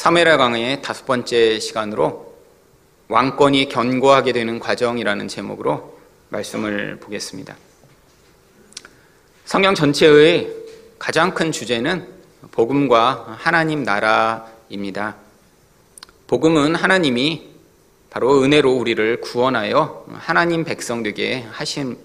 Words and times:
사메라 0.00 0.38
강의 0.38 0.80
다섯 0.80 1.04
번째 1.04 1.60
시간으로 1.60 2.34
왕권이 3.08 3.68
견고하게 3.68 4.32
되는 4.32 4.58
과정이라는 4.58 5.28
제목으로 5.28 5.98
말씀을 6.30 6.96
보겠습니다. 7.00 7.54
성경 9.44 9.74
전체의 9.74 10.56
가장 10.98 11.34
큰 11.34 11.52
주제는 11.52 12.08
복음과 12.50 13.36
하나님 13.38 13.82
나라입니다. 13.82 15.16
복음은 16.28 16.76
하나님이 16.76 17.50
바로 18.08 18.42
은혜로 18.42 18.72
우리를 18.72 19.20
구원하여 19.20 20.06
하나님 20.14 20.64
백성 20.64 21.02
되게 21.02 21.44
하신 21.50 21.98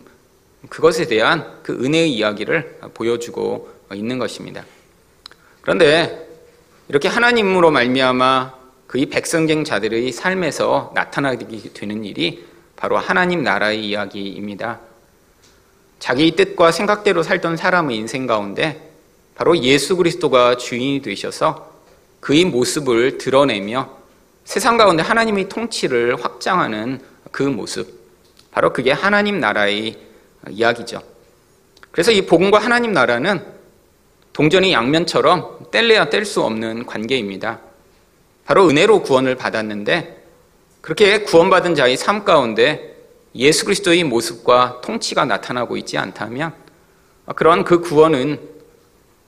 그것에 0.67 1.07
대한 1.07 1.61
그 1.63 1.71
은혜의 1.71 2.11
이야기를 2.11 2.79
보여주고 2.93 3.69
있는 3.93 4.19
것입니다. 4.19 4.65
그런데 5.61 6.24
이렇게 6.87 7.07
하나님으로 7.07 7.71
말미암아 7.71 8.53
그이 8.85 9.07
백성쟁 9.07 9.63
자들의 9.63 10.11
삶에서 10.11 10.91
나타나게 10.93 11.47
되는 11.73 12.05
일이 12.05 12.45
바로 12.75 12.97
하나님 12.97 13.43
나라의 13.43 13.87
이야기입니다. 13.87 14.79
자기 15.97 16.35
뜻과 16.35 16.71
생각대로 16.71 17.23
살던 17.23 17.57
사람의 17.57 17.97
인생 17.97 18.27
가운데 18.27 18.91
바로 19.33 19.57
예수 19.57 19.97
그리스도가 19.97 20.57
주인이 20.57 21.01
되셔서 21.01 21.73
그의 22.19 22.45
모습을 22.45 23.17
드러내며 23.17 23.89
세상 24.43 24.77
가운데 24.77 25.01
하나님의 25.01 25.49
통치를 25.49 26.23
확장하는 26.23 27.01
그 27.31 27.41
모습. 27.41 28.05
바로 28.51 28.71
그게 28.71 28.91
하나님 28.91 29.39
나라의 29.39 29.97
이야기죠. 30.49 31.01
그래서 31.91 32.11
이 32.11 32.27
복음과 32.27 32.59
하나님 32.59 32.93
나라는 32.93 33.54
동전이 34.35 34.73
양면처럼 34.73 35.67
뗄래야 35.71 36.09
뗄 36.09 36.25
수 36.25 36.43
없는 36.43 36.85
관계입니다. 36.85 37.61
바로 38.43 38.67
은혜로 38.67 39.01
구원을 39.01 39.35
받았는데 39.35 40.23
그렇게 40.81 41.19
구원받은 41.21 41.73
자의 41.73 41.95
삶 41.95 42.25
가운데 42.25 42.97
예수 43.33 43.63
그리스도의 43.63 44.03
모습과 44.03 44.81
통치가 44.83 45.23
나타나고 45.23 45.77
있지 45.77 45.97
않다면 45.97 46.53
그런 47.37 47.63
그 47.63 47.79
구원은 47.79 48.41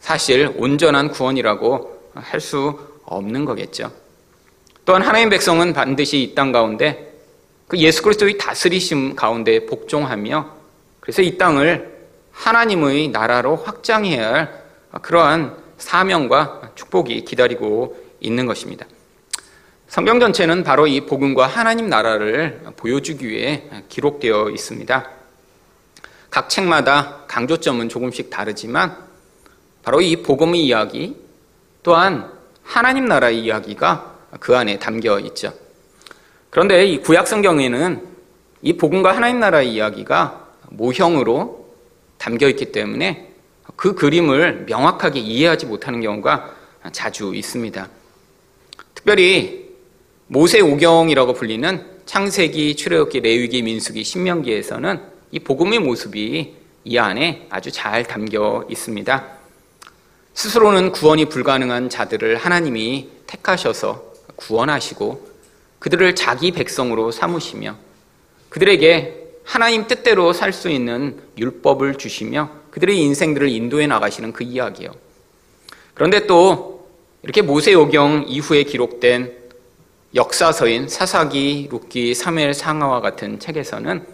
사실 0.02 0.54
온전한 0.58 1.10
구원이라고 1.10 2.12
할 2.14 2.42
수 2.42 2.78
없는 3.06 3.46
거겠죠. 3.46 3.90
또한 4.84 5.02
하나님 5.04 5.30
백성은 5.30 5.72
반드시 5.72 6.22
이 6.22 6.36
땅 6.36 6.52
가운데 6.52 7.14
그 7.70 7.78
예수 7.78 8.04
그리스도의 8.04 8.38
다스리심 8.38 9.16
가운데 9.16 9.66
복종하며 9.66 10.52
그래서 11.00 11.22
이 11.22 11.38
땅을 11.38 11.96
하나님의 12.34 13.08
나라로 13.10 13.56
확장해야 13.56 14.34
할 14.34 14.67
그러한 15.02 15.58
사명과 15.78 16.72
축복이 16.76 17.26
기다리고 17.26 17.98
있는 18.20 18.46
것입니다. 18.46 18.86
성경 19.88 20.20
전체는 20.20 20.64
바로 20.64 20.86
이 20.88 21.02
복음과 21.02 21.48
하나님 21.48 21.90
나라를 21.90 22.62
보여주기 22.76 23.28
위해 23.28 23.64
기록되어 23.88 24.50
있습니다. 24.50 25.10
각 26.30 26.50
책마다 26.50 27.24
강조점은 27.28 27.90
조금씩 27.90 28.30
다르지만 28.30 28.98
바로 29.84 30.02
이 30.02 30.22
복음의 30.22 30.66
이야기 30.66 31.16
또한 31.84 32.32
하나님 32.64 33.06
나라의 33.06 33.40
이야기가 33.40 34.16
그 34.40 34.58
안에 34.58 34.78
담겨 34.78 35.20
있죠. 35.20 35.54
그런데 36.50 36.86
이 36.86 37.00
구약 37.00 37.28
성경에는 37.28 38.06
이 38.62 38.74
복음과 38.74 39.16
하나님 39.16 39.40
나라의 39.40 39.74
이야기가 39.74 40.48
모형으로 40.70 41.66
담겨 42.18 42.50
있기 42.50 42.72
때문에 42.74 43.27
그 43.76 43.94
그림을 43.96 44.66
명확하게 44.68 45.20
이해하지 45.20 45.66
못하는 45.66 46.02
경우가 46.02 46.56
자주 46.92 47.36
있습니다. 47.36 47.90
특별히 48.96 49.68
모세 50.28 50.60
오경이라고 50.62 51.34
불리는 51.34 51.98
창세기, 52.06 52.76
출애굽기, 52.76 53.20
레위기, 53.22 53.62
민수기, 53.62 54.04
신명기에서는 54.04 55.02
이 55.32 55.40
복음의 55.40 55.80
모습이 55.80 56.56
이 56.86 56.98
안에 56.98 57.48
아주 57.50 57.72
잘 57.72 58.04
담겨 58.06 58.66
있습니다. 58.70 59.38
스스로는 60.34 60.92
구원이 60.92 61.26
불가능한 61.26 61.90
자들을 61.90 62.38
하나님이 62.38 63.10
택하셔서 63.28 64.14
구원하시고 64.36 65.28
그들을 65.80 66.16
자기 66.16 66.52
백성으로 66.52 67.12
삼으시며 67.12 67.76
그들에게 68.50 69.26
하나님 69.44 69.88
뜻대로 69.88 70.34
살 70.34 70.54
수 70.54 70.70
있는 70.70 71.20
율법을 71.38 71.96
주시며 71.96 72.50
그들의 72.78 72.96
인생들을 73.00 73.50
인도해 73.50 73.88
나가시는 73.88 74.34
그 74.34 74.44
이야기요. 74.44 74.92
그런데 75.96 76.28
또 76.28 76.88
이렇게 77.24 77.42
모세오경 77.42 78.26
이후에 78.28 78.62
기록된 78.66 79.36
역사서인 80.14 80.88
사사기, 80.88 81.70
룻기, 81.72 82.14
사무엘 82.14 82.54
상하와 82.54 83.02
같은 83.02 83.40
책에서는 83.40 84.06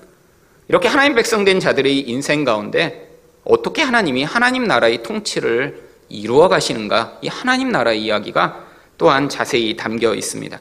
이렇게 0.70 0.88
하나님 0.88 1.14
백성된 1.14 1.60
자들의 1.60 2.10
인생 2.10 2.46
가운데 2.46 3.10
어떻게 3.44 3.82
하나님이 3.82 4.24
하나님 4.24 4.64
나라의 4.64 5.04
통치를 5.04 5.90
이루어 6.08 6.48
가시는가 6.48 7.20
이 7.22 7.28
하나님 7.28 7.70
나라의 7.70 8.02
이야기가 8.02 8.66
또한 8.98 9.28
자세히 9.28 9.76
담겨 9.76 10.16
있습니다. 10.16 10.58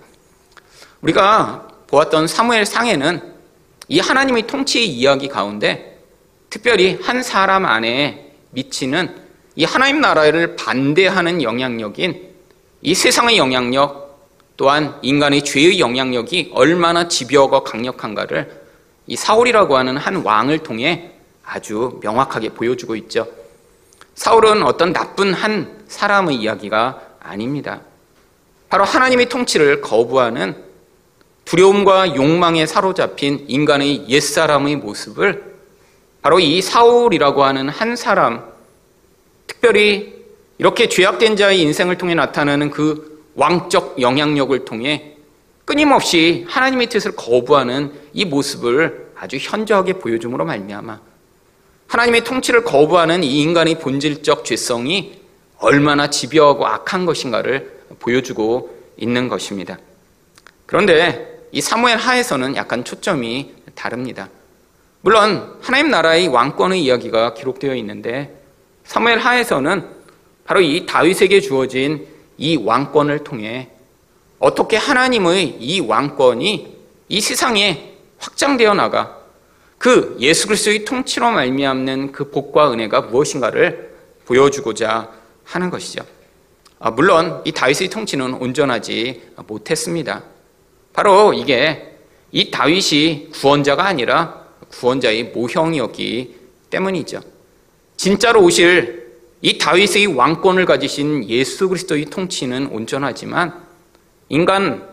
우리가 1.02 1.68
보았던 1.86 2.26
사무엘 2.26 2.66
상에는 2.66 3.32
이 3.86 4.00
하나님의 4.00 4.48
통치의 4.48 4.88
이야기 4.88 5.28
가운데 5.28 5.91
특별히 6.52 6.98
한 7.00 7.22
사람 7.22 7.64
안에 7.64 8.30
미치는 8.50 9.16
이 9.56 9.64
하나님 9.64 10.02
나라를 10.02 10.54
반대하는 10.54 11.42
영향력인 11.42 12.28
이 12.82 12.94
세상의 12.94 13.38
영향력 13.38 14.28
또한 14.58 14.98
인간의 15.00 15.44
죄의 15.44 15.80
영향력이 15.80 16.50
얼마나 16.52 17.08
집요하고 17.08 17.64
강력한가를 17.64 18.64
이 19.06 19.16
사울이라고 19.16 19.78
하는 19.78 19.96
한 19.96 20.16
왕을 20.16 20.58
통해 20.58 21.12
아주 21.42 21.98
명확하게 22.02 22.50
보여주고 22.50 22.96
있죠. 22.96 23.26
사울은 24.14 24.62
어떤 24.62 24.92
나쁜 24.92 25.32
한 25.32 25.84
사람의 25.88 26.36
이야기가 26.36 27.00
아닙니다. 27.18 27.80
바로 28.68 28.84
하나님의 28.84 29.30
통치를 29.30 29.80
거부하는 29.80 30.62
두려움과 31.46 32.14
욕망에 32.14 32.66
사로잡힌 32.66 33.46
인간의 33.48 34.10
옛사람의 34.10 34.76
모습을 34.76 35.51
바로 36.22 36.38
이 36.38 36.62
사울이라고 36.62 37.44
하는 37.44 37.68
한 37.68 37.96
사람, 37.96 38.44
특별히 39.46 40.14
이렇게 40.58 40.88
죄악된 40.88 41.36
자의 41.36 41.60
인생을 41.60 41.98
통해 41.98 42.14
나타나는 42.14 42.70
그 42.70 43.26
왕적 43.34 44.00
영향력을 44.00 44.64
통해 44.64 45.16
끊임없이 45.64 46.44
하나님의 46.48 46.88
뜻을 46.88 47.16
거부하는 47.16 47.92
이 48.12 48.24
모습을 48.24 49.12
아주 49.16 49.36
현저하게 49.36 49.94
보여줌으로 49.94 50.44
말미암아 50.44 51.00
하나님의 51.88 52.24
통치를 52.24 52.64
거부하는 52.64 53.22
이 53.22 53.40
인간의 53.42 53.78
본질적 53.80 54.44
죄성이 54.44 55.20
얼마나 55.58 56.08
집요하고 56.08 56.66
악한 56.66 57.06
것인가를 57.06 57.80
보여주고 57.98 58.76
있는 58.96 59.28
것입니다. 59.28 59.78
그런데 60.66 61.46
이 61.52 61.60
사무엘 61.60 61.98
하에서는 61.98 62.56
약간 62.56 62.84
초점이 62.84 63.52
다릅니다. 63.74 64.28
물론 65.02 65.58
하나님 65.60 65.90
나라의 65.90 66.28
왕권의 66.28 66.82
이야기가 66.84 67.34
기록되어 67.34 67.74
있는데 67.76 68.40
사무엘 68.84 69.18
하에서는 69.18 69.88
바로 70.44 70.60
이 70.60 70.86
다윗에게 70.86 71.40
주어진 71.40 72.06
이 72.38 72.56
왕권을 72.56 73.24
통해 73.24 73.68
어떻게 74.38 74.76
하나님의 74.76 75.56
이 75.58 75.80
왕권이 75.80 76.76
이 77.08 77.20
세상에 77.20 77.94
확장되어 78.18 78.74
나가 78.74 79.18
그 79.76 80.16
예수 80.20 80.46
그리스도의 80.46 80.84
통치로 80.84 81.32
말미암는 81.32 82.12
그 82.12 82.30
복과 82.30 82.70
은혜가 82.72 83.02
무엇인가를 83.02 83.96
보여주고자 84.24 85.10
하는 85.44 85.70
것이죠. 85.70 86.04
아, 86.78 86.92
물론 86.92 87.42
이 87.44 87.50
다윗의 87.50 87.88
통치는 87.88 88.34
온전하지 88.34 89.32
못했습니다. 89.48 90.22
바로 90.92 91.32
이게 91.32 91.96
이 92.30 92.52
다윗이 92.52 93.30
구원자가 93.32 93.84
아니라 93.84 94.41
구원자의 94.72 95.24
모형이었기 95.24 96.34
때문이죠. 96.70 97.20
진짜로 97.96 98.42
오실 98.42 99.02
이 99.42 99.58
다윗의 99.58 100.06
왕권을 100.06 100.66
가지신 100.66 101.28
예수 101.28 101.68
그리스도의 101.68 102.06
통치는 102.06 102.68
온전하지만 102.68 103.62
인간 104.28 104.88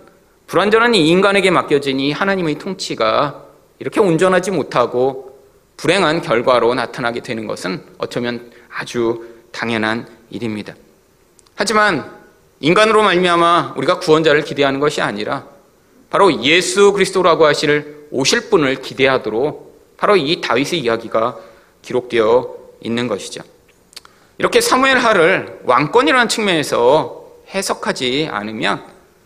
불완전한 0.48 0.96
이 0.96 1.08
인간에게 1.10 1.52
맡겨진 1.52 2.00
이 2.00 2.12
하나님의 2.12 2.58
통치가 2.58 3.46
이렇게 3.78 4.00
온전하지 4.00 4.52
못하고 4.52 5.40
불행한 5.78 6.22
결과로 6.22 6.74
나타나게 6.74 7.22
되는 7.22 7.48
것은 7.48 7.84
어쩌면 8.00 8.52
아주 8.70 9.26
당연한 9.52 10.08
일입니다. 10.30 10.76
하지만 11.56 12.12
인간으로 12.60 13.04
말미암아 13.04 13.76
우리가 13.78 14.00
구원자를 14.00 14.44
기대하는 14.44 14.80
것이 14.80 15.02
아니라 15.02 15.48
바로 16.10 16.44
예수 16.44 16.92
그리스도라고 16.92 17.46
하실 17.46 18.08
오실 18.12 18.50
분을 18.50 18.82
기대하도록 18.82 19.69
바로 20.00 20.16
이 20.16 20.40
다윗의 20.40 20.80
이야기가 20.80 21.38
기록되어 21.82 22.56
있는 22.82 23.08
것이죠. 23.08 23.42
이렇게 24.38 24.62
사무엘 24.62 24.98
하를 24.98 25.60
왕권이라는 25.66 26.30
측면에서 26.30 27.26
해석하지 27.54 28.30
않으면 28.32 28.86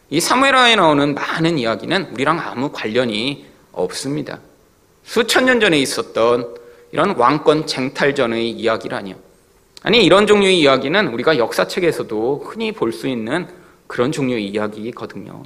이 0.09 0.19
사무엘하에 0.19 0.75
나오는 0.75 1.13
많은 1.13 1.59
이야기는 1.59 2.09
우리랑 2.13 2.39
아무 2.39 2.71
관련이 2.71 3.45
없습니다. 3.71 4.39
수천 5.03 5.45
년 5.45 5.59
전에 5.59 5.77
있었던 5.77 6.55
이런 6.91 7.15
왕권 7.15 7.67
쟁탈전의 7.67 8.49
이야기라니요. 8.51 9.15
아니 9.83 10.03
이런 10.03 10.25
종류의 10.25 10.59
이야기는 10.59 11.07
우리가 11.09 11.37
역사책에서도 11.37 12.45
흔히 12.45 12.71
볼 12.71 12.91
수 12.91 13.07
있는 13.07 13.47
그런 13.85 14.11
종류의 14.11 14.47
이야기거든요. 14.47 15.43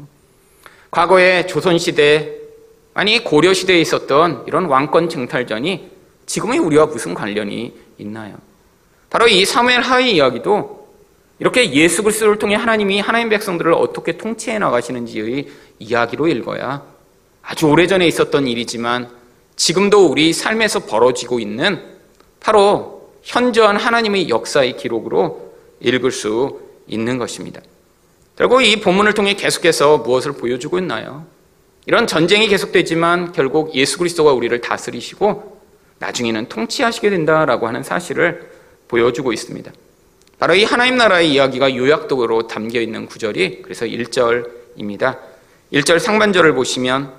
과거에 0.91 1.45
조선시대 1.47 2.46
아니 2.97 3.23
고려 3.23 3.53
시대에 3.53 3.79
있었던 3.79 4.45
이런 4.47 4.65
왕권 4.65 5.09
쟁탈전이 5.09 5.91
지금의 6.25 6.57
우리와 6.57 6.87
무슨 6.87 7.13
관련이 7.13 7.71
있나요? 7.99 8.37
바로 9.11 9.27
이 9.27 9.45
사무엘 9.45 9.81
하의 9.81 10.15
이야기도 10.15 10.87
이렇게 11.37 11.71
예수 11.73 12.01
그리스도를 12.01 12.39
통해 12.39 12.55
하나님이 12.55 12.99
하나님 12.99 13.29
백성들을 13.29 13.71
어떻게 13.71 14.17
통치해 14.17 14.57
나가시는지의 14.57 15.47
이야기로 15.77 16.27
읽어야 16.27 16.81
아주 17.43 17.67
오래전에 17.67 18.07
있었던 18.07 18.47
일이지만 18.47 19.11
지금도 19.55 20.07
우리 20.07 20.33
삶에서 20.33 20.79
벌어지고 20.87 21.39
있는 21.39 21.79
바로 22.39 23.11
현저한 23.21 23.77
하나님의 23.77 24.29
역사의 24.29 24.75
기록으로 24.75 25.53
읽을 25.81 26.09
수 26.09 26.61
있는 26.87 27.19
것입니다. 27.19 27.61
결국 28.35 28.63
이 28.63 28.81
본문을 28.81 29.13
통해 29.13 29.35
계속해서 29.35 29.99
무엇을 29.99 30.31
보여주고 30.31 30.79
있나요? 30.79 31.36
이런 31.87 32.05
전쟁이 32.05 32.49
계속되지만 32.49 33.31
결국 33.31 33.73
예수 33.73 33.97
그리스도가 33.97 34.33
우리를 34.33 34.59
다스리시고 34.59 35.61
나중에는 35.99 36.49
통치하시게 36.49 37.09
된다라고 37.09 37.65
하는 37.65 37.81
사실을 37.81 38.51
보여주고 38.89 39.31
있습니다. 39.31 39.71
바로 40.37 40.53
이 40.53 40.65
하나님 40.65 40.97
나라의 40.97 41.31
이야기가 41.31 41.75
요약적으로 41.75 42.45
담겨 42.47 42.81
있는 42.81 43.05
구절이 43.05 43.61
그래서 43.61 43.85
1절입니다. 43.85 45.17
1절 45.71 45.99
상반절을 45.99 46.53
보시면 46.55 47.13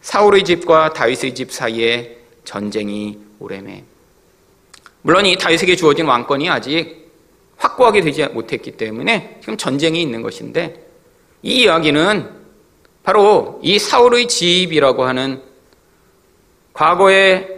사울의 0.00 0.44
집과 0.44 0.94
다윗의 0.94 1.36
집 1.36 1.52
사이에 1.52 2.18
전쟁이 2.44 3.18
오래매. 3.38 3.84
물론 5.02 5.26
이 5.26 5.38
다윗에게 5.38 5.76
주어진 5.76 6.06
왕권이 6.06 6.50
아직 6.50 7.08
확고하게 7.56 8.00
되지 8.00 8.26
못했기 8.26 8.72
때문에 8.72 9.38
지금 9.40 9.56
전쟁이 9.56 10.02
있는 10.02 10.22
것인데 10.22 10.84
이 11.42 11.62
이야기는 11.62 12.38
바로 13.08 13.58
이 13.62 13.78
사울의 13.78 14.28
집이라고 14.28 15.04
하는 15.04 15.40
과거에 16.74 17.48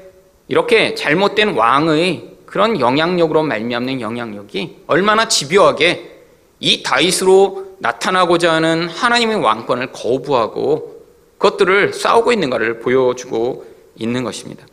이렇게 0.47 0.95
잘못된 0.95 1.57
왕의 1.57 2.37
그런 2.47 2.79
영향력으로 2.79 3.43
말미암는 3.43 4.01
영향력이 4.01 4.83
얼마나 4.87 5.27
집요하게 5.27 6.23
이 6.61 6.85
다윗으로 6.85 7.75
나타나고자 7.81 8.53
하는 8.53 8.89
하나님의 8.89 9.39
왕권을 9.39 9.91
거부하고 9.91 11.05
그것들을 11.39 11.95
싸우고 11.95 12.31
있는가를 12.31 12.79
보여주고 12.79 13.67
있는 13.97 14.23
것입니다. 14.23 14.65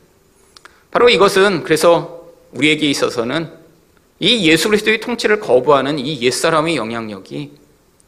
바로 0.91 1.09
이것은 1.09 1.63
그래서 1.63 2.27
우리에게 2.51 2.88
있어서는 2.88 3.51
이 4.19 4.47
예수 4.47 4.69
그리스도의 4.69 5.00
통치를 5.00 5.39
거부하는 5.39 5.97
이 5.97 6.21
옛사람의 6.21 6.75
영향력이 6.75 7.65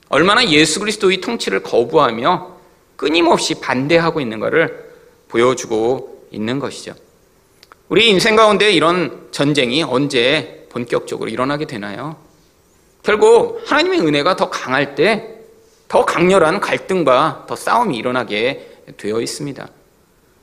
얼마나 0.09 0.47
예수 0.47 0.79
그리스도의 0.79 1.19
통치를 1.21 1.63
거부하며 1.63 2.58
끊임없이 2.99 3.55
반대하고 3.55 4.19
있는 4.19 4.41
것을 4.41 4.91
보여주고 5.29 6.27
있는 6.31 6.59
것이죠. 6.59 6.93
우리 7.87 8.09
인생 8.09 8.35
가운데 8.35 8.71
이런 8.71 9.29
전쟁이 9.31 9.83
언제 9.83 10.67
본격적으로 10.69 11.29
일어나게 11.29 11.65
되나요? 11.65 12.17
결국 13.01 13.61
하나님의 13.65 14.01
은혜가 14.01 14.35
더 14.35 14.49
강할 14.49 14.95
때 14.95 15.39
더 15.89 16.05
강렬한 16.05 16.61
갈등과 16.61 17.45
더 17.47 17.55
싸움이 17.55 17.97
일어나게 17.97 18.83
되어 18.95 19.19
있습니다. 19.19 19.67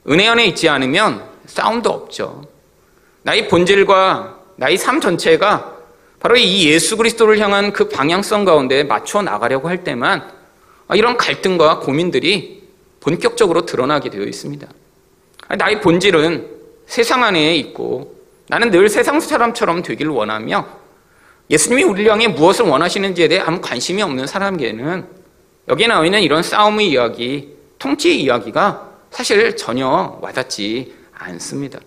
은혜 0.09 0.27
안에 0.27 0.45
있지 0.47 0.69
않으면 0.69 1.25
싸움도 1.47 1.89
없죠. 1.89 2.45
나의 3.23 3.49
본질과 3.49 4.41
나의 4.57 4.77
삶 4.77 5.01
전체가 5.01 5.77
바로 6.19 6.37
이 6.37 6.69
예수 6.69 6.97
그리스도를 6.97 7.39
향한 7.39 7.73
그 7.73 7.89
방향성 7.89 8.45
가운데 8.45 8.83
맞춰 8.83 9.23
나가려고 9.23 9.69
할 9.69 9.85
때만 9.85 10.36
이런 10.95 11.17
갈등과 11.17 11.81
고민들이 11.81 12.69
본격적으로 13.01 13.67
드러나게 13.67 14.11
되어 14.11 14.23
있습니다. 14.23 14.67
나의 15.59 15.81
본질은 15.81 16.49
세상 16.87 17.25
안에 17.25 17.57
있고 17.57 18.17
나는 18.49 18.71
늘 18.71 18.89
세상 18.89 19.21
사람처럼 19.21 19.83
되기를 19.83 20.11
원하며 20.13 20.67
예수님이 21.51 21.85
우리를 21.85 22.11
향해 22.11 22.29
무엇을 22.29 22.65
원하시는지에 22.67 23.29
대해 23.29 23.41
아무 23.41 23.61
관심이 23.61 24.03
없는 24.03 24.27
사람에게는 24.27 25.07
여기에 25.69 25.87
나와 25.89 26.05
있는 26.05 26.23
이런 26.23 26.43
싸움의 26.43 26.89
이야기, 26.89 27.57
통치의 27.79 28.23
이야기가 28.23 28.91
사실 29.11 29.57
전혀 29.57 30.19
와닿지 30.21 30.95
않습니다. 31.13 31.79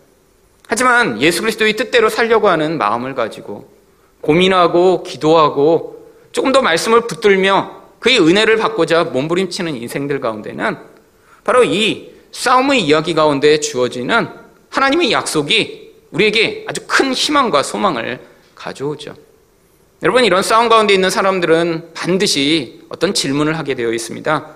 하지만 0.68 1.22
예수 1.22 1.42
그리스도의 1.42 1.76
뜻대로 1.76 2.10
살려고 2.10 2.50
하는 2.50 2.78
마음을 2.78 3.16
가지고 3.16 3.70
고민하고 4.22 5.04
기도하고 5.04 6.10
조금 6.32 6.52
더 6.52 6.62
말씀을 6.62 7.08
붙들며 7.08 7.79
그의 8.00 8.20
은혜를 8.20 8.58
받고자 8.58 9.06
몸부림치는 9.06 9.76
인생들 9.76 10.20
가운데는 10.20 10.78
바로 11.44 11.64
이 11.64 12.14
싸움의 12.32 12.82
이야기 12.82 13.14
가운데 13.14 13.60
주어지는 13.60 14.30
하나님의 14.70 15.12
약속이 15.12 15.94
우리에게 16.12 16.66
아주 16.68 16.82
큰 16.88 17.14
희망과 17.14 17.64
소망을 17.64 18.20
가져오죠. 18.56 19.16
여러분, 20.02 20.24
이런 20.24 20.42
싸움 20.44 20.70
가운데 20.70 20.94
있는 20.94 21.10
사람들은 21.10 21.94
반드시 21.94 22.82
어떤 22.90 23.14
질문을 23.14 23.58
하게 23.58 23.76
되어 23.76 23.92
있습니다. 23.92 24.56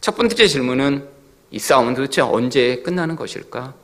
첫 0.00 0.16
번째 0.16 0.46
질문은 0.46 1.06
이 1.50 1.58
싸움은 1.58 1.94
도대체 1.94 2.22
언제 2.22 2.76
끝나는 2.84 3.16
것일까? 3.16 3.74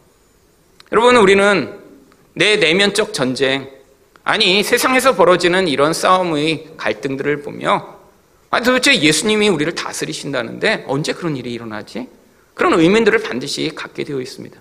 여러분, 0.93 1.17
우리는 1.17 1.79
내 2.35 2.57
내면적 2.57 3.13
전쟁, 3.13 3.71
아니, 4.23 4.63
세상에서 4.63 5.15
벌어지는 5.15 5.69
이런 5.69 5.93
싸움의 5.93 6.69
갈등들을 6.77 7.43
보며, 7.43 7.94
아, 8.55 8.61
도대체 8.61 8.97
예수님이 9.01 9.49
우리를 9.49 9.75
다스리신다는데 9.75 10.85
언제 10.87 11.13
그런 11.13 11.37
일이 11.37 11.53
일어나지? 11.53 12.09
그런 12.55 12.79
의문들을 12.79 13.19
반드시 13.25 13.73
갖게 13.75 14.05
되어 14.05 14.21
있습니다. 14.21 14.57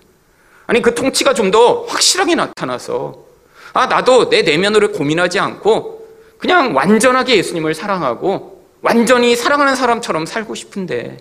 아니, 0.66 0.82
그 0.82 0.96
통치가 0.96 1.32
좀 1.32 1.52
더 1.52 1.82
확실하게 1.84 2.34
나타나서, 2.34 3.24
아, 3.72 3.86
나도 3.86 4.30
내 4.30 4.42
내면으로 4.42 4.90
고민하지 4.90 5.38
않고, 5.38 6.08
그냥 6.38 6.74
완전하게 6.74 7.36
예수님을 7.36 7.74
사랑하고, 7.74 8.64
완전히 8.82 9.36
사랑하는 9.36 9.76
사람처럼 9.76 10.26
살고 10.26 10.56
싶은데, 10.56 11.18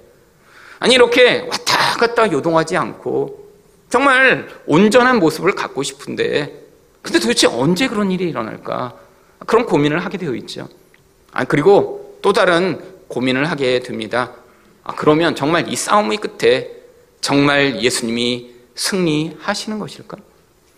아니, 0.79 0.95
이렇게 0.95 1.41
왔다 1.41 1.95
갔다 1.99 2.31
요동하지 2.31 2.75
않고, 2.75 3.51
정말 3.91 4.49
온전한 4.65 5.19
모습을 5.19 5.53
갖고 5.53 5.83
싶은데, 5.83 6.59
근데 7.03 7.19
도대체 7.19 7.45
언제 7.45 7.87
그런 7.87 8.09
일이 8.09 8.27
일어날까? 8.29 8.95
그런 9.45 9.67
고민을 9.67 10.03
하게 10.03 10.17
되어 10.17 10.33
있죠. 10.33 10.67
아, 11.33 11.43
그리고 11.43 12.02
또 12.23 12.31
다른 12.33 12.81
고민을 13.09 13.51
하게 13.51 13.81
됩니다. 13.81 14.31
아, 14.83 14.95
그러면 14.95 15.35
정말 15.35 15.67
이 15.67 15.75
싸움의 15.75 16.17
끝에 16.17 16.71
정말 17.21 17.81
예수님이 17.83 18.49
승리하시는 18.75 19.77
것일까? 19.77 20.17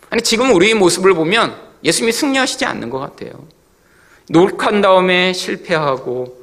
아니, 0.09 0.21
지금 0.23 0.53
우리의 0.53 0.73
모습을 0.73 1.13
보면 1.13 1.55
예수님이 1.83 2.11
승리하시지 2.11 2.65
않는 2.65 2.89
것 2.89 2.99
같아요. 2.99 3.31
노력한 4.27 4.81
다음에 4.81 5.33
실패하고 5.33 6.35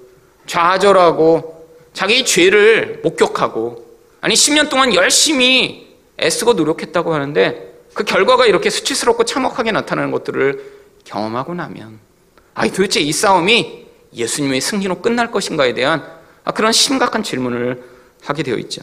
좌절하고 0.46 1.66
자기 1.92 2.24
죄를 2.24 3.00
목격하고 3.02 3.84
아니 4.20 4.34
10년 4.34 4.70
동안 4.70 4.94
열심히 4.94 5.96
애쓰고 6.20 6.52
노력했다고 6.52 7.12
하는데 7.12 7.74
그 7.92 8.04
결과가 8.04 8.46
이렇게 8.46 8.70
수치스럽고 8.70 9.24
참혹하게 9.24 9.72
나타나는 9.72 10.12
것들을 10.12 10.64
경험하고 11.04 11.54
나면 11.54 11.98
아니 12.54 12.70
도대체 12.70 13.00
이 13.00 13.12
싸움이 13.12 13.81
예수님의 14.14 14.60
승리로 14.60 15.00
끝날 15.00 15.30
것인가에 15.30 15.74
대한 15.74 16.06
그런 16.54 16.72
심각한 16.72 17.22
질문을 17.22 17.82
하게 18.22 18.42
되어 18.42 18.56
있죠. 18.56 18.82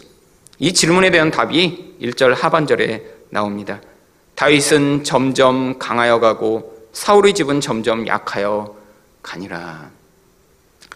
이 0.57 0.73
질문에 0.73 1.11
대한 1.11 1.31
답이 1.31 1.95
1절 2.01 2.35
하반절에 2.35 3.05
나옵니다. 3.29 3.81
다윗은 4.35 5.03
점점 5.03 5.77
강하여 5.79 6.19
가고 6.19 6.87
사울의 6.93 7.33
집은 7.33 7.61
점점 7.61 8.07
약하여 8.07 8.75
가니라. 9.21 9.91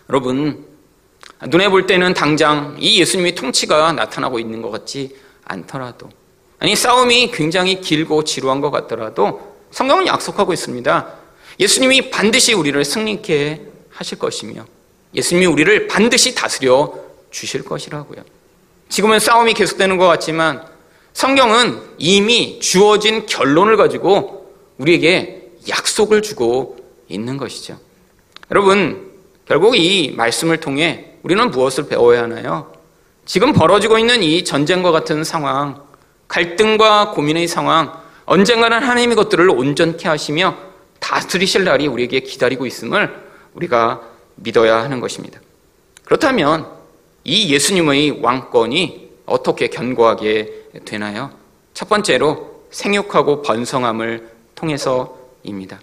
여러분, 0.10 0.66
눈에 1.48 1.70
볼 1.70 1.86
때는 1.88 2.14
당장 2.14 2.76
이 2.80 3.00
예수님의 3.00 3.36
통치가 3.36 3.92
나타나고 3.94 4.40
있는 4.40 4.62
것 4.62 4.72
같지 4.72 5.16
않더라도, 5.46 6.10
아니, 6.60 6.76
싸움이 6.76 7.32
굉장히 7.32 7.82
길고 7.82 8.24
지루한 8.24 8.62
것 8.62 8.72
같더라도 8.72 9.58
성경은 9.72 10.08
약속하고 10.08 10.54
있습니다. 10.54 11.14
예수님이 11.60 12.10
반드시 12.10 12.54
우리를 12.54 12.84
승리케 12.84 13.73
하실 13.94 14.20
것이며, 14.20 14.66
예수님이 15.14 15.46
우리를 15.46 15.88
반드시 15.88 16.36
다스려 16.36 16.94
주실 17.32 17.64
것이라고요. 17.64 18.24
지금은 18.90 19.20
싸움이 19.20 19.54
계속되는 19.54 19.98
것 19.98 20.08
같지만 20.08 20.66
성경은 21.14 21.82
이미 21.98 22.60
주어진 22.60 23.26
결론을 23.26 23.78
가지고 23.78 24.54
우리에게 24.78 25.52
약속을 25.70 26.22
주고 26.22 26.78
있는 27.08 27.38
것이죠. 27.38 27.78
여러분, 28.52 29.12
결국 29.48 29.76
이 29.76 30.14
말씀을 30.16 30.60
통해 30.60 31.14
우리는 31.24 31.52
무엇을 31.52 31.88
배워야 31.88 32.24
하나요? 32.24 32.74
지금 33.26 33.54
벌어지고 33.54 33.98
있는 33.98 34.22
이 34.22 34.44
전쟁과 34.44 34.92
같은 34.92 35.24
상황, 35.24 35.82
갈등과 36.28 37.12
고민의 37.12 37.48
상황, 37.48 37.94
언젠가는 38.26 38.80
하나님의 38.82 39.16
것들을 39.16 39.50
온전케 39.50 40.08
하시며 40.08 40.58
다스리실 41.00 41.64
날이 41.64 41.88
우리에게 41.88 42.22
기다리고 42.22 42.66
있음을 42.66 43.23
우리가 43.54 44.02
믿어야 44.36 44.84
하는 44.84 45.00
것입니다. 45.00 45.40
그렇다면 46.06 46.68
이 47.24 47.54
예수님의 47.54 48.20
왕권이 48.22 49.12
어떻게 49.26 49.68
견고하게 49.68 50.70
되나요? 50.86 51.32
첫 51.74 51.88
번째로 51.88 52.66
생육하고 52.72 53.42
번성함을 53.42 54.30
통해서입니다. 54.56 55.80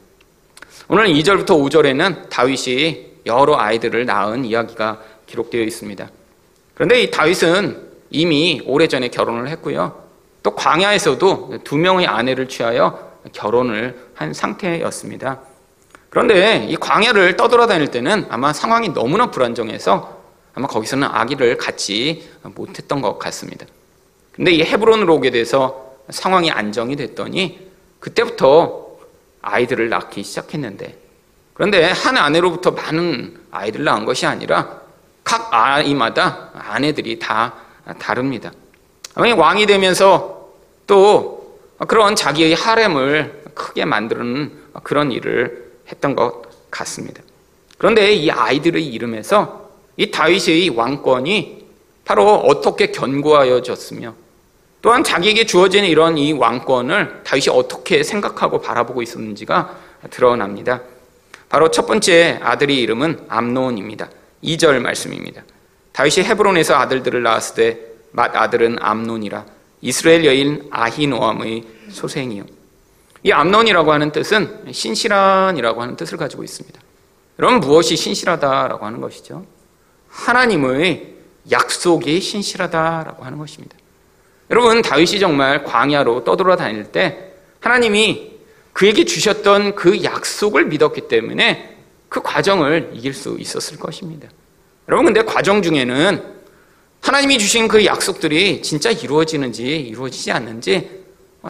오늘 0.88 1.06
2절부터 1.06 1.46
5절에는 1.46 2.28
다윗이 2.28 3.10
여러 3.26 3.56
아이들을 3.56 4.06
낳은 4.06 4.44
이야기가 4.44 5.00
기록되어 5.26 5.62
있습니다. 5.62 6.10
그런데 6.74 7.02
이 7.02 7.10
다윗은 7.10 7.90
이미 8.10 8.60
오래전에 8.64 9.08
결혼을 9.08 9.48
했고요. 9.48 10.02
또 10.42 10.54
광야에서도 10.54 11.58
두 11.64 11.76
명의 11.76 12.06
아내를 12.06 12.48
취하여 12.48 13.10
결혼을 13.32 14.10
한 14.14 14.32
상태였습니다. 14.32 15.40
그런데 16.10 16.66
이 16.68 16.76
광야를 16.76 17.36
떠돌아다닐 17.36 17.88
때는 17.88 18.26
아마 18.28 18.52
상황이 18.52 18.92
너무나 18.92 19.30
불안정해서 19.30 20.20
아마 20.54 20.66
거기서는 20.66 21.06
아기를 21.06 21.56
갖지 21.56 22.28
못했던 22.42 23.00
것 23.00 23.18
같습니다. 23.18 23.64
근데 24.32 24.50
이 24.50 24.62
헤브론으로 24.62 25.14
오게 25.14 25.30
돼서 25.30 25.94
상황이 26.10 26.50
안정이 26.50 26.96
됐더니 26.96 27.70
그때부터 28.00 28.88
아이들을 29.42 29.88
낳기 29.88 30.24
시작했는데 30.24 30.98
그런데 31.54 31.84
한 31.84 32.16
아내로부터 32.16 32.72
많은 32.72 33.38
아이들을 33.52 33.84
낳은 33.84 34.04
것이 34.04 34.26
아니라 34.26 34.80
각 35.22 35.48
아이마다 35.52 36.50
아내들이 36.54 37.20
다 37.20 37.54
다릅니다. 38.00 38.50
왕이 39.14 39.66
되면서 39.66 40.48
또 40.86 41.60
그런 41.86 42.16
자기의 42.16 42.54
하렘을 42.54 43.44
크게 43.54 43.84
만드는 43.84 44.52
그런 44.82 45.12
일을 45.12 45.69
했던 45.90 46.14
것 46.14 46.42
같습니다. 46.70 47.22
그런데 47.78 48.12
이 48.12 48.30
아이들의 48.30 48.84
이름에서 48.86 49.70
이 49.96 50.10
다윗의 50.10 50.70
왕권이 50.70 51.66
바로 52.04 52.34
어떻게 52.34 52.90
견고하여졌으며 52.90 54.14
또한 54.82 55.04
자기에게 55.04 55.44
주어진 55.46 55.84
이런 55.84 56.16
이 56.16 56.32
왕권을 56.32 57.22
다윗이 57.24 57.48
어떻게 57.50 58.02
생각하고 58.02 58.60
바라보고 58.60 59.02
있었는지가 59.02 59.78
드러납니다. 60.10 60.82
바로 61.48 61.70
첫 61.70 61.86
번째 61.86 62.38
아들의 62.42 62.76
이름은 62.78 63.26
암논입니다. 63.28 64.08
2절 64.42 64.80
말씀입니다. 64.80 65.42
다윗이 65.92 66.24
헤브론에서 66.26 66.74
아들들을 66.74 67.22
낳았을 67.22 67.54
때 67.54 67.90
맏 68.12 68.34
아들은 68.34 68.78
암논이라 68.80 69.46
이스라엘 69.82 70.24
여인 70.24 70.68
아히노암의 70.70 71.64
소생이요. 71.90 72.44
이 73.22 73.32
암논이라고 73.32 73.92
하는 73.92 74.12
뜻은 74.12 74.72
신실한이라고 74.72 75.82
하는 75.82 75.96
뜻을 75.96 76.16
가지고 76.16 76.42
있습니다. 76.42 76.80
여러분 77.38 77.60
무엇이 77.60 77.96
신실하다라고 77.96 78.84
하는 78.84 79.00
것이죠? 79.00 79.44
하나님의 80.08 81.14
약속이 81.50 82.20
신실하다라고 82.20 83.24
하는 83.24 83.38
것입니다. 83.38 83.76
여러분 84.50 84.82
다윗이 84.82 85.20
정말 85.20 85.64
광야로 85.64 86.24
떠돌아 86.24 86.56
다닐 86.56 86.84
때 86.84 87.32
하나님이 87.60 88.30
그에게 88.72 89.04
주셨던 89.04 89.74
그 89.74 90.02
약속을 90.02 90.66
믿었기 90.66 91.08
때문에 91.08 91.76
그 92.08 92.20
과정을 92.22 92.90
이길 92.94 93.14
수 93.14 93.36
있었을 93.38 93.78
것입니다. 93.78 94.28
여러분 94.88 95.06
근데 95.06 95.22
과정 95.22 95.62
중에는 95.62 96.40
하나님이 97.00 97.38
주신 97.38 97.68
그 97.68 97.84
약속들이 97.84 98.62
진짜 98.62 98.90
이루어지는지 98.90 99.64
이루어지지 99.80 100.32
않는지 100.32 100.99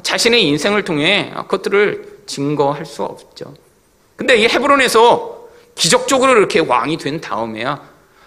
자신의 0.03 0.45
인생을 0.47 0.85
통해 0.85 1.33
그것들을 1.35 2.23
증거할 2.27 2.87
수 2.87 3.03
없죠. 3.03 3.55
근데 4.17 4.37
이 4.37 4.47
헤브론에서 4.47 5.49
기적적으로 5.75 6.37
이렇게 6.37 6.61
왕이 6.61 6.99
된 6.99 7.21
다음에야 7.21 7.81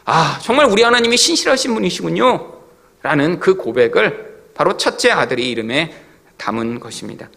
아 0.05 0.39
정말 0.41 0.65
우리 0.65 0.83
하나님이 0.83 1.15
신실하신 1.15 1.73
분이시군요 1.75 2.53
라는 3.01 3.39
그 3.39 3.55
고백을 3.55 4.33
바로 4.53 4.77
첫째 4.77 5.11
아들의 5.11 5.49
이름에 5.49 5.95
담은 6.37 6.79
것입니다. 6.79 7.29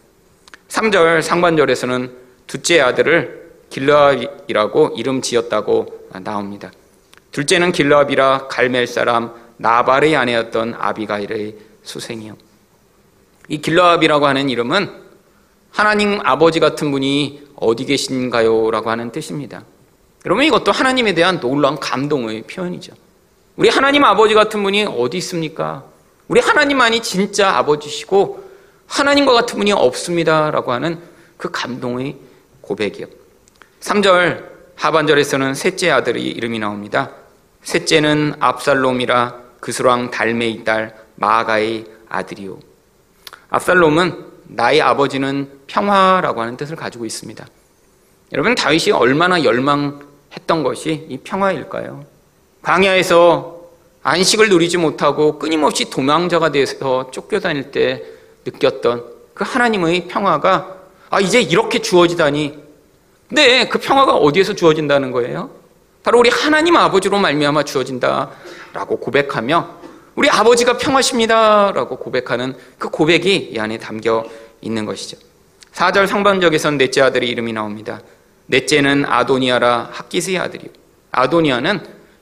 3절 0.68 1.23
상반절에서는 1.23 2.12
둘째 2.47 2.80
아들을 2.80 3.47
길라압이라고 3.71 4.95
이름 4.97 5.23
지었다고 5.23 6.09
나옵니다. 6.23 6.73
둘째는 7.33 7.73
길라압이라 7.73 8.49
갈멜 8.49 8.87
사람 8.87 9.35
나발의 9.59 10.16
아내였던 10.16 10.75
아비가일의 10.78 11.56
수생이요. 11.83 12.37
이 13.48 13.58
길라압이라고 13.58 14.26
하는 14.26 14.48
이름은 14.48 14.90
하나님 15.70 16.20
아버지 16.24 16.60
같은 16.60 16.90
분이 16.90 17.48
어디 17.56 17.84
계신가요? 17.84 18.70
라고 18.70 18.90
하는 18.90 19.12
뜻입니다. 19.12 19.64
여러분 20.24 20.44
이것도 20.44 20.72
하나님에 20.72 21.14
대한 21.14 21.38
놀라운 21.38 21.78
감동의 21.78 22.42
표현이죠. 22.42 22.94
우리 23.56 23.68
하나님 23.68 24.04
아버지 24.04 24.34
같은 24.34 24.62
분이 24.62 24.84
어디 24.84 25.18
있습니까? 25.18 25.84
우리 26.28 26.40
하나님만이 26.40 27.02
진짜 27.02 27.56
아버지시고 27.56 28.44
하나님과 28.86 29.32
같은 29.32 29.58
분이 29.58 29.72
없습니다 29.72 30.50
라고 30.50 30.72
하는 30.72 30.98
그 31.36 31.50
감동의 31.50 32.16
고백이요. 32.60 33.06
3절 33.80 34.44
하반절에서는 34.74 35.54
셋째 35.54 35.90
아들의 35.90 36.22
이름이 36.22 36.58
나옵니다. 36.58 37.12
셋째는 37.62 38.34
압살롬이라 38.40 39.46
그수랑 39.60 40.10
달메이 40.10 40.64
딸 40.64 40.96
마가의 41.16 41.86
아들이요. 42.08 42.58
압살롬은 43.50 44.26
나의 44.48 44.80
아버지는 44.82 45.50
평화라고 45.66 46.40
하는 46.40 46.56
뜻을 46.56 46.76
가지고 46.76 47.04
있습니다. 47.04 47.46
여러분 48.32 48.54
다윗이 48.54 48.90
얼마나 48.92 49.42
열망했던 49.44 50.62
것이 50.62 51.06
이 51.08 51.18
평화일까요? 51.18 52.04
광야에서 52.62 53.56
안식을 54.02 54.48
누리지 54.48 54.78
못하고 54.78 55.38
끊임없이 55.38 55.90
도망자가 55.90 56.52
돼서 56.52 57.10
쫓겨다닐 57.10 57.70
때 57.70 58.04
느꼈던 58.44 59.04
그 59.34 59.44
하나님의 59.44 60.08
평화가 60.08 60.76
아 61.10 61.20
이제 61.20 61.40
이렇게 61.40 61.80
주어지다니. 61.80 62.66
근데 63.28 63.68
그 63.68 63.78
평화가 63.78 64.14
어디에서 64.14 64.54
주어진다는 64.54 65.10
거예요? 65.10 65.50
바로 66.04 66.20
우리 66.20 66.30
하나님 66.30 66.76
아버지로 66.76 67.18
말미암아 67.18 67.64
주어진다라고 67.64 68.98
고백하며 69.00 69.76
우리 70.16 70.30
아버지가 70.30 70.78
평화십니다라고 70.78 71.99
고백하는 71.99 72.56
그 72.78 72.88
고백이 72.88 73.50
이 73.52 73.58
안에 73.58 73.78
담겨 73.78 74.25
있는 74.62 74.87
것이죠. 74.87 75.18
4절 75.73 76.06
상반적에선 76.06 76.78
넷째 76.78 77.02
아들의 77.02 77.28
이름이 77.28 77.52
나옵니다. 77.52 78.00
넷째는 78.46 79.04
아도니아라 79.06 79.90
학기스의 79.92 80.38
아들이요. 80.38 80.70
아도니아는 81.12 81.80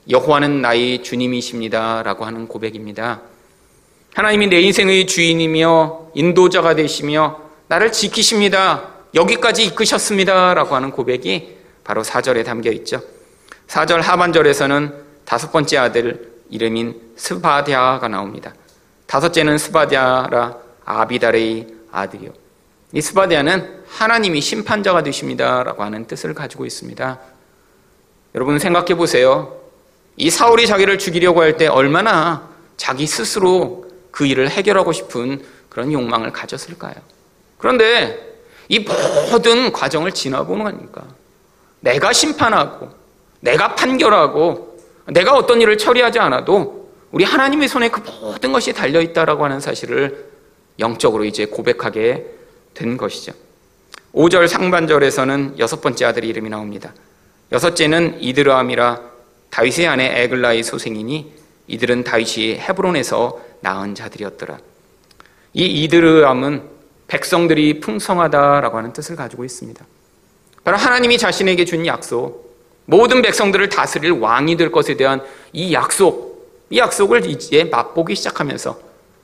여호와는 0.09 0.61
나의 0.61 1.03
주님이십니다라고 1.03 2.25
하는 2.25 2.47
고백입니다. 2.47 3.21
하나님이 4.13 4.47
내 4.47 4.59
인생의 4.59 5.07
주인이며 5.07 6.11
인도자가 6.13 6.75
되시며 6.75 7.39
나를 7.67 7.93
지키십니다. 7.93 8.89
여기까지 9.15 9.65
이끄셨습니다라고 9.65 10.75
하는 10.75 10.91
고백이 10.91 11.55
바로 11.85 12.03
4절에 12.03 12.43
담겨 12.43 12.71
있죠. 12.71 13.01
4절 13.67 14.01
하반절에서는 14.01 14.93
다섯 15.23 15.51
번째 15.51 15.77
아들 15.77 16.34
이름인 16.49 17.13
스바디아가 17.15 18.07
나옵니다. 18.07 18.53
다섯째는 19.07 19.57
스바디아라 19.57 20.57
아비달의 20.85 21.67
아들이요. 21.91 22.31
이 22.93 23.01
스바디아는 23.01 23.83
하나님이 23.87 24.41
심판자가 24.41 25.03
되십니다라고 25.03 25.83
하는 25.83 26.05
뜻을 26.07 26.33
가지고 26.33 26.65
있습니다. 26.65 27.19
여러분 28.35 28.59
생각해 28.59 28.95
보세요. 28.95 29.59
이 30.17 30.29
사울이 30.29 30.67
자기를 30.67 30.97
죽이려고 30.97 31.41
할 31.41 31.57
때 31.57 31.67
얼마나 31.67 32.49
자기 32.77 33.07
스스로 33.07 33.85
그 34.11 34.25
일을 34.25 34.49
해결하고 34.49 34.91
싶은 34.91 35.43
그런 35.69 35.91
욕망을 35.91 36.31
가졌을까요? 36.31 36.95
그런데 37.57 38.35
이 38.67 38.79
모든 38.79 39.71
과정을 39.71 40.11
지나보는 40.11 40.63
거니까 40.63 41.03
내가 41.81 42.13
심판하고 42.13 42.89
내가 43.41 43.75
판결하고 43.75 44.74
내가 45.07 45.33
어떤 45.33 45.61
일을 45.61 45.77
처리하지 45.77 46.19
않아도 46.19 46.89
우리 47.11 47.23
하나님의 47.23 47.67
손에 47.67 47.89
그 47.89 48.01
모든 48.21 48.51
것이 48.51 48.73
달려 48.73 49.01
있다라고 49.01 49.43
하는 49.45 49.59
사실을 49.59 50.31
영적으로 50.79 51.23
이제 51.23 51.45
고백하게 51.45 52.25
된 52.73 52.97
것이죠. 52.97 53.33
5절 54.13 54.47
상반절에서는 54.47 55.59
여섯 55.59 55.81
번째 55.81 56.05
아들의 56.05 56.29
이름이 56.29 56.49
나옵니다. 56.49 56.93
여섯째는 57.51 58.21
이드르암이라 58.21 59.01
다윗의 59.49 59.87
아내 59.87 60.23
에글라의 60.23 60.63
소생이니 60.63 61.33
이들은 61.67 62.03
다윗이 62.03 62.55
헤브론에서 62.55 63.41
낳은 63.61 63.95
자들이었더라. 63.95 64.59
이 65.53 65.83
이드르암은 65.83 66.63
백성들이 67.07 67.79
풍성하다라고 67.79 68.77
하는 68.77 68.93
뜻을 68.93 69.15
가지고 69.15 69.45
있습니다. 69.45 69.85
바로 70.63 70.77
하나님이 70.77 71.17
자신에게 71.17 71.63
준 71.63 71.85
약속, 71.85 72.44
모든 72.85 73.21
백성들을 73.21 73.69
다스릴 73.69 74.11
왕이 74.11 74.57
될 74.57 74.71
것에 74.71 74.95
대한 74.95 75.21
이 75.53 75.73
약속, 75.73 76.65
이 76.69 76.77
약속을 76.77 77.25
이제 77.25 77.63
맛보기 77.63 78.15
시작하면서 78.15 78.79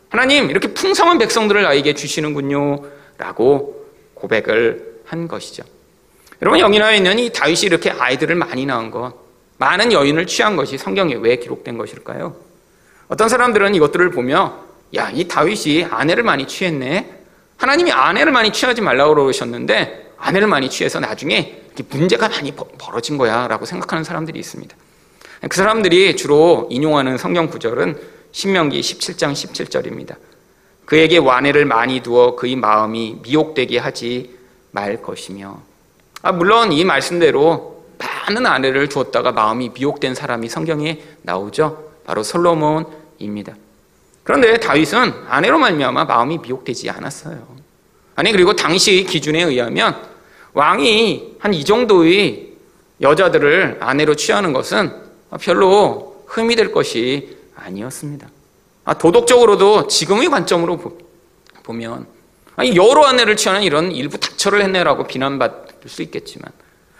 하나님 0.10 0.50
이렇게 0.50 0.74
풍성한 0.74 1.18
백성들을 1.20 1.64
나에게 1.64 1.94
주시는군요 1.94 2.84
라고 3.18 3.86
고백을 4.14 5.02
한 5.06 5.28
것이죠. 5.28 5.64
여러분 6.42 6.60
나와 6.80 6.92
있는 6.92 7.20
이 7.20 7.32
다윗이 7.32 7.62
이렇게 7.64 7.92
아이들을 7.92 8.36
많이 8.36 8.66
낳은 8.66 8.90
것, 8.90 9.14
많은 9.58 9.92
여인을 9.92 10.26
취한 10.26 10.56
것이 10.56 10.78
성경에 10.78 11.16
왜 11.16 11.36
기록된 11.36 11.78
것일까요? 11.78 12.36
어떤 13.08 13.30
사람들은 13.30 13.76
이것들을 13.76 14.10
보며 14.10 14.58
야, 14.96 15.12
이 15.14 15.28
다윗이 15.28 15.86
아내를 15.86 16.24
많이 16.24 16.48
취했네. 16.48 17.20
하나님이 17.58 17.92
아내를 17.92 18.32
많이 18.32 18.52
취하지 18.52 18.82
말라고 18.82 19.14
그러셨는데 19.16 20.11
아내를 20.22 20.48
많이 20.48 20.70
취해서 20.70 21.00
나중에 21.00 21.62
문제가 21.90 22.30
많이 22.30 22.54
벌어진 22.54 23.18
거야 23.18 23.48
라고 23.48 23.66
생각하는 23.66 24.04
사람들이 24.04 24.40
있습니다. 24.40 24.76
그 25.50 25.58
사람들이 25.58 26.16
주로 26.16 26.68
인용하는 26.70 27.18
성경 27.18 27.50
구절은 27.50 28.00
신명기 28.32 28.80
17장 28.80 29.34
17절입니다. 29.34 30.16
그에게 30.86 31.18
완해를 31.18 31.66
많이 31.66 32.02
두어 32.02 32.36
그의 32.36 32.56
마음이 32.56 33.20
미혹되게 33.24 33.80
하지 33.80 34.38
말 34.72 35.02
것이며 35.02 35.62
아, 36.22 36.32
물론 36.32 36.72
이 36.72 36.86
말씀대로 36.86 37.86
많은 37.98 38.46
아내를 38.46 38.90
주었다가 38.90 39.32
마음이 39.32 39.72
미혹된 39.74 40.14
사람이 40.14 40.50
성경에 40.50 41.02
나오죠. 41.24 41.92
바로 42.06 42.22
솔로몬입니다. 42.24 43.56
그런데 44.24 44.60
다윗은 44.60 45.14
아내로 45.28 45.58
말미암아 45.58 46.06
마음이 46.06 46.40
미혹되지 46.40 46.90
않았어요. 46.92 47.48
아니 48.16 48.32
그리고 48.32 48.56
당시 48.56 49.04
기준에 49.04 49.42
의하면 49.42 50.11
왕이 50.54 51.36
한 51.40 51.54
이 51.54 51.64
정도의 51.66 52.52
여자들을 53.02 53.78
아내로 53.80 54.16
취하는 54.16 54.54
것은 54.54 54.92
별로 55.40 56.24
흠이 56.28 56.56
될 56.56 56.72
것이 56.72 57.38
아니었습니다. 57.56 58.30
아, 58.86 58.94
도덕적으로도 58.94 59.88
지금의 59.88 60.30
관점으로 60.30 60.98
보면 61.64 62.06
아니, 62.56 62.76
여러 62.76 63.04
아내를 63.06 63.36
취하는 63.38 63.64
이런 63.64 63.92
일부 63.92 64.18
닥쳐를 64.20 64.62
했네라고 64.64 65.08
비난받을 65.08 65.88
수 65.90 66.02
있겠지만 66.04 66.52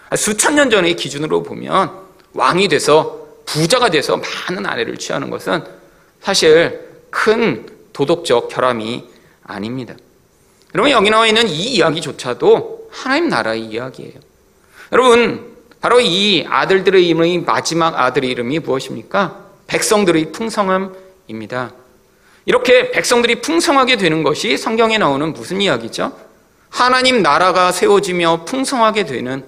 아, 0.08 0.16
수천 0.16 0.56
년 0.56 0.70
전의 0.70 0.96
기준으로 0.96 1.42
보면 1.42 1.92
왕이 2.34 2.68
돼서 2.68 3.26
부자가 3.44 3.90
돼서 3.90 4.16
많은 4.48 4.66
아내를 4.66 4.96
취하는 4.96 5.30
것은 5.30 5.64
사실 6.20 6.88
큰 7.10 7.66
도덕적 7.92 8.48
결함이 8.48 9.04
아닙니다. 9.44 9.94
여러분 10.74 10.90
여기 10.90 11.10
나와 11.10 11.26
있는 11.26 11.46
이 11.48 11.74
이야기조차도 11.74 12.81
하나님 12.92 13.28
나라의 13.28 13.62
이야기예요. 13.62 14.14
여러분 14.92 15.56
바로 15.80 16.00
이 16.00 16.46
아들들의 16.48 17.08
이름의 17.08 17.40
마지막 17.40 17.98
아들의 17.98 18.30
이름이 18.30 18.60
무엇입니까? 18.60 19.40
백성들의 19.66 20.30
풍성함입니다. 20.32 21.72
이렇게 22.44 22.90
백성들이 22.90 23.40
풍성하게 23.40 23.96
되는 23.96 24.22
것이 24.22 24.56
성경에 24.56 24.98
나오는 24.98 25.32
무슨 25.32 25.60
이야기죠? 25.60 26.16
하나님 26.68 27.22
나라가 27.22 27.72
세워지며 27.72 28.44
풍성하게 28.44 29.04
되는 29.04 29.44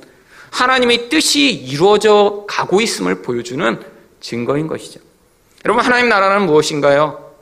하나님의 0.50 1.08
뜻이 1.08 1.50
이루어져 1.50 2.44
가고 2.48 2.80
있음을 2.80 3.22
보여주는 3.22 3.80
증거인 4.20 4.66
것이죠. 4.66 5.00
여러분, 5.64 5.84
하나님 5.84 6.08
나라는 6.08 6.46
무엇인가요? 6.46 7.32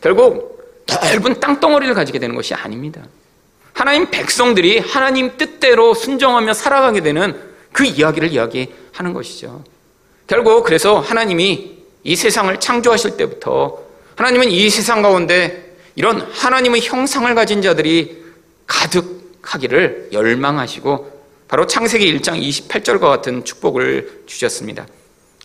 결국 0.00 0.84
넓은 0.86 1.40
땅덩어리를 1.40 1.94
가지게 1.94 2.18
되는 2.18 2.34
것이 2.34 2.54
아닙니다. 2.54 3.02
하나님 3.82 4.08
백성들이 4.10 4.78
하나님 4.78 5.36
뜻대로 5.36 5.92
순종하며 5.92 6.54
살아가게 6.54 7.00
되는 7.00 7.36
그 7.72 7.84
이야기를 7.84 8.30
이야기하는 8.30 9.12
것이죠. 9.12 9.64
결국 10.28 10.62
그래서 10.62 11.00
하나님이 11.00 11.78
이 12.04 12.14
세상을 12.14 12.60
창조하실 12.60 13.16
때부터 13.16 13.82
하나님은 14.14 14.52
이 14.52 14.70
세상 14.70 15.02
가운데 15.02 15.74
이런 15.96 16.20
하나님의 16.20 16.80
형상을 16.80 17.34
가진 17.34 17.60
자들이 17.60 18.22
가득하기를 18.68 20.10
열망하시고 20.12 21.24
바로 21.48 21.66
창세기 21.66 22.20
1장 22.20 22.40
28절과 22.40 23.00
같은 23.00 23.44
축복을 23.44 24.22
주셨습니다. 24.26 24.86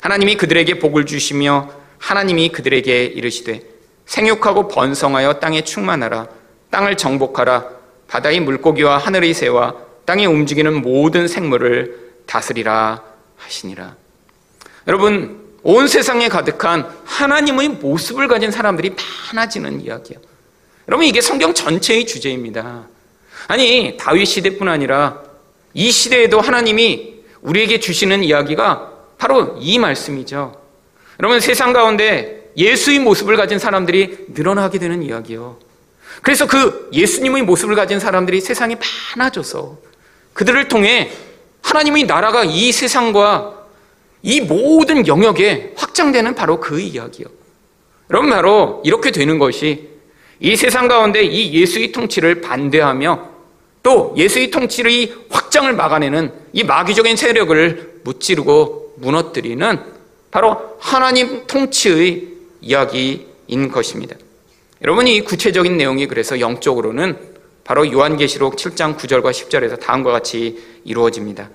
하나님이 0.01 0.37
그들에게 0.37 0.77
복을 0.77 1.07
주시며 1.07 1.71
하나님이 1.97 2.49
그들에게 2.49 3.03
이르시되 3.03 3.63
생육하고 4.05 4.67
번성하여 4.67 5.39
땅에 5.39 5.63
충만하라 5.63 6.27
땅을 6.69 6.97
정복하라 6.97 7.76
바다의 8.07 8.39
물고기와 8.41 8.97
하늘의 8.97 9.33
새와 9.33 9.75
땅에 10.05 10.25
움직이는 10.25 10.81
모든 10.81 11.27
생물을 11.27 12.13
다스리라 12.25 13.03
하시니라. 13.35 13.95
여러분 14.87 15.47
온 15.63 15.87
세상에 15.87 16.29
가득한 16.29 16.89
하나님의 17.05 17.69
모습을 17.69 18.27
가진 18.27 18.51
사람들이 18.51 18.95
많아지는 19.33 19.81
이야기예요. 19.81 20.21
여러분 20.87 21.05
이게 21.05 21.19
성경 21.19 21.53
전체의 21.53 22.05
주제입니다. 22.05 22.87
아니 23.47 23.97
다윗 23.99 24.25
시대뿐 24.25 24.67
아니라 24.67 25.21
이 25.73 25.91
시대에도 25.91 26.39
하나님이 26.39 27.23
우리에게 27.41 27.79
주시는 27.79 28.23
이야기가 28.23 28.93
바로 29.17 29.57
이 29.59 29.77
말씀이죠. 29.79 30.61
여러분 31.19 31.39
세상 31.39 31.73
가운데 31.73 32.51
예수의 32.55 32.99
모습을 32.99 33.35
가진 33.35 33.59
사람들이 33.59 34.27
늘어나게 34.29 34.79
되는 34.79 35.03
이야기요. 35.03 35.59
그래서 36.21 36.47
그 36.47 36.89
예수님의 36.93 37.43
모습을 37.43 37.75
가진 37.75 37.99
사람들이 37.99 38.41
세상에 38.41 38.77
많아져서 39.15 39.77
그들을 40.33 40.67
통해 40.67 41.11
하나님의 41.61 42.05
나라가 42.05 42.43
이 42.43 42.71
세상과 42.71 43.65
이 44.23 44.41
모든 44.41 45.07
영역에 45.07 45.73
확장되는 45.75 46.35
바로 46.35 46.59
그 46.59 46.79
이야기요. 46.79 47.27
여러분 48.09 48.29
바로 48.29 48.81
이렇게 48.85 49.11
되는 49.11 49.37
것이 49.37 49.89
이 50.39 50.55
세상 50.55 50.87
가운데 50.87 51.23
이 51.23 51.53
예수의 51.59 51.91
통치를 51.91 52.41
반대하며 52.41 53.29
또 53.83 54.13
예수의 54.17 54.51
통치의 54.51 55.13
확장을 55.29 55.71
막아내는 55.73 56.31
이 56.53 56.63
마귀적인 56.63 57.15
세력을 57.15 58.01
무찌르고 58.03 58.95
무너뜨리는 58.97 59.79
바로 60.31 60.75
하나님 60.79 61.47
통치의 61.47 62.27
이야기인 62.61 63.71
것입니다. 63.71 64.15
여러분 64.83 65.07
이 65.07 65.21
구체적인 65.21 65.75
내용이 65.77 66.07
그래서 66.07 66.39
영적으로는 66.39 67.17
바로 67.63 67.91
요한계시록 67.91 68.55
7장 68.55 68.95
9절과 68.97 69.31
10절에서 69.31 69.79
다음과 69.79 70.11
같이 70.11 70.63
이루어집니다. 70.83 71.49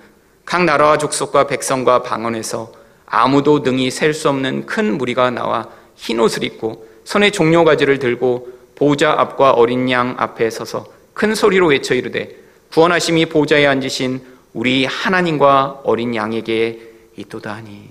각 0.45 0.65
나라와 0.65 0.97
족속과 0.97 1.47
백성과 1.47 2.03
방언에서 2.03 2.71
아무도 3.05 3.59
능히 3.59 3.91
셀 3.91 4.13
수 4.13 4.27
없는 4.29 4.65
큰 4.65 4.97
무리가 4.97 5.31
나와 5.31 5.69
흰 5.95 6.19
옷을 6.19 6.43
입고 6.43 6.87
손에 7.05 7.31
종려 7.31 7.63
가지를 7.63 7.99
들고 7.99 8.49
보좌 8.75 9.11
앞과 9.11 9.51
어린 9.51 9.89
양 9.89 10.15
앞에 10.17 10.49
서서 10.49 10.85
큰 11.13 11.33
소리로 11.33 11.67
외쳐 11.67 11.95
이르되 11.95 12.35
구원하심이 12.73 13.27
보좌에 13.27 13.65
앉으신 13.65 14.21
우리 14.53 14.85
하나님과 14.85 15.81
어린 15.83 16.13
양에게 16.13 16.91
있도다니. 17.15 17.89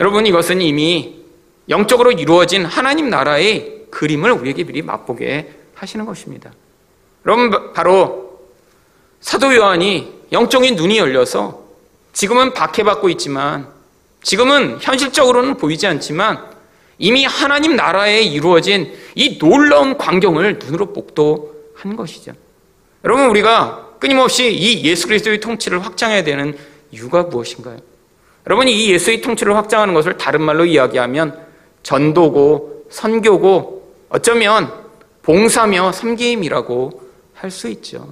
여러분 0.00 0.26
이것은 0.26 0.60
이미 0.60 1.24
영적으로 1.68 2.12
이루어진 2.12 2.64
하나님 2.64 3.08
나라의 3.08 3.77
그림을 3.90 4.32
우리에게 4.32 4.64
미리 4.64 4.82
맛보게 4.82 5.52
하시는 5.74 6.04
것입니다. 6.04 6.52
여러분 7.26 7.72
바로 7.72 8.40
사도 9.20 9.54
요한이 9.54 10.12
영적인 10.32 10.76
눈이 10.76 10.98
열려서 10.98 11.64
지금은 12.12 12.54
박해받고 12.54 13.08
있지만 13.10 13.68
지금은 14.22 14.78
현실적으로는 14.80 15.56
보이지 15.56 15.86
않지만 15.86 16.46
이미 16.98 17.24
하나님 17.24 17.76
나라에 17.76 18.22
이루어진 18.22 18.92
이 19.14 19.38
놀라운 19.38 19.96
광경을 19.96 20.58
눈으로 20.58 20.86
목도한 20.86 21.96
것이죠. 21.96 22.32
여러분 23.04 23.26
우리가 23.30 23.96
끊임없이 24.00 24.52
이 24.52 24.84
예수 24.84 25.06
그리스도의 25.06 25.40
통치를 25.40 25.84
확장해야 25.84 26.24
되는 26.24 26.56
이유가 26.90 27.22
무엇인가요? 27.24 27.78
여러분이 28.46 28.72
이 28.72 28.92
예수의 28.92 29.20
통치를 29.20 29.54
확장하는 29.56 29.94
것을 29.94 30.16
다른 30.16 30.42
말로 30.42 30.64
이야기하면 30.64 31.38
전도고 31.82 32.86
선교고 32.90 33.77
어쩌면 34.08 34.72
봉사며 35.22 35.92
섬김이라고 35.92 37.08
할 37.34 37.50
수 37.50 37.68
있죠. 37.68 38.10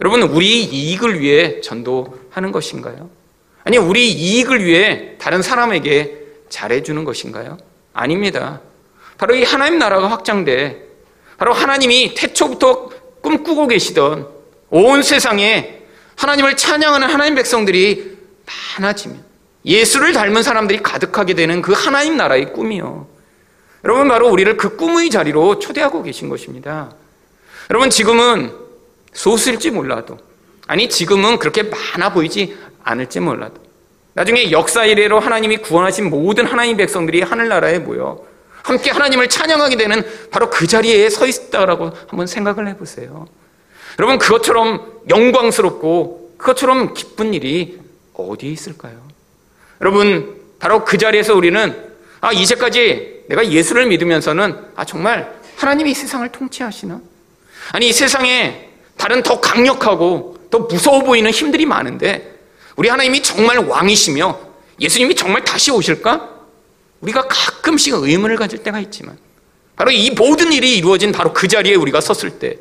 여러분, 0.00 0.22
우리 0.22 0.62
이익을 0.64 1.20
위해 1.20 1.60
전도하는 1.60 2.52
것인가요? 2.52 3.10
아니, 3.64 3.76
우리 3.76 4.12
이익을 4.12 4.64
위해 4.64 5.16
다른 5.18 5.42
사람에게 5.42 6.18
잘해주는 6.48 7.04
것인가요? 7.04 7.58
아닙니다. 7.92 8.60
바로 9.18 9.34
이 9.34 9.42
하나님 9.42 9.78
나라가 9.78 10.10
확장돼, 10.10 10.86
바로 11.38 11.52
하나님이 11.52 12.14
태초부터 12.14 12.90
꿈꾸고 13.20 13.66
계시던 13.66 14.28
온 14.70 15.02
세상에 15.02 15.82
하나님을 16.16 16.56
찬양하는 16.56 17.08
하나님 17.08 17.34
백성들이 17.34 18.16
많아지면 18.78 19.24
예수를 19.64 20.12
닮은 20.12 20.42
사람들이 20.42 20.82
가득하게 20.82 21.34
되는 21.34 21.60
그 21.60 21.72
하나님 21.72 22.16
나라의 22.16 22.52
꿈이요. 22.52 23.08
여러분, 23.86 24.08
바로 24.08 24.28
우리를 24.28 24.56
그 24.56 24.76
꿈의 24.76 25.10
자리로 25.10 25.60
초대하고 25.60 26.02
계신 26.02 26.28
것입니다. 26.28 26.92
여러분, 27.70 27.88
지금은 27.88 28.52
소수일지 29.16 29.70
몰라도 29.70 30.18
아니 30.66 30.88
지금은 30.88 31.38
그렇게 31.38 31.64
많아 31.64 32.12
보이지 32.12 32.56
않을지 32.84 33.20
몰라도 33.20 33.54
나중에 34.12 34.50
역사 34.50 34.84
이래로 34.84 35.20
하나님이 35.20 35.58
구원하신 35.58 36.10
모든 36.10 36.46
하나님 36.46 36.76
백성들이 36.76 37.22
하늘나라에 37.22 37.78
모여 37.78 38.22
함께 38.62 38.90
하나님을 38.90 39.28
찬양하게 39.28 39.76
되는 39.76 40.04
바로 40.30 40.50
그 40.50 40.66
자리에 40.66 41.08
서 41.08 41.26
있다라고 41.26 41.92
한번 42.08 42.26
생각을 42.26 42.68
해보세요. 42.68 43.26
여러분 43.98 44.18
그것처럼 44.18 45.00
영광스럽고 45.08 46.34
그것처럼 46.36 46.94
기쁜 46.94 47.32
일이 47.32 47.80
어디에 48.14 48.50
있을까요? 48.50 49.00
여러분 49.80 50.40
바로 50.58 50.84
그 50.84 50.98
자리에서 50.98 51.34
우리는 51.34 51.95
아 52.20 52.32
이제까지 52.32 53.24
내가 53.28 53.46
예수를 53.48 53.86
믿으면서는 53.86 54.56
아 54.76 54.84
정말 54.84 55.34
하나님이 55.56 55.90
이 55.90 55.94
세상을 55.94 56.28
통치하시나? 56.30 57.00
아니 57.72 57.88
이 57.88 57.92
세상에 57.92 58.70
다른 58.96 59.22
더 59.22 59.40
강력하고 59.40 60.36
더 60.50 60.60
무서워 60.60 61.00
보이는 61.02 61.30
힘들이 61.30 61.66
많은데 61.66 62.34
우리 62.76 62.88
하나님이 62.88 63.22
정말 63.22 63.58
왕이시며 63.58 64.38
예수님이 64.80 65.14
정말 65.14 65.44
다시 65.44 65.70
오실까? 65.70 66.30
우리가 67.00 67.26
가끔씩 67.28 67.94
의문을 67.94 68.36
가질 68.36 68.62
때가 68.62 68.80
있지만 68.80 69.18
바로 69.76 69.90
이 69.90 70.10
모든 70.10 70.52
일이 70.52 70.76
이루어진 70.76 71.12
바로 71.12 71.32
그 71.32 71.48
자리에 71.48 71.74
우리가 71.74 72.00
섰을 72.00 72.38
때 72.38 72.56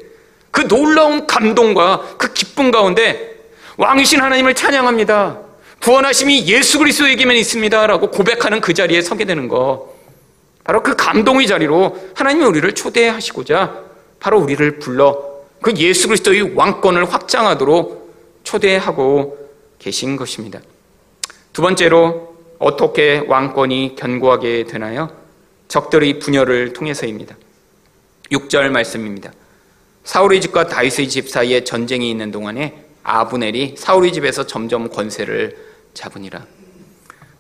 그 0.56 0.70
놀라운 0.70 1.28
감동과 1.28 2.16
그 2.18 2.32
기쁨 2.32 2.72
가운데 2.72 3.36
왕이신 3.76 4.22
하나님을 4.22 4.54
찬양합니다. 4.54 5.38
구원하심이 5.86 6.48
예수 6.48 6.80
그리스도에게만 6.80 7.36
있습니다라고 7.36 8.10
고백하는 8.10 8.60
그 8.60 8.74
자리에 8.74 9.04
서게 9.04 9.24
되는 9.24 9.48
거. 9.48 9.94
바로 10.64 10.82
그 10.82 10.96
감동의 10.96 11.46
자리로 11.46 12.10
하나님이 12.16 12.44
우리를 12.44 12.74
초대하시고자 12.74 13.84
바로 14.20 14.40
우리를 14.40 14.80
불러 14.80 15.44
그 15.62 15.72
예수 15.78 16.08
그리스도의 16.08 16.56
왕권을 16.56 17.14
확장하도록 17.14 18.16
초대하고 18.44 19.38
계신 19.78 20.16
것입니다. 20.16 20.60
두 21.54 21.62
번째로 21.62 22.36
어떻게 22.58 23.24
왕권이 23.28 23.96
견고하게 23.96 24.64
되나요? 24.64 25.12
적들의 25.68 26.18
분열을 26.18 26.74
통해서입니다. 26.74 27.38
6절 28.32 28.70
말씀입니다. 28.70 29.32
사울의 30.04 30.42
집과 30.42 30.66
다윗의 30.66 31.10
집 31.10 31.30
사이에 31.30 31.64
전쟁이 31.64 32.10
있는 32.10 32.32
동안에 32.32 32.86
아브넬이 33.04 33.76
사울의 33.78 34.14
집에서 34.14 34.48
점점 34.48 34.90
권세를 34.90 35.65
잡으니라. 35.96 36.46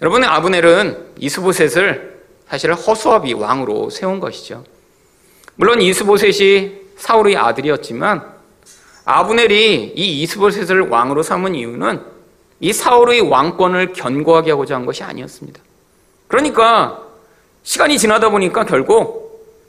여러분 0.02 0.24
아브넬은 0.24 1.14
이스보셋을 1.20 2.16
사실 2.48 2.74
허수아비 2.74 3.34
왕으로 3.34 3.92
세운 3.92 4.20
것이죠. 4.20 4.64
물론 5.56 5.82
이스보셋이 5.82 6.86
사울의 6.98 7.38
아들이었지만 7.38 8.34
아브넬이 9.06 9.94
이 9.96 10.22
이스보셋을 10.24 10.90
왕으로 10.90 11.22
삼은 11.22 11.54
이유는 11.54 12.02
이 12.60 12.74
사울의 12.74 13.22
왕권을 13.22 13.94
견고하게 13.94 14.52
하고자 14.52 14.76
한 14.76 14.86
것이 14.86 15.04
아니었습니다. 15.04 15.62
그러니까 16.28 17.04
시간이 17.64 17.98
지나다 18.00 18.30
보니까 18.30 18.66
결국 18.66 19.26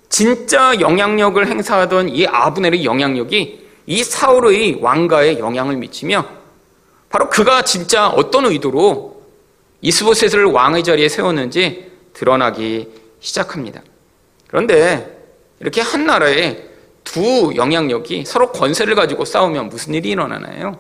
진짜 0.09 0.79
영향력을 0.81 1.47
행사하던 1.47 2.09
이 2.09 2.27
아브넬의 2.27 2.85
영향력이 2.85 3.67
이 3.87 4.03
사울의 4.03 4.79
왕가에 4.81 5.39
영향을 5.39 5.77
미치며 5.77 6.27
바로 7.17 7.31
그가 7.31 7.63
진짜 7.63 8.09
어떤 8.09 8.45
의도로 8.45 9.23
이스보셋을 9.81 10.45
왕의 10.45 10.85
자리에 10.85 11.09
세웠는지 11.09 11.91
드러나기 12.13 12.91
시작합니다. 13.21 13.81
그런데 14.49 15.19
이렇게 15.59 15.81
한 15.81 16.05
나라에 16.05 16.63
두 17.05 17.55
영향력이 17.57 18.27
서로 18.27 18.53
권세를 18.53 18.95
가지고 18.95 19.25
싸우면 19.25 19.71
무슨 19.71 19.95
일이 19.95 20.11
일어나나요? 20.11 20.79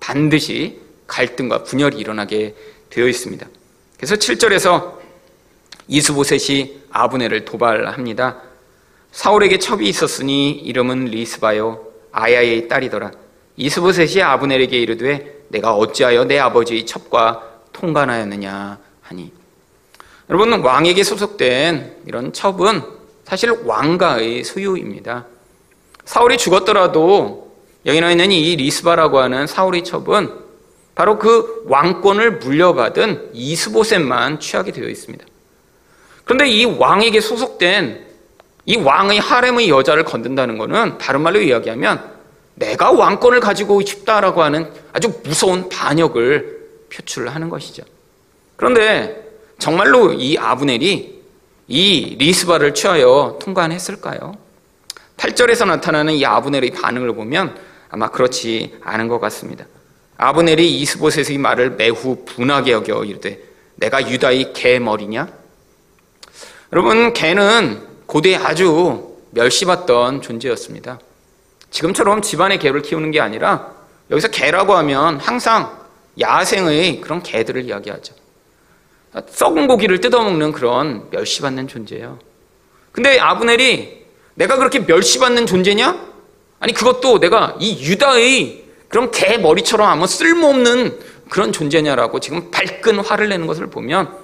반드시 0.00 0.80
갈등과 1.06 1.62
분열이 1.62 1.96
일어나게 1.96 2.56
되어 2.90 3.06
있습니다. 3.06 3.46
그래서 3.98 4.16
7절에서 4.16 4.94
이스보셋이 5.86 6.80
아브넬을 6.90 7.44
도발합니다. 7.44 8.42
사울에게 9.12 9.60
첩이 9.60 9.88
있었으니 9.88 10.50
이름은 10.50 11.04
리스바요 11.04 11.86
아야의 12.10 12.66
딸이더라. 12.66 13.12
이스보셋이 13.56 14.22
아브넬에게 14.22 14.76
이르되 14.76 15.37
내가 15.48 15.74
어찌하여 15.74 16.24
내 16.24 16.38
아버지의 16.38 16.86
첩과 16.86 17.42
통관하였느냐 17.72 18.78
하니 19.02 19.32
여러분 20.30 20.60
왕에게 20.60 21.02
소속된 21.02 22.02
이런 22.06 22.32
첩은 22.32 22.82
사실 23.24 23.50
왕가의 23.64 24.44
소유입니다. 24.44 25.26
사울이 26.04 26.38
죽었더라도 26.38 27.52
여기 27.86 28.00
나와 28.00 28.12
있는 28.12 28.32
이 28.32 28.56
리스바라고 28.56 29.18
하는 29.18 29.46
사울의 29.46 29.84
첩은 29.84 30.32
바로 30.94 31.18
그 31.18 31.64
왕권을 31.66 32.38
물려받은 32.38 33.30
이스보셋만 33.32 34.40
취하게 34.40 34.72
되어 34.72 34.88
있습니다. 34.88 35.24
그런데 36.24 36.48
이 36.48 36.64
왕에게 36.64 37.20
소속된 37.20 38.06
이 38.66 38.76
왕의 38.76 39.20
하렘의 39.20 39.70
여자를 39.70 40.04
건든다는 40.04 40.58
것은 40.58 40.98
다른 40.98 41.22
말로 41.22 41.40
이야기하면 41.40 42.17
내가 42.58 42.90
왕권을 42.90 43.40
가지고 43.40 43.80
싶다라고 43.82 44.42
하는 44.42 44.70
아주 44.92 45.20
무서운 45.22 45.68
반역을 45.68 46.58
표출하는 46.92 47.48
것이죠. 47.48 47.84
그런데 48.56 49.28
정말로 49.58 50.12
이 50.12 50.36
아브넬이 50.36 51.18
이 51.68 52.16
리스바를 52.18 52.74
취하여 52.74 53.38
통관했을까요? 53.40 54.36
8절에서 55.16 55.66
나타나는 55.66 56.14
이 56.14 56.24
아브넬의 56.24 56.70
반응을 56.70 57.14
보면 57.14 57.56
아마 57.90 58.10
그렇지 58.10 58.78
않은 58.82 59.08
것 59.08 59.18
같습니다. 59.20 59.66
아브넬이 60.16 60.80
이스보셋의 60.80 61.38
말을 61.38 61.70
매우 61.72 62.24
분하게 62.24 62.72
여겨 62.72 63.04
이르되 63.04 63.40
내가 63.76 64.08
유다의 64.10 64.52
개머리냐? 64.52 65.28
여러분 66.72 67.12
개는 67.12 67.86
고대에 68.06 68.36
아주 68.36 69.16
멸시받던 69.30 70.22
존재였습니다. 70.22 70.98
지금처럼 71.70 72.22
집안의 72.22 72.58
개를 72.58 72.82
키우는 72.82 73.10
게 73.10 73.20
아니라 73.20 73.72
여기서 74.10 74.28
개라고 74.28 74.74
하면 74.74 75.18
항상 75.18 75.78
야생의 76.18 77.00
그런 77.00 77.22
개들을 77.22 77.64
이야기하죠. 77.64 78.14
썩은 79.28 79.66
고기를 79.66 80.00
뜯어먹는 80.00 80.52
그런 80.52 81.08
멸시받는 81.10 81.68
존재예요. 81.68 82.18
근데 82.92 83.18
아브넬이 83.18 84.06
내가 84.34 84.56
그렇게 84.56 84.80
멸시받는 84.80 85.46
존재냐? 85.46 86.08
아니 86.60 86.72
그것도 86.72 87.20
내가 87.20 87.56
이 87.60 87.84
유다의 87.84 88.64
그런 88.88 89.10
개 89.10 89.36
머리처럼 89.38 89.88
아무 89.88 90.06
쓸모없는 90.06 90.98
그런 91.28 91.52
존재냐라고 91.52 92.20
지금 92.20 92.50
발끈 92.50 93.00
화를 93.00 93.28
내는 93.28 93.46
것을 93.46 93.68
보면 93.68 94.16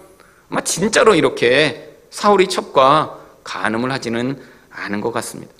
아마 0.50 0.60
진짜로 0.62 1.14
이렇게 1.14 1.96
사울이 2.10 2.48
첩과 2.48 3.18
간음을 3.44 3.92
하지는 3.92 4.40
않은 4.70 5.00
것 5.00 5.12
같습니다. 5.12 5.52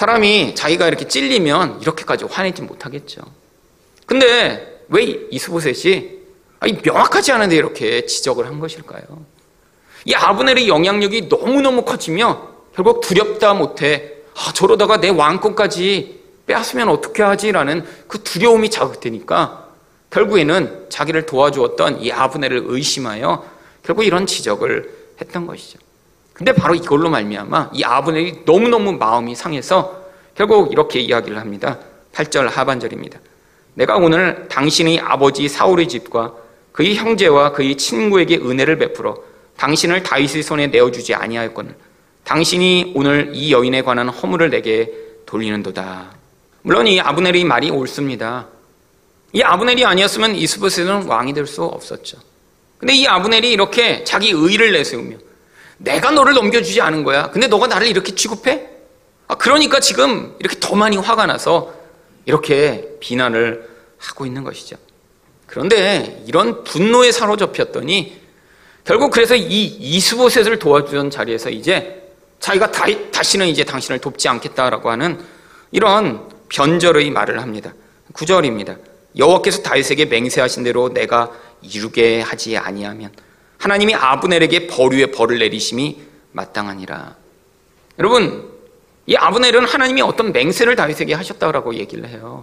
사람이 0.00 0.54
자기가 0.54 0.88
이렇게 0.88 1.06
찔리면 1.06 1.82
이렇게까지 1.82 2.24
화내지 2.24 2.62
못하겠죠. 2.62 3.20
근데 4.06 4.82
왜 4.88 5.02
이스보셋이 5.30 6.20
명확하지 6.82 7.32
않은데 7.32 7.56
이렇게 7.56 8.06
지적을 8.06 8.46
한 8.46 8.60
것일까요? 8.60 9.02
이 10.06 10.14
아브넬의 10.14 10.68
영향력이 10.68 11.28
너무너무 11.28 11.84
커지며 11.84 12.48
결국 12.74 13.02
두렵다 13.02 13.52
못해 13.52 14.14
아, 14.34 14.54
저러다가 14.54 15.00
내 15.00 15.10
왕권까지 15.10 16.18
빼앗으면 16.46 16.88
어떻게 16.88 17.22
하지라는 17.22 17.84
그 18.08 18.22
두려움이 18.22 18.70
자극되니까 18.70 19.68
결국에는 20.08 20.86
자기를 20.88 21.26
도와주었던 21.26 22.00
이 22.00 22.10
아브넬을 22.10 22.62
의심하여 22.68 23.44
결국 23.82 24.04
이런 24.04 24.24
지적을 24.24 24.94
했던 25.20 25.46
것이죠. 25.46 25.78
근데 26.40 26.54
바로 26.54 26.74
이걸로 26.74 27.10
말미암아 27.10 27.72
이 27.74 27.84
아브넬이 27.84 28.44
너무너무 28.46 28.92
마음이 28.92 29.34
상해서 29.34 30.00
결국 30.34 30.72
이렇게 30.72 30.98
이야기를 30.98 31.38
합니다. 31.38 31.78
8절 32.14 32.48
하반절입니다. 32.48 33.20
내가 33.74 33.96
오늘 33.96 34.48
당신의 34.48 35.00
아버지 35.00 35.48
사울의 35.48 35.86
집과 35.86 36.32
그의 36.72 36.94
형제와 36.94 37.52
그의 37.52 37.76
친구에게 37.76 38.38
은혜를 38.38 38.78
베풀어 38.78 39.18
당신을 39.58 40.02
다윗의 40.02 40.42
손에 40.42 40.68
내어주지 40.68 41.12
아니하였거늘 41.14 41.74
당신이 42.24 42.94
오늘 42.96 43.32
이 43.34 43.52
여인에 43.52 43.82
관한 43.82 44.08
허물을 44.08 44.48
내게 44.48 44.90
돌리는도다. 45.26 46.10
물론 46.62 46.86
이 46.86 46.98
아브넬의 47.02 47.44
말이 47.44 47.68
옳습니다. 47.68 48.46
이 49.34 49.42
아브넬이 49.42 49.84
아니었으면 49.84 50.36
이스보셋은 50.36 51.02
왕이 51.04 51.34
될 51.34 51.46
수 51.46 51.64
없었죠. 51.64 52.16
근데 52.78 52.94
이 52.94 53.06
아브넬이 53.06 53.52
이렇게 53.52 54.04
자기 54.04 54.30
의를 54.30 54.72
내세우며 54.72 55.16
내가 55.82 56.10
너를 56.10 56.34
넘겨주지 56.34 56.80
않은 56.80 57.04
거야. 57.04 57.30
근데 57.30 57.46
너가 57.46 57.66
나를 57.66 57.86
이렇게 57.86 58.14
취급해? 58.14 58.68
아, 59.28 59.36
그러니까 59.36 59.80
지금 59.80 60.34
이렇게 60.38 60.56
더 60.60 60.76
많이 60.76 60.96
화가 60.96 61.26
나서 61.26 61.72
이렇게 62.26 62.96
비난을 63.00 63.68
하고 63.98 64.26
있는 64.26 64.44
것이죠. 64.44 64.76
그런데 65.46 66.22
이런 66.26 66.64
분노에 66.64 67.10
사로잡혔더니 67.12 68.20
결국 68.84 69.10
그래서 69.10 69.34
이 69.34 69.64
이스보셋을 69.64 70.58
도와주던 70.58 71.10
자리에서 71.10 71.50
이제 71.50 72.12
자기가 72.40 72.70
다, 72.70 72.86
다시는 73.10 73.46
이제 73.46 73.64
당신을 73.64 74.00
돕지 74.00 74.28
않겠다라고 74.28 74.90
하는 74.90 75.18
이런 75.72 76.28
변절의 76.48 77.10
말을 77.10 77.40
합니다. 77.40 77.72
구절입니다 78.12 78.76
여호와께서 79.16 79.62
다윗에게 79.62 80.06
맹세하신 80.06 80.64
대로 80.64 80.92
내가 80.92 81.30
이루게 81.62 82.20
하지 82.20 82.56
아니하면 82.56 83.12
하나님이 83.60 83.94
아브넬에게 83.94 84.68
벌유의 84.68 85.12
벌을 85.12 85.38
내리심이 85.38 86.00
마땅하니라. 86.32 87.14
여러분, 87.98 88.50
이 89.06 89.14
아브넬은 89.14 89.66
하나님이 89.66 90.00
어떤 90.00 90.32
맹세를 90.32 90.76
다윗에게 90.76 91.12
하셨다고 91.12 91.74
얘기를 91.74 92.08
해요. 92.08 92.42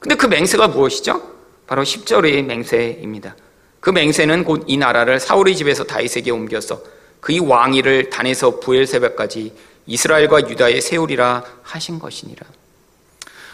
근데 0.00 0.14
그 0.14 0.26
맹세가 0.26 0.68
무엇이죠? 0.68 1.36
바로 1.66 1.82
10절의 1.82 2.44
맹세입니다. 2.44 3.36
그 3.80 3.90
맹세는 3.90 4.44
곧 4.44 4.64
이 4.66 4.78
나라를 4.78 5.20
사울의 5.20 5.54
집에서 5.54 5.84
다윗에게 5.84 6.30
옮겨서 6.30 6.82
그의 7.20 7.40
왕위를 7.40 8.08
단에서 8.08 8.58
부엘세바까지 8.60 9.52
이스라엘과 9.86 10.48
유다에 10.48 10.80
세우리라 10.80 11.44
하신 11.62 11.98
것이니라. 11.98 12.46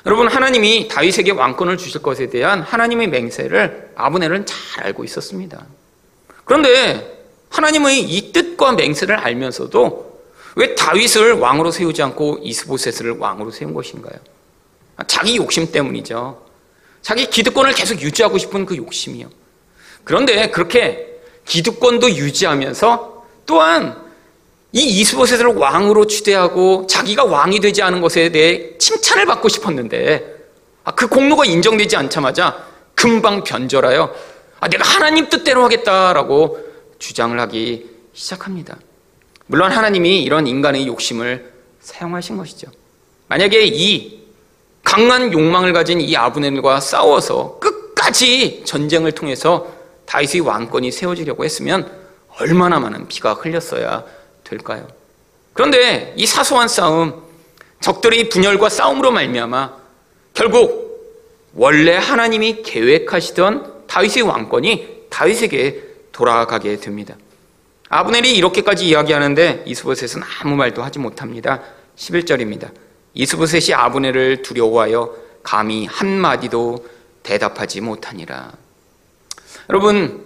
여러분 0.06 0.28
하나님이 0.28 0.86
다윗에게 0.88 1.32
왕권을 1.32 1.76
주실 1.76 2.02
것에 2.02 2.28
대한 2.28 2.62
하나님의 2.62 3.08
맹세를 3.08 3.92
아브넬은 3.96 4.46
잘 4.46 4.84
알고 4.86 5.02
있었습니다. 5.04 5.66
그런데 6.44 7.26
하나님의 7.50 8.00
이 8.00 8.32
뜻과 8.32 8.72
맹세를 8.72 9.16
알면서도 9.16 10.14
왜 10.56 10.74
다윗을 10.74 11.34
왕으로 11.34 11.70
세우지 11.70 12.02
않고 12.02 12.40
이스보셋을 12.42 13.18
왕으로 13.18 13.50
세운 13.50 13.74
것인가요? 13.74 14.14
자기 15.06 15.36
욕심 15.36 15.70
때문이죠. 15.70 16.44
자기 17.02 17.28
기득권을 17.28 17.74
계속 17.74 18.00
유지하고 18.00 18.38
싶은 18.38 18.64
그 18.66 18.76
욕심이요. 18.76 19.28
그런데 20.04 20.50
그렇게 20.50 21.18
기득권도 21.44 22.10
유지하면서 22.10 23.24
또한 23.46 24.02
이 24.72 25.00
이스보셋을 25.00 25.46
왕으로 25.46 26.06
추대하고 26.06 26.86
자기가 26.88 27.24
왕이 27.24 27.60
되지 27.60 27.82
않은 27.82 28.00
것에 28.00 28.30
대해 28.30 28.76
칭찬을 28.78 29.26
받고 29.26 29.48
싶었는데 29.48 30.34
아, 30.84 30.92
그 30.92 31.06
공로가 31.06 31.44
인정되지 31.44 31.96
않자마자 31.96 32.64
금방 32.94 33.44
변절하여 33.44 34.14
아, 34.60 34.68
내가 34.68 34.84
하나님 34.84 35.28
뜻대로 35.28 35.62
하겠다라고 35.64 36.58
주장을 36.98 37.38
하기 37.40 37.90
시작합니다. 38.12 38.78
물론 39.46 39.72
하나님이 39.72 40.22
이런 40.22 40.46
인간의 40.46 40.86
욕심을 40.86 41.52
사용하신 41.80 42.36
것이죠. 42.36 42.70
만약에 43.28 43.64
이 43.66 44.24
강한 44.82 45.32
욕망을 45.32 45.72
가진 45.72 46.00
이 46.00 46.16
아브넬과 46.16 46.80
싸워서 46.80 47.58
끝까지 47.58 48.62
전쟁을 48.64 49.12
통해서 49.12 49.72
다윗의 50.06 50.42
왕권이 50.42 50.92
세워지려고 50.92 51.44
했으면 51.44 51.90
얼마나 52.38 52.78
많은 52.80 53.08
피가 53.08 53.34
흘렸어야 53.34 54.04
될까요? 54.44 54.86
그런데 55.52 56.12
이 56.16 56.26
사소한 56.26 56.68
싸움, 56.68 57.22
적들의 57.80 58.28
분열과 58.28 58.68
싸움으로 58.68 59.10
말미암아 59.10 59.72
결국 60.34 60.84
원래 61.54 61.96
하나님이 61.96 62.62
계획하시던 62.62 63.73
다윗의 63.94 64.24
왕권이 64.24 65.04
다윗에게 65.08 65.82
돌아가게 66.10 66.76
됩니다. 66.78 67.14
아브넬이 67.88 68.36
이렇게까지 68.36 68.88
이야기하는데 68.88 69.62
이스보셋은 69.66 70.20
아무 70.40 70.56
말도 70.56 70.82
하지 70.82 70.98
못합니다. 70.98 71.62
11절입니다. 71.96 72.72
이스보셋이 73.14 73.72
아브넬을 73.72 74.42
두려워하여 74.42 75.14
감히 75.44 75.86
한마디도 75.86 76.84
대답하지 77.22 77.82
못하니라. 77.82 78.54
여러분, 79.70 80.24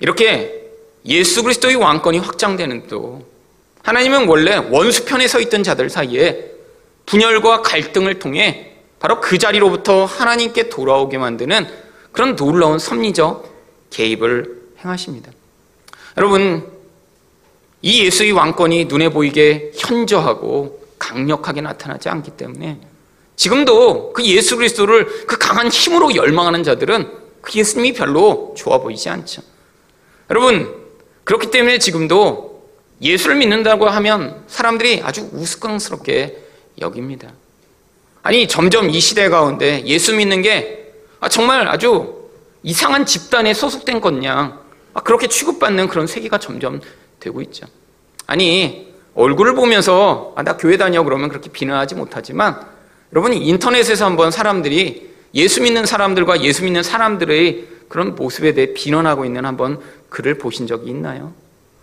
이렇게 0.00 0.72
예수 1.06 1.44
그리스도의 1.44 1.76
왕권이 1.76 2.18
확장되는 2.18 2.88
또 2.88 3.24
하나님은 3.84 4.26
원래 4.26 4.56
원수편에 4.56 5.28
서 5.28 5.38
있던 5.38 5.62
자들 5.62 5.88
사이에 5.88 6.50
분열과 7.06 7.62
갈등을 7.62 8.18
통해 8.18 8.72
바로 8.98 9.20
그 9.20 9.38
자리로부터 9.38 10.04
하나님께 10.04 10.68
돌아오게 10.68 11.18
만드는 11.18 11.83
그런 12.14 12.36
놀라운 12.36 12.78
섭리적 12.78 13.52
개입을 13.90 14.62
행하십니다. 14.78 15.32
여러분, 16.16 16.72
이 17.82 18.04
예수의 18.04 18.30
왕권이 18.30 18.84
눈에 18.84 19.08
보이게 19.08 19.72
현저하고 19.76 20.80
강력하게 20.96 21.60
나타나지 21.60 22.08
않기 22.08 22.30
때문에 22.36 22.78
지금도 23.34 24.12
그 24.12 24.24
예수 24.24 24.56
그리스도를 24.56 25.26
그 25.26 25.38
강한 25.38 25.66
힘으로 25.66 26.14
열망하는 26.14 26.62
자들은 26.62 27.10
그 27.40 27.58
예수님이 27.58 27.94
별로 27.94 28.54
좋아 28.56 28.78
보이지 28.78 29.08
않죠. 29.08 29.42
여러분, 30.30 30.72
그렇기 31.24 31.50
때문에 31.50 31.80
지금도 31.80 32.70
예수를 33.02 33.34
믿는다고 33.36 33.88
하면 33.88 34.44
사람들이 34.46 35.02
아주 35.02 35.28
우스꽝스럽게 35.32 36.38
여깁니다. 36.80 37.32
아니, 38.22 38.46
점점 38.46 38.88
이 38.88 39.00
시대 39.00 39.28
가운데 39.28 39.82
예수 39.84 40.14
믿는 40.14 40.42
게 40.42 40.83
아, 41.24 41.28
정말 41.30 41.66
아주 41.68 42.28
이상한 42.62 43.06
집단에 43.06 43.54
소속된 43.54 44.02
것냥 44.02 44.60
아, 44.92 45.00
그렇게 45.00 45.26
취급받는 45.26 45.88
그런 45.88 46.06
세계가 46.06 46.36
점점 46.36 46.82
되고 47.18 47.40
있죠. 47.40 47.66
아니, 48.26 48.92
얼굴을 49.14 49.54
보면서 49.54 50.34
아, 50.36 50.42
나 50.42 50.58
교회 50.58 50.76
다녀 50.76 51.02
그러면 51.02 51.30
그렇게 51.30 51.50
비난하지 51.50 51.94
못하지만 51.94 52.60
여러분이 53.14 53.38
인터넷에서 53.38 54.04
한번 54.04 54.30
사람들이 54.30 55.14
예수 55.34 55.62
믿는 55.62 55.86
사람들과 55.86 56.42
예수 56.42 56.62
믿는 56.62 56.82
사람들의 56.82 57.68
그런 57.88 58.14
모습에 58.16 58.52
대해 58.52 58.74
비난하고 58.74 59.24
있는 59.24 59.46
한번 59.46 59.80
글을 60.10 60.36
보신 60.36 60.66
적이 60.66 60.90
있나요? 60.90 61.32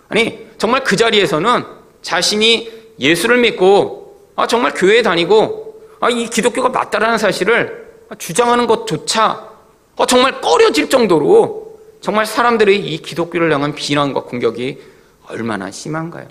아니, 0.07 0.45
정말 0.59 0.83
그 0.83 0.95
자리에서는 0.95 1.63
자신이 2.03 2.71
예수를 2.99 3.39
믿고, 3.39 4.29
아, 4.35 4.45
정말 4.45 4.71
교회에 4.75 5.01
다니고, 5.01 5.81
아, 5.99 6.11
이 6.11 6.29
기독교가 6.29 6.69
맞다라는 6.69 7.17
사실을 7.17 7.80
주장하는 8.17 8.67
것조차 8.67 9.49
아, 9.97 10.05
정말 10.05 10.41
꺼려질 10.41 10.89
정도로 10.89 11.79
정말 12.01 12.25
사람들의 12.25 12.75
이 12.79 12.97
기독교를 13.01 13.53
향한 13.53 13.75
비난과 13.75 14.23
공격이 14.23 14.81
얼마나 15.27 15.69
심한가요? 15.69 16.27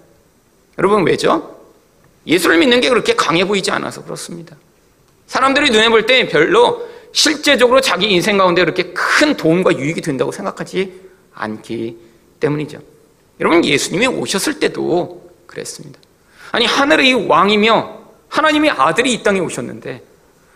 여러분, 0.79 1.07
왜죠? 1.07 1.57
예수를 2.27 2.59
믿는 2.59 2.81
게 2.81 2.89
그렇게 2.89 3.15
강해 3.15 3.45
보이지 3.45 3.71
않아서 3.71 4.03
그렇습니다. 4.05 4.57
사람들이 5.27 5.71
눈에 5.71 5.89
볼 5.89 6.07
때 6.07 6.27
별로 6.27 6.89
실제적으로 7.13 7.81
자기 7.81 8.09
인생 8.11 8.37
가운데 8.39 8.63
그렇게 8.63 8.93
큰 8.93 9.37
도움과 9.37 9.77
유익이 9.79 10.01
된다고 10.01 10.33
생각하지 10.33 10.93
않기 11.35 11.97
때문이죠. 12.41 12.81
여러분, 13.41 13.65
예수님이 13.65 14.07
오셨을 14.09 14.59
때도 14.59 15.31
그랬습니다. 15.47 15.99
아니, 16.53 16.67
하늘의 16.67 17.29
왕이며 17.29 18.01
하나님의 18.29 18.71
아들이 18.71 19.13
이 19.13 19.23
땅에 19.23 19.39
오셨는데 19.41 20.03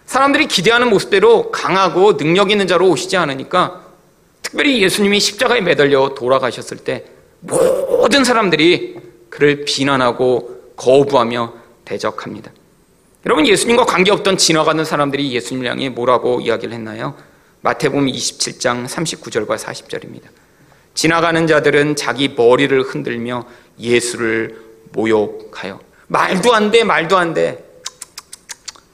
사람들이 0.06 0.46
기대하는 0.46 0.90
모습대로 0.90 1.50
강하고 1.50 2.16
능력 2.16 2.50
있는 2.50 2.66
자로 2.66 2.88
오시지 2.88 3.16
않으니까 3.16 3.82
특별히 4.42 4.82
예수님이 4.82 5.20
십자가에 5.20 5.60
매달려 5.60 6.14
돌아가셨을 6.14 6.78
때 6.78 7.04
모든 7.40 8.24
사람들이 8.24 8.98
그를 9.30 9.64
비난하고 9.64 10.72
거부하며 10.76 11.54
대적합니다. 11.84 12.52
여러분 13.26 13.46
예수님과 13.46 13.86
관계없던 13.86 14.36
지나가는 14.36 14.84
사람들이 14.84 15.32
예수님을 15.32 15.68
향해 15.68 15.88
뭐라고 15.88 16.40
이야기를 16.40 16.74
했나요? 16.74 17.16
마태복음 17.62 18.06
27장 18.06 18.86
39절과 18.86 19.56
40절입니다. 19.56 20.24
지나가는 20.92 21.46
자들은 21.46 21.96
자기 21.96 22.28
머리를 22.28 22.80
흔들며 22.82 23.46
예수를 23.80 24.60
모욕하여 24.92 25.80
말도 26.06 26.54
안 26.54 26.70
돼, 26.70 26.84
말도 26.84 27.16
안 27.16 27.34
돼. 27.34 27.63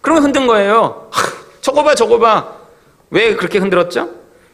그러면 0.01 0.25
흔든 0.25 0.47
거예요. 0.47 1.11
저거 1.61 1.83
봐, 1.83 1.95
저거 1.95 2.19
봐. 2.19 2.57
왜 3.11 3.35
그렇게 3.35 3.59
흔들었죠? 3.59 4.09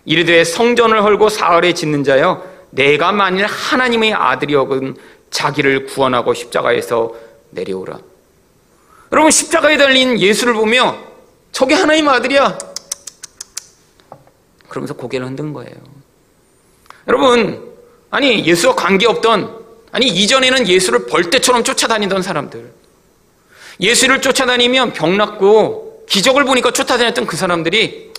이르되 0.04 0.44
성전을 0.44 1.02
헐고 1.02 1.28
사흘에 1.28 1.72
짓는 1.74 2.04
자여 2.04 2.44
내가 2.70 3.12
만일 3.12 3.46
하나님의 3.46 4.14
아들이어건 4.14 4.96
자기를 5.30 5.86
구원하고 5.86 6.34
십자가에서 6.34 7.14
내려오라. 7.50 7.98
여러분 9.12 9.30
십자가에 9.30 9.76
달린 9.76 10.18
예수를 10.18 10.54
보며 10.54 10.96
저게 11.52 11.74
하나님 11.74 12.08
아들이야. 12.08 12.58
그러면서 14.68 14.94
고개를 14.94 15.26
흔든 15.26 15.52
거예요. 15.52 15.74
여러분 17.08 17.72
아니 18.10 18.44
예수와 18.44 18.74
관계없던 18.74 19.64
아니 19.92 20.06
이전에는 20.06 20.68
예수를 20.68 21.06
벌떼처럼 21.06 21.64
쫓아다니던 21.64 22.22
사람들 22.22 22.72
예수를 23.80 24.20
쫓아다니면 24.22 24.92
병났고 24.92 26.04
기적을 26.08 26.44
보니까 26.44 26.70
쫓아다녔던 26.70 27.26
그 27.26 27.36
사람들이 27.36 28.12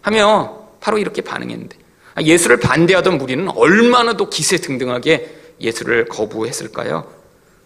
하며 0.00 0.68
바로 0.80 0.98
이렇게 0.98 1.22
반응했는데 1.22 1.76
예수를 2.22 2.58
반대하던 2.60 3.18
무리는 3.18 3.48
얼마나 3.48 4.16
더 4.16 4.28
기세등등하게 4.28 5.40
예수를 5.60 6.06
거부했을까요? 6.06 7.06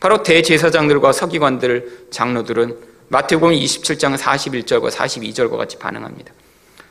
바로 0.01 0.23
대제사장들과 0.23 1.13
서기관들, 1.13 2.09
장로들은 2.11 2.77
마태복음 3.09 3.55
27장 3.55 4.17
41절과 4.19 4.91
42절과 4.91 5.57
같이 5.57 5.79
반응합니다. 5.79 6.33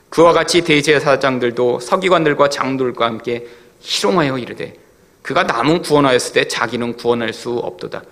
그와 0.09 0.33
같이 0.33 0.61
대제사장들도 0.61 1.79
서기관들과 1.81 2.49
장들과 2.49 3.05
함께 3.05 3.47
희롱하여 3.81 4.37
이르되 4.37 4.75
그가 5.21 5.43
남은 5.43 5.81
구원하였을 5.81 6.33
때 6.33 6.47
자기는 6.47 6.97
구원할 6.97 7.33
수 7.33 7.51
없도다. 7.51 8.03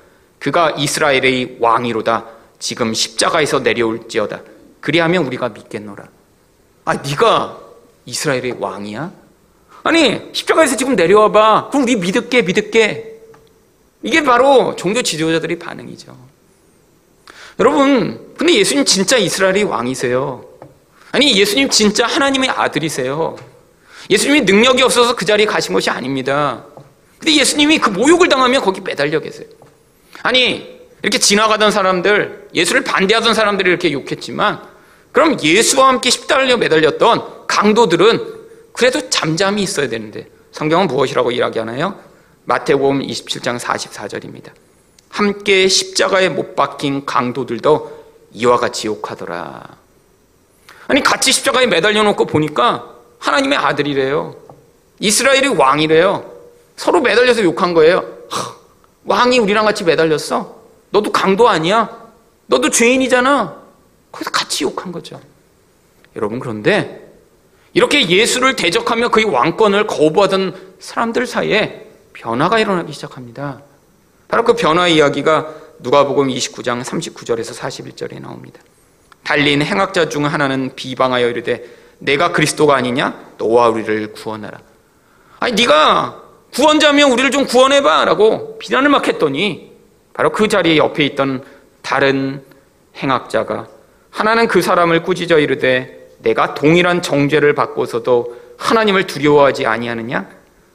그가 0.44 0.72
이스라엘의 0.72 1.58
왕이로다. 1.62 2.26
지금 2.60 2.94
십자가에서 2.94 3.60
내려올지어다. 3.60 4.42
그리하면 4.82 5.26
우리가 5.26 5.50
믿겠노라. 5.50 6.04
아, 6.84 6.94
네가 6.96 7.60
이스라엘의 8.06 8.58
왕이야? 8.60 9.10
아니, 9.84 10.22
십자가에서 10.34 10.76
지금 10.76 10.98
내려와 10.98 11.32
봐. 11.32 11.70
그럼 11.72 11.84
우리 11.84 11.96
믿을게, 11.96 12.42
믿을게. 12.42 13.22
이게 14.02 14.22
바로 14.22 14.76
종교 14.76 15.02
지도자들의 15.02 15.60
반응이죠. 15.60 16.14
여러분, 17.60 18.34
근데 18.38 18.54
예수님 18.54 18.84
진짜 18.84 19.16
이스라엘의 19.16 19.64
왕이세요. 19.64 20.44
아니, 21.14 21.38
예수님 21.38 21.70
진짜 21.70 22.06
하나님의 22.06 22.50
아들이세요. 22.50 23.38
예수님이 24.10 24.42
능력이 24.42 24.84
없어서 24.84 25.16
그 25.16 25.24
자리에 25.24 25.46
가신 25.46 25.74
것이 25.74 25.90
아닙니다. 25.90 26.66
근데 27.18 27.34
예수님이 27.38 27.80
그 27.80 27.90
모욕을 27.92 28.28
당하며 28.28 28.60
거기 28.60 28.82
매달려 28.82 29.22
계세요. 29.22 29.48
아니, 30.24 30.80
이렇게 31.02 31.20
지나가던 31.20 31.70
사람들, 31.70 32.48
예수를 32.56 32.84
반대하던 32.86 33.34
사람들이 33.34 33.70
이렇게 33.70 33.92
욕했지만, 33.92 34.62
그럼 35.12 35.38
예수와 35.44 35.90
함께 35.90 36.10
십달려 36.10 36.58
매달렸던 36.58 37.48
강도들은 37.48 38.34
그래도 38.72 39.10
잠잠히 39.10 39.62
있어야 39.62 39.90
되는데, 39.90 40.28
성경은 40.54 40.88
무엇이라고 40.88 41.32
이야기하나요? 41.32 42.00
마태복음 42.46 43.02
27장 43.02 43.60
44절입니다. 43.60 44.52
함께 45.10 45.68
십자가에 45.68 46.30
못 46.30 46.56
박힌 46.56 47.06
강도들도 47.06 48.04
이와 48.32 48.58
같이 48.58 48.88
욕하더라. 48.88 49.62
아니, 50.88 51.04
같이 51.04 51.34
십자가에 51.34 51.68
매달려 51.68 52.02
놓고 52.04 52.26
보니까 52.26 52.96
하나님의 53.20 53.58
아들이래요. 53.58 54.36
이스라엘이 55.00 55.50
왕이래요. 55.50 56.32
서로 56.78 57.02
매달려서 57.02 57.44
욕한 57.44 57.74
거예요. 57.74 58.06
하, 58.30 58.56
왕이 59.06 59.40
우리랑 59.40 59.66
같이 59.66 59.84
매달렸어? 59.84 60.56
너도 60.92 61.12
강도 61.12 61.50
아니야? 61.50 61.90
너도 62.48 62.70
죄인이잖아? 62.70 63.62
거기서 64.12 64.32
같이 64.32 64.64
욕한 64.64 64.92
거죠. 64.92 65.20
여러분, 66.16 66.40
그런데 66.40 67.12
이렇게 67.74 68.08
예수를 68.08 68.56
대적하며 68.56 69.10
그의 69.10 69.26
왕권을 69.26 69.88
거부하던 69.88 70.76
사람들 70.80 71.26
사이에 71.26 71.90
변화가 72.14 72.60
일어나기 72.60 72.94
시작합니다. 72.94 73.62
바로 74.28 74.44
그 74.44 74.54
변화 74.54 74.88
이야기가 74.88 75.54
누가복음 75.80 76.28
29장 76.28 76.84
39절에서 76.84 77.58
41절에 77.58 78.22
나옵니다. 78.22 78.62
달린 79.24 79.62
행악자 79.62 80.10
중 80.10 80.26
하나는 80.26 80.76
비방하여 80.76 81.30
이르되 81.30 81.66
내가 82.00 82.32
그리스도가 82.32 82.76
아니냐 82.76 83.34
너와 83.38 83.70
우리를 83.70 84.14
구원하라. 84.14 84.60
아니 85.40 85.54
네가 85.54 86.23
구원자면 86.54 87.12
우리를 87.12 87.32
좀 87.32 87.46
구원해봐 87.46 88.06
라고 88.06 88.58
비난을 88.60 88.90
막 88.90 89.08
했더니 89.08 89.72
바로 90.14 90.32
그 90.32 90.48
자리에 90.48 90.78
옆에 90.78 91.04
있던 91.06 91.44
다른 91.82 92.44
행악자가 92.98 93.68
하나는 94.12 94.48
그 94.48 94.62
사람을 94.62 95.04
꾸짖어 95.04 95.40
이르되 95.40 96.12
내가 96.20 96.54
동일한 96.54 97.02
정죄를 97.02 97.56
받고서도 97.56 98.42
하나님을 98.58 99.08
두려워하지 99.08 99.66
아니하느냐? 99.66 100.30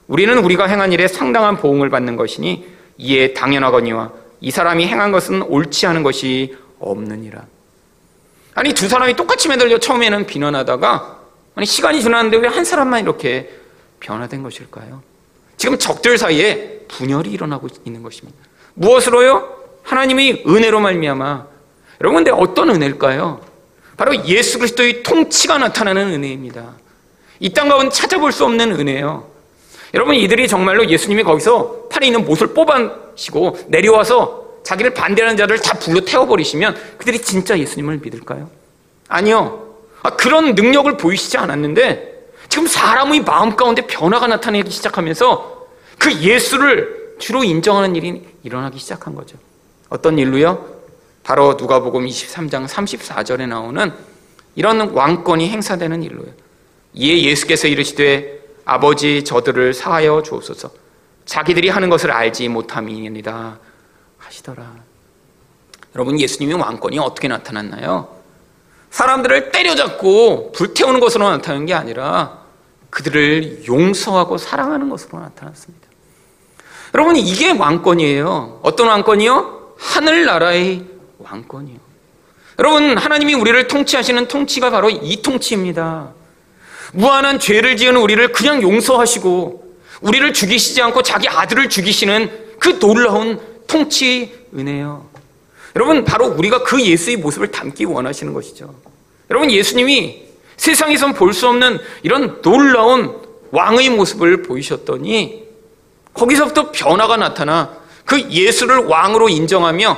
우리는 0.08 0.36
우리가 0.38 0.66
행한 0.66 0.92
일에 0.92 1.06
상당한 1.06 1.56
보응을 1.56 1.90
받는 1.90 2.16
것이니 2.16 2.66
이에 2.98 3.32
당연하거니와 3.34 4.10
이 4.40 4.50
사람이 4.50 4.86
행한 4.86 5.12
것은 5.12 5.42
옳지 5.42 5.86
않은 5.86 6.02
것이 6.02 6.56
없느니라. 6.80 7.44
아니 8.54 8.72
두 8.72 8.88
사람이 8.88 9.14
똑같이 9.14 9.48
매달려 9.48 9.78
처음에는 9.78 10.26
비난하다가 10.26 11.18
아니 11.54 11.66
시간이 11.66 12.02
지났는데 12.02 12.38
왜 12.38 12.48
한 12.48 12.64
사람만 12.64 13.02
이렇게 13.02 13.50
변화된 14.00 14.42
것일까요? 14.42 15.02
지금 15.58 15.76
적들 15.78 16.16
사이에 16.16 16.80
분열이 16.88 17.30
일어나고 17.30 17.68
있는 17.84 18.02
것입니다. 18.02 18.38
무엇으로요? 18.74 19.56
하나님의 19.82 20.44
은혜로 20.46 20.80
말미암아. 20.80 21.46
여러분 22.00 22.24
근데 22.24 22.30
어떤 22.30 22.70
은혜일까요? 22.70 23.40
바로 23.96 24.24
예수 24.26 24.58
그리스도의 24.58 25.02
통치가 25.02 25.58
나타나는 25.58 26.12
은혜입니다. 26.14 26.74
이 27.40 27.52
땅 27.52 27.68
가운데 27.68 27.90
찾아볼 27.90 28.32
수 28.32 28.44
없는 28.44 28.72
은혜예요. 28.78 29.28
여러분 29.94 30.14
이들이 30.14 30.48
정말로 30.48 30.88
예수님이 30.88 31.22
거기서 31.24 31.88
팔에 31.90 32.06
있는 32.06 32.24
못을 32.24 32.48
뽑아시고 32.54 33.58
내려와서 33.68 34.46
자기를 34.62 34.92
반대하는 34.94 35.36
자를 35.36 35.58
다 35.60 35.78
불러 35.78 36.00
태워버리시면 36.00 36.76
그들이 36.98 37.20
진짜 37.20 37.58
예수님을 37.58 37.98
믿을까요? 37.98 38.50
아니요. 39.08 39.74
아, 40.02 40.10
그런 40.10 40.54
능력을 40.54 40.96
보이시지 40.96 41.38
않았는데 41.38 42.17
지금 42.48 42.66
사람의 42.66 43.22
마음 43.22 43.56
가운데 43.56 43.86
변화가 43.86 44.26
나타나기 44.26 44.70
시작하면서 44.70 45.66
그 45.98 46.12
예수를 46.20 47.16
주로 47.18 47.44
인정하는 47.44 47.96
일이 47.96 48.26
일어나기 48.42 48.78
시작한 48.78 49.14
거죠. 49.14 49.36
어떤 49.88 50.18
일로요? 50.18 50.78
바로 51.22 51.54
누가복음 51.54 52.06
23장 52.06 52.66
34절에 52.66 53.46
나오는 53.46 53.92
이런 54.54 54.90
왕권이 54.90 55.48
행사되는 55.50 56.02
일로요. 56.02 56.32
이에 56.94 57.22
예수께서 57.22 57.68
이르시되 57.68 58.40
아버지 58.64 59.24
저들을 59.24 59.74
사하여 59.74 60.22
주옵소서. 60.22 60.70
자기들이 61.26 61.68
하는 61.68 61.90
것을 61.90 62.10
알지 62.10 62.48
못함이니이다 62.48 63.58
하시더라. 64.18 64.74
여러분 65.94 66.18
예수님의 66.18 66.56
왕권이 66.56 66.98
어떻게 66.98 67.28
나타났나요? 67.28 68.17
사람들을 68.90 69.50
때려잡고 69.50 70.52
불태우는 70.52 71.00
것으로 71.00 71.30
나타나는 71.30 71.66
게 71.66 71.74
아니라 71.74 72.38
그들을 72.90 73.66
용서하고 73.66 74.38
사랑하는 74.38 74.88
것으로 74.88 75.20
나타났습니다. 75.20 75.88
여러분 76.94 77.16
이게 77.16 77.50
왕권이에요. 77.50 78.60
어떤 78.62 78.88
왕권이요? 78.88 79.74
하늘나라의 79.78 80.84
왕권이요. 81.18 81.76
여러분 82.58 82.96
하나님이 82.96 83.34
우리를 83.34 83.68
통치하시는 83.68 84.26
통치가 84.26 84.70
바로 84.70 84.90
이 84.90 85.22
통치입니다. 85.22 86.12
무한한 86.92 87.38
죄를 87.38 87.76
지은 87.76 87.96
우리를 87.96 88.32
그냥 88.32 88.62
용서하시고 88.62 89.76
우리를 90.00 90.32
죽이시지 90.32 90.80
않고 90.82 91.02
자기 91.02 91.28
아들을 91.28 91.68
죽이시는 91.68 92.56
그 92.58 92.78
놀라운 92.78 93.40
통치 93.66 94.46
은혜요. 94.56 95.07
여러분 95.78 96.04
바로 96.04 96.26
우리가 96.26 96.64
그 96.64 96.84
예수의 96.84 97.18
모습을 97.18 97.52
담기 97.52 97.84
원하시는 97.84 98.34
것이죠. 98.34 98.74
여러분 99.30 99.48
예수님이 99.48 100.24
세상에선 100.56 101.14
볼 101.14 101.32
수 101.32 101.46
없는 101.46 101.78
이런 102.02 102.42
놀라운 102.42 103.16
왕의 103.52 103.90
모습을 103.90 104.42
보이셨더니 104.42 105.46
거기서부터 106.14 106.72
변화가 106.72 107.16
나타나 107.16 107.76
그 108.04 108.20
예수를 108.28 108.86
왕으로 108.86 109.28
인정하며 109.28 109.96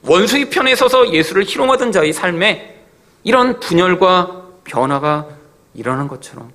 원수의 0.00 0.48
편에 0.48 0.74
서서 0.74 1.12
예수를 1.12 1.44
희롱하던 1.44 1.92
자의 1.92 2.14
삶에 2.14 2.76
이런 3.22 3.60
분열과 3.60 4.44
변화가 4.64 5.26
일어난 5.74 6.08
것처럼 6.08 6.50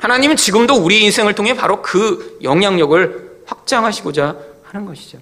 하나님은 0.00 0.36
지금도 0.36 0.74
우리 0.74 1.02
인생을 1.04 1.34
통해 1.34 1.56
바로 1.56 1.80
그 1.80 2.38
영향력을 2.42 3.44
확장하시고자 3.46 4.36
하는 4.64 4.84
것이죠. 4.86 5.16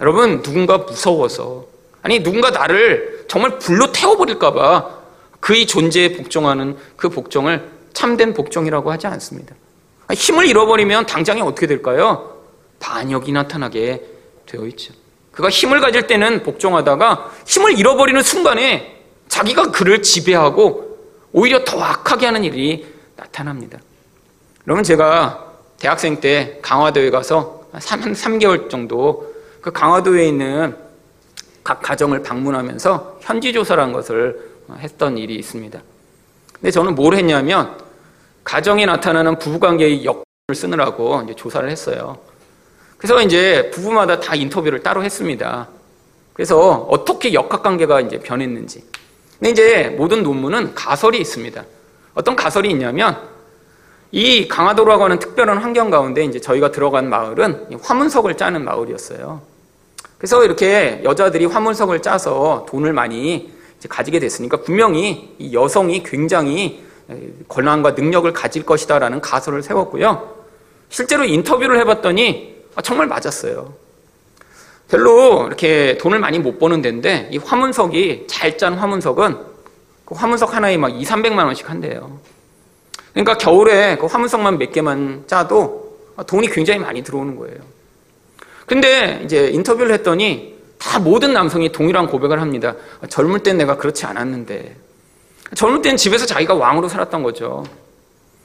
여러분 0.00 0.40
누군가 0.42 0.78
무서워서 0.78 1.71
아니 2.02 2.22
누군가 2.22 2.50
나를 2.50 3.24
정말 3.28 3.58
불로 3.58 3.92
태워버릴까봐 3.92 5.02
그의 5.40 5.66
존재에 5.66 6.12
복종하는 6.12 6.76
그 6.96 7.08
복종을 7.08 7.68
참된 7.92 8.34
복종이라고 8.34 8.90
하지 8.90 9.06
않습니다. 9.06 9.54
힘을 10.12 10.46
잃어버리면 10.46 11.06
당장에 11.06 11.40
어떻게 11.40 11.66
될까요? 11.66 12.36
반역이 12.80 13.32
나타나게 13.32 14.02
되어 14.46 14.66
있죠. 14.66 14.92
그가 15.30 15.48
힘을 15.48 15.80
가질 15.80 16.06
때는 16.06 16.42
복종하다가 16.42 17.32
힘을 17.46 17.78
잃어버리는 17.78 18.20
순간에 18.22 19.02
자기가 19.28 19.70
그를 19.70 20.02
지배하고 20.02 20.98
오히려 21.32 21.64
더 21.64 21.82
악하게 21.82 22.26
하는 22.26 22.44
일이 22.44 22.86
나타납니다. 23.16 23.78
그러면 24.64 24.84
제가 24.84 25.52
대학생 25.78 26.20
때 26.20 26.58
강화도에 26.60 27.10
가서 27.10 27.64
한 27.72 27.80
3개월 27.80 28.68
정도 28.68 29.34
그 29.62 29.72
강화도에 29.72 30.26
있는 30.26 30.76
각 31.64 31.80
가정을 31.80 32.22
방문하면서 32.22 33.18
현지 33.20 33.52
조사라는 33.52 33.92
것을 33.92 34.52
했던 34.78 35.18
일이 35.18 35.36
있습니다. 35.36 35.80
근데 36.54 36.70
저는 36.70 36.94
뭘 36.94 37.14
했냐면 37.14 37.76
가정에 38.44 38.86
나타나는 38.86 39.38
부부관계의 39.38 40.04
역을 40.04 40.22
쓰느라고 40.54 41.22
이제 41.22 41.34
조사를 41.34 41.68
했어요. 41.68 42.18
그래서 42.98 43.20
이제 43.20 43.70
부부마다 43.70 44.20
다 44.20 44.34
인터뷰를 44.34 44.82
따로 44.82 45.02
했습니다. 45.02 45.68
그래서 46.32 46.86
어떻게 46.90 47.34
역학관계가 47.34 48.00
이제 48.00 48.18
변했는지. 48.18 48.84
근데 49.38 49.50
이제 49.50 49.94
모든 49.96 50.22
논문은 50.22 50.74
가설이 50.74 51.20
있습니다. 51.20 51.64
어떤 52.14 52.36
가설이 52.36 52.70
있냐면 52.70 53.18
이 54.12 54.46
강화도라고 54.46 55.04
하는 55.04 55.18
특별한 55.18 55.58
환경 55.58 55.90
가운데 55.90 56.24
이제 56.24 56.40
저희가 56.40 56.70
들어간 56.70 57.08
마을은 57.08 57.78
화문석을 57.82 58.36
짜는 58.36 58.64
마을이었어요. 58.64 59.51
그래서 60.22 60.44
이렇게 60.44 61.00
여자들이 61.02 61.46
화문석을 61.46 62.00
짜서 62.00 62.64
돈을 62.68 62.92
많이 62.92 63.52
가지게 63.88 64.20
됐으니까 64.20 64.58
분명히 64.58 65.34
이 65.40 65.52
여성이 65.52 66.04
굉장히 66.04 66.84
권한과 67.48 67.90
능력을 67.90 68.32
가질 68.32 68.64
것이다라는 68.64 69.20
가설을 69.20 69.64
세웠고요. 69.64 70.44
실제로 70.90 71.24
인터뷰를 71.24 71.76
해봤더니 71.80 72.54
아, 72.76 72.82
정말 72.82 73.08
맞았어요. 73.08 73.74
별로 74.88 75.48
이렇게 75.48 75.98
돈을 75.98 76.20
많이 76.20 76.38
못 76.38 76.56
버는 76.60 76.82
데인데 76.82 77.28
이 77.32 77.38
화문석이 77.38 78.28
잘 78.28 78.56
짠 78.56 78.74
화문석은 78.74 79.36
그 80.04 80.14
화문석 80.14 80.54
하나에 80.54 80.76
막 80.76 80.90
2, 80.90 81.02
300만 81.02 81.46
원씩 81.46 81.68
한대요. 81.68 82.20
그러니까 83.12 83.36
겨울에 83.38 83.96
그 83.96 84.06
화문석만 84.06 84.58
몇 84.58 84.70
개만 84.70 85.24
짜도 85.26 85.98
돈이 86.28 86.46
굉장히 86.46 86.78
많이 86.78 87.02
들어오는 87.02 87.34
거예요. 87.34 87.71
근데 88.76 89.20
이제 89.22 89.48
인터뷰를 89.48 89.92
했더니 89.92 90.54
다 90.78 90.98
모든 90.98 91.34
남성이 91.34 91.70
동일한 91.70 92.06
고백을 92.06 92.40
합니다. 92.40 92.74
젊을 93.06 93.40
땐 93.40 93.58
내가 93.58 93.76
그렇지 93.76 94.06
않았는데. 94.06 94.74
젊을 95.54 95.82
땐 95.82 95.98
집에서 95.98 96.24
자기가 96.24 96.54
왕으로 96.54 96.88
살았던 96.88 97.22
거죠. 97.22 97.66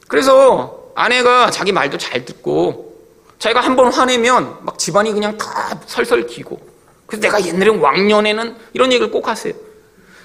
그래서 0.10 0.92
아내가 0.96 1.50
자기 1.50 1.72
말도 1.72 1.98
잘 1.98 2.26
듣고 2.26 2.94
자기가 3.40 3.62
한 3.62 3.78
번 3.78 3.90
화내면 3.90 4.58
막 4.64 4.78
집안이 4.78 5.14
그냥 5.14 5.38
다 5.38 5.80
설설 5.86 6.28
기고 6.28 6.60
그래서 7.06 7.22
내가 7.22 7.46
옛날에 7.46 7.70
왕년에는 7.70 8.58
이런 8.74 8.92
얘기를 8.92 9.10
꼭 9.10 9.30
하세요. 9.30 9.54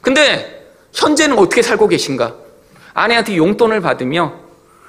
근데 0.00 0.68
현재는 0.94 1.38
어떻게 1.38 1.62
살고 1.62 1.86
계신가? 1.86 2.34
아내한테 2.92 3.36
용돈을 3.36 3.80
받으며 3.80 4.32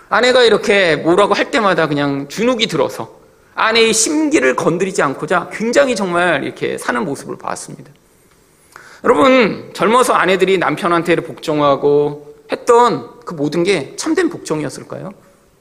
아내가 0.10 0.42
이렇게 0.42 0.96
뭐라고 0.96 1.36
할 1.36 1.52
때마다 1.52 1.88
그냥 1.88 2.28
주눅이 2.30 2.66
들어서 2.66 3.22
아내의 3.56 3.94
심기를 3.94 4.56
건드리지 4.56 5.02
않고자 5.02 5.50
굉장히 5.54 5.96
정말 5.96 6.44
이렇게 6.44 6.78
사는 6.78 7.04
모습을 7.04 7.38
봤습니다. 7.38 7.92
여러분, 9.04 9.72
젊어서 9.74 10.14
아내들이 10.14 10.58
남편한테 10.58 11.16
복종하고 11.18 12.36
했던 12.52 13.20
그 13.26 13.34
모든 13.34 13.64
게 13.64 13.96
참된 13.96 14.30
복종이었을까요? 14.30 15.12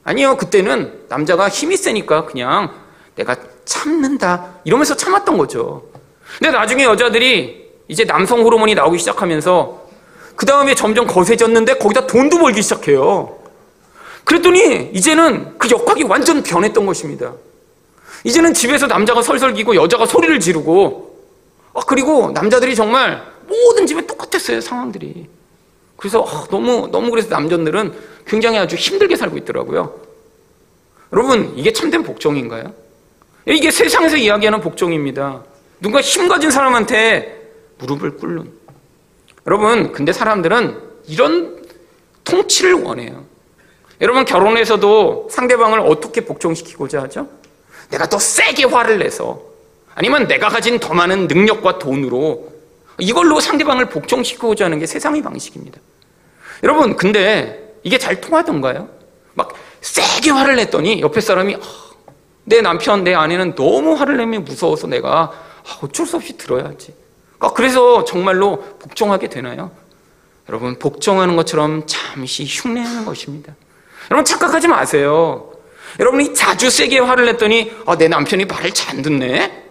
아니요, 0.03 0.37
그때는 0.37 1.05
남자가 1.09 1.49
힘이 1.49 1.77
세니까 1.77 2.25
그냥 2.25 2.71
내가 3.15 3.35
참는다. 3.65 4.55
이러면서 4.63 4.95
참았던 4.95 5.37
거죠. 5.37 5.89
근데 6.39 6.51
나중에 6.51 6.83
여자들이 6.83 7.71
이제 7.87 8.05
남성 8.05 8.41
호르몬이 8.41 8.75
나오기 8.75 8.97
시작하면서 8.97 9.83
그 10.35 10.45
다음에 10.45 10.73
점점 10.73 11.05
거세졌는데 11.05 11.75
거기다 11.75 12.07
돈도 12.07 12.39
벌기 12.39 12.61
시작해요. 12.61 13.37
그랬더니 14.23 14.91
이제는 14.93 15.57
그 15.57 15.69
역학이 15.69 16.03
완전 16.03 16.43
변했던 16.43 16.85
것입니다. 16.85 17.33
이제는 18.23 18.53
집에서 18.53 18.87
남자가 18.87 19.21
설설기고 19.21 19.75
여자가 19.75 20.05
소리를 20.05 20.39
지르고 20.39 21.13
아, 21.73 21.81
그리고 21.87 22.31
남자들이 22.31 22.75
정말 22.75 23.23
모든 23.47 23.85
집에 23.85 24.05
똑같았어요 24.05 24.61
상황들이. 24.61 25.27
그래서 25.97 26.23
아, 26.27 26.45
너무 26.49 26.87
너무 26.91 27.09
그래서 27.09 27.29
남자들은 27.29 27.93
굉장히 28.25 28.57
아주 28.57 28.75
힘들게 28.75 29.15
살고 29.15 29.37
있더라고요. 29.39 29.99
여러분 31.11 31.53
이게 31.55 31.73
참된 31.73 32.03
복종인가요? 32.03 32.73
이게 33.45 33.71
세상에서 33.71 34.17
이야기하는 34.17 34.61
복종입니다. 34.61 35.43
누가 35.81 35.99
힘 36.01 36.27
가진 36.27 36.49
사람한테 36.49 37.41
무릎을 37.79 38.17
꿇는. 38.17 38.51
여러분 39.45 39.91
근데 39.91 40.13
사람들은 40.13 40.77
이런 41.07 41.61
통치를 42.23 42.73
원해요. 42.73 43.25
여러분 43.99 44.23
결혼에서도 44.25 45.27
상대방을 45.29 45.79
어떻게 45.79 46.21
복종시키고자 46.21 47.03
하죠? 47.03 47.27
내가 47.89 48.07
더 48.07 48.19
세게 48.19 48.65
화를 48.65 48.99
내서 48.99 49.41
아니면 49.95 50.27
내가 50.27 50.49
가진 50.49 50.79
더 50.79 50.93
많은 50.93 51.27
능력과 51.27 51.79
돈으로 51.79 52.51
이걸로 52.99 53.39
상대방을 53.39 53.89
복종시키고자 53.89 54.65
하는 54.65 54.79
게 54.79 54.85
세상의 54.85 55.21
방식입니다. 55.21 55.79
여러분, 56.63 56.95
근데 56.95 57.75
이게 57.83 57.97
잘 57.97 58.21
통하던가요? 58.21 58.87
막 59.33 59.53
세게 59.81 60.31
화를 60.31 60.55
냈더니 60.55 61.01
옆에 61.01 61.21
사람이 61.21 61.55
아, 61.55 61.59
내 62.45 62.61
남편, 62.61 63.03
내 63.03 63.13
아내는 63.13 63.55
너무 63.55 63.93
화를 63.93 64.17
내면 64.17 64.43
무서워서 64.43 64.87
내가 64.87 65.31
아, 65.67 65.79
어쩔 65.81 66.05
수 66.05 66.17
없이 66.17 66.37
들어야지. 66.37 66.93
아, 67.39 67.51
그래서 67.51 68.05
정말로 68.05 68.61
복종하게 68.79 69.27
되나요? 69.27 69.71
여러분, 70.49 70.77
복종하는 70.77 71.35
것처럼 71.35 71.83
잠시 71.85 72.45
흉내내는 72.45 73.05
것입니다. 73.05 73.53
여러분, 74.11 74.25
착각하지 74.25 74.67
마세요. 74.67 75.52
여러분이 75.99 76.33
자주 76.33 76.69
세게 76.69 76.99
화를 76.99 77.25
냈더니 77.25 77.71
아, 77.85 77.97
내 77.97 78.07
남편이 78.07 78.45
말을 78.45 78.71
잘 78.71 79.01
듣네. 79.01 79.63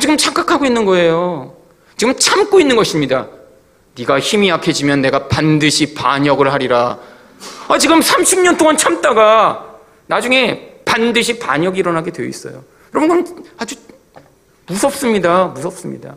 지금 0.00 0.16
착각하고 0.16 0.64
있는 0.64 0.84
거예요. 0.84 1.56
지금 1.96 2.14
참고 2.18 2.60
있는 2.60 2.76
것입니다. 2.76 3.28
네가 3.96 4.18
힘이 4.18 4.48
약해지면 4.48 5.00
내가 5.00 5.28
반드시 5.28 5.94
반역을 5.94 6.52
하리라. 6.52 6.98
아, 7.68 7.78
지금 7.78 8.00
30년 8.00 8.58
동안 8.58 8.76
참다가 8.76 9.78
나중에 10.06 10.80
반드시 10.84 11.38
반역이 11.38 11.78
일어나게 11.78 12.10
되어 12.10 12.26
있어요. 12.26 12.64
여러분 12.94 13.24
그럼 13.24 13.44
아주 13.56 13.76
무섭습니다. 14.66 15.46
무섭습니다. 15.46 16.14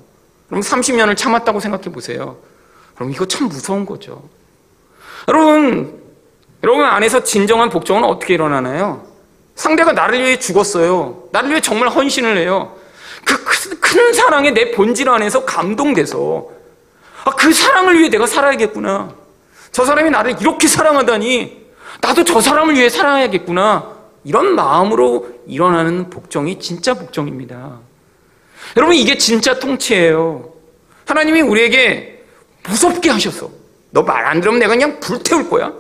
그럼 0.48 0.62
30년을 0.62 1.16
참았다고 1.18 1.60
생각해 1.60 1.86
보세요. 1.92 2.38
그럼 2.96 3.12
이거 3.12 3.26
참 3.26 3.48
무서운 3.48 3.86
거죠. 3.86 4.24
여러분, 5.28 6.02
여러분 6.64 6.86
안에서 6.86 7.24
진정한 7.24 7.70
복종은 7.70 8.04
어떻게 8.04 8.34
일어나나요? 8.34 9.07
상대가 9.58 9.92
나를 9.92 10.24
위해 10.24 10.40
죽었어요. 10.40 11.24
나를 11.34 11.50
위해 11.50 11.60
정말 11.60 11.90
헌신을 11.90 12.38
해요. 12.38 12.78
그 13.26 13.44
큰 13.98 14.14
사랑에 14.14 14.52
내 14.52 14.72
본질 14.72 15.10
안에서 15.10 15.44
감동돼서 15.46 16.50
아, 17.26 17.32
그 17.32 17.52
사랑을 17.52 17.98
위해 17.98 18.10
내가 18.10 18.28
살아야겠구나. 18.28 19.14
저 19.72 19.86
사람이 19.86 20.10
나를 20.10 20.36
이렇게 20.40 20.68
사랑하다니 20.68 21.68
나도 22.02 22.24
저 22.24 22.40
사람을 22.40 22.76
위해 22.76 22.90
살아야겠구나. 22.90 23.98
이런 24.24 24.56
마음으로 24.56 25.28
일어나는 25.48 26.10
복종이 26.10 26.60
진짜 26.60 26.94
복종입니다. 26.94 27.80
여러분 28.76 28.96
이게 28.96 29.18
진짜 29.18 29.58
통치예요. 29.58 30.54
하나님이 31.06 31.42
우리에게 31.42 32.26
무섭게 32.68 33.10
하셔서 33.10 33.50
너말 33.90 34.26
안 34.26 34.42
들으면 34.42 34.60
내가 34.60 34.74
그냥 34.74 35.00
불태울 35.00 35.50
거야. 35.50 35.74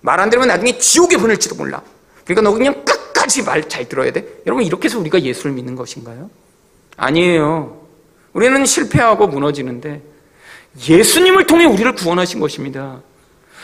말 0.00 0.20
안 0.20 0.30
들으면 0.30 0.48
나중에 0.48 0.78
지옥에 0.78 1.16
보낼지도 1.16 1.56
몰라. 1.56 1.82
그러니까 2.24 2.48
너 2.48 2.56
그냥 2.56 2.84
끝 2.84 2.97
끝까지 3.18 3.42
말 3.42 3.68
잘 3.68 3.88
들어야 3.88 4.12
돼? 4.12 4.24
여러분, 4.46 4.64
이렇게 4.64 4.86
해서 4.86 4.98
우리가 4.98 5.20
예수를 5.20 5.52
믿는 5.52 5.74
것인가요? 5.74 6.30
아니에요. 6.96 7.82
우리는 8.32 8.64
실패하고 8.64 9.26
무너지는데 9.26 10.00
예수님을 10.88 11.46
통해 11.46 11.64
우리를 11.64 11.92
구원하신 11.94 12.40
것입니다. 12.40 13.00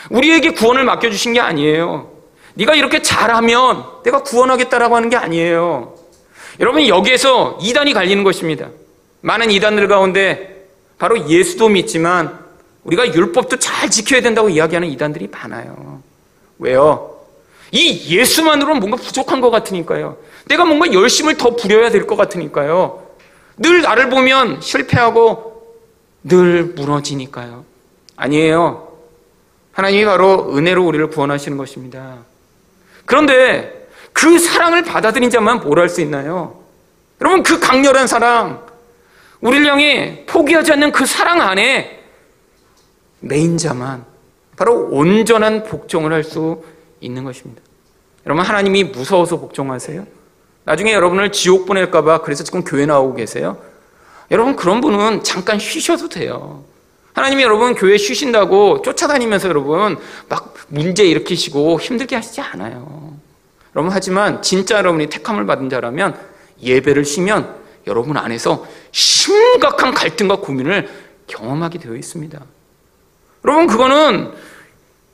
우리에게 0.09 0.51
구원을 0.51 0.83
맡겨주신 0.83 1.33
게 1.33 1.39
아니에요. 1.39 2.11
네가 2.55 2.75
이렇게 2.75 3.01
잘하면 3.01 3.85
내가 4.03 4.23
구원하겠다라고 4.23 4.95
하는 4.95 5.09
게 5.09 5.15
아니에요. 5.15 5.95
여러분, 6.59 6.87
여기에서 6.87 7.57
이단이 7.61 7.93
갈리는 7.93 8.23
것입니다. 8.23 8.69
많은 9.21 9.51
이단들 9.51 9.87
가운데 9.87 10.67
바로 10.97 11.27
예수도 11.29 11.69
믿지만 11.69 12.39
우리가 12.83 13.13
율법도 13.13 13.57
잘 13.57 13.89
지켜야 13.89 14.21
된다고 14.21 14.49
이야기하는 14.49 14.87
이단들이 14.89 15.27
많아요. 15.27 16.01
왜요? 16.59 17.14
이 17.71 18.15
예수만으로는 18.15 18.79
뭔가 18.79 18.97
부족한 18.97 19.41
것 19.41 19.49
같으니까요. 19.49 20.17
내가 20.47 20.65
뭔가 20.65 20.91
열심을 20.93 21.37
더 21.37 21.55
부려야 21.55 21.89
될 21.89 22.05
것 22.07 22.15
같으니까요. 22.15 23.03
늘 23.57 23.81
나를 23.81 24.09
보면 24.09 24.61
실패하고 24.61 25.75
늘 26.23 26.65
무너지니까요. 26.75 27.65
아니에요. 28.15 28.93
하나님이 29.73 30.05
바로 30.05 30.55
은혜로 30.55 30.85
우리를 30.85 31.07
구원하시는 31.09 31.57
것입니다. 31.57 32.17
그런데 33.05 33.87
그 34.13 34.39
사랑을 34.39 34.83
받아들인 34.83 35.29
자만 35.29 35.59
뭘 35.59 35.79
할 35.79 35.89
수 35.89 36.01
있나요? 36.01 36.61
여러분, 37.21 37.43
그 37.43 37.59
강렬한 37.59 38.07
사랑, 38.07 38.65
우리를 39.41 39.65
향해 39.67 40.23
포기하지 40.27 40.71
않는 40.73 40.91
그 40.91 41.05
사랑 41.05 41.41
안에 41.41 42.03
메인 43.19 43.57
자만 43.57 44.05
바로 44.57 44.87
온전한 44.91 45.63
복종을 45.65 46.13
할 46.13 46.23
수 46.23 46.63
있는 47.05 47.23
것입니다. 47.23 47.61
여러분 48.25 48.43
하나님이 48.43 48.85
무서워서 48.85 49.39
복종하세요? 49.39 50.05
나중에 50.65 50.93
여러분을 50.93 51.31
지옥 51.31 51.65
보낼까봐 51.67 52.21
그래서 52.21 52.43
지금 52.43 52.63
교회 52.63 52.85
나오고 52.85 53.15
계세요? 53.15 53.57
여러분 54.31 54.55
그런 54.55 54.81
분은 54.81 55.23
잠깐 55.23 55.59
쉬셔도 55.59 56.09
돼요. 56.09 56.63
하나님이 57.13 57.43
여러분 57.43 57.75
교회 57.75 57.97
쉬신다고 57.97 58.81
쫓아다니면서 58.81 59.47
여러분 59.47 59.97
막 60.27 60.55
문제 60.67 61.05
일으키시고 61.05 61.79
힘들게 61.79 62.15
하시지 62.15 62.41
않아요. 62.41 63.13
여러분 63.75 63.91
하지만 63.93 64.41
진짜 64.41 64.77
여러분이 64.77 65.07
택함을 65.07 65.45
받은 65.45 65.69
자라면 65.69 66.17
예배를 66.61 67.05
쉬면 67.05 67.55
여러분 67.87 68.17
안에서 68.17 68.65
심각한 68.91 69.93
갈등과 69.93 70.37
고민을 70.37 70.89
경험하게 71.27 71.79
되어 71.79 71.95
있습니다. 71.95 72.41
여러분 73.45 73.67
그거는 73.67 74.31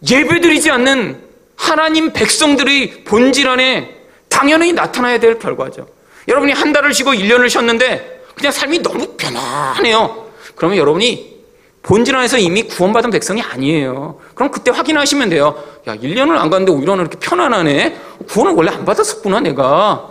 예배드리지 0.09 0.71
않는 0.71 1.30
하나님 1.61 2.11
백성들의 2.11 3.03
본질 3.05 3.47
안에 3.47 3.95
당연히 4.29 4.73
나타나야 4.73 5.19
될 5.19 5.37
결과죠. 5.37 5.87
여러분이 6.27 6.53
한 6.53 6.73
달을 6.73 6.91
쉬고 6.91 7.11
1년을 7.11 7.49
쉬었는데 7.49 8.23
그냥 8.35 8.51
삶이 8.51 8.79
너무 8.81 9.15
편안해요. 9.15 10.25
그러면 10.55 10.77
여러분이 10.79 11.31
본질 11.83 12.15
안에서 12.15 12.39
이미 12.39 12.63
구원받은 12.63 13.11
백성이 13.11 13.43
아니에요. 13.43 14.19
그럼 14.33 14.51
그때 14.51 14.71
확인하시면 14.71 15.29
돼요. 15.29 15.63
야, 15.87 15.95
1년을 15.95 16.31
안 16.31 16.49
갔는데 16.49 16.71
오히려 16.71 16.95
이렇게 16.95 17.19
편안하네? 17.19 17.97
구원을 18.27 18.53
원래 18.53 18.71
안 18.71 18.83
받았었구나, 18.83 19.41
내가. 19.41 20.09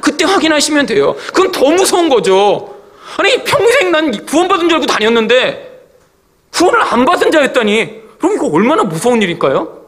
그때 0.00 0.24
확인하시면 0.24 0.86
돼요. 0.86 1.14
그건 1.28 1.52
더 1.52 1.70
무서운 1.70 2.08
거죠. 2.08 2.76
아니, 3.18 3.42
평생 3.44 3.92
난 3.92 4.10
구원받은 4.26 4.68
줄 4.68 4.76
알고 4.76 4.86
다녔는데 4.86 5.80
구원을 6.52 6.80
안 6.82 7.04
받은 7.04 7.30
자였다니. 7.30 8.02
그럼 8.18 8.34
이거 8.34 8.48
얼마나 8.48 8.82
무서운 8.82 9.22
일일까요? 9.22 9.81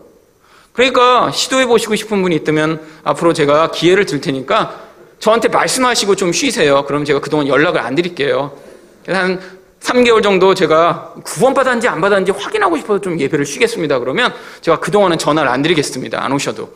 그러니까 0.74 1.30
시도해 1.30 1.66
보시고 1.66 1.94
싶은 1.94 2.20
분이 2.20 2.34
있다면 2.36 2.80
앞으로 3.04 3.32
제가 3.32 3.70
기회를 3.70 4.06
줄 4.06 4.20
테니까 4.20 4.80
저한테 5.20 5.48
말씀하시고 5.48 6.16
좀 6.16 6.32
쉬세요. 6.32 6.84
그럼 6.84 7.04
제가 7.04 7.20
그동안 7.20 7.46
연락을 7.46 7.80
안 7.80 7.94
드릴게요. 7.94 8.52
한 9.06 9.40
3개월 9.80 10.22
정도 10.22 10.52
제가 10.54 11.14
구원받았는지 11.24 11.86
안 11.88 12.00
받았는지 12.00 12.32
확인하고 12.32 12.76
싶어서 12.76 13.00
좀 13.00 13.20
예배를 13.20 13.46
쉬겠습니다. 13.46 14.00
그러면 14.00 14.34
제가 14.62 14.80
그동안은 14.80 15.18
전화를 15.18 15.48
안 15.48 15.62
드리겠습니다. 15.62 16.22
안 16.22 16.32
오셔도. 16.32 16.72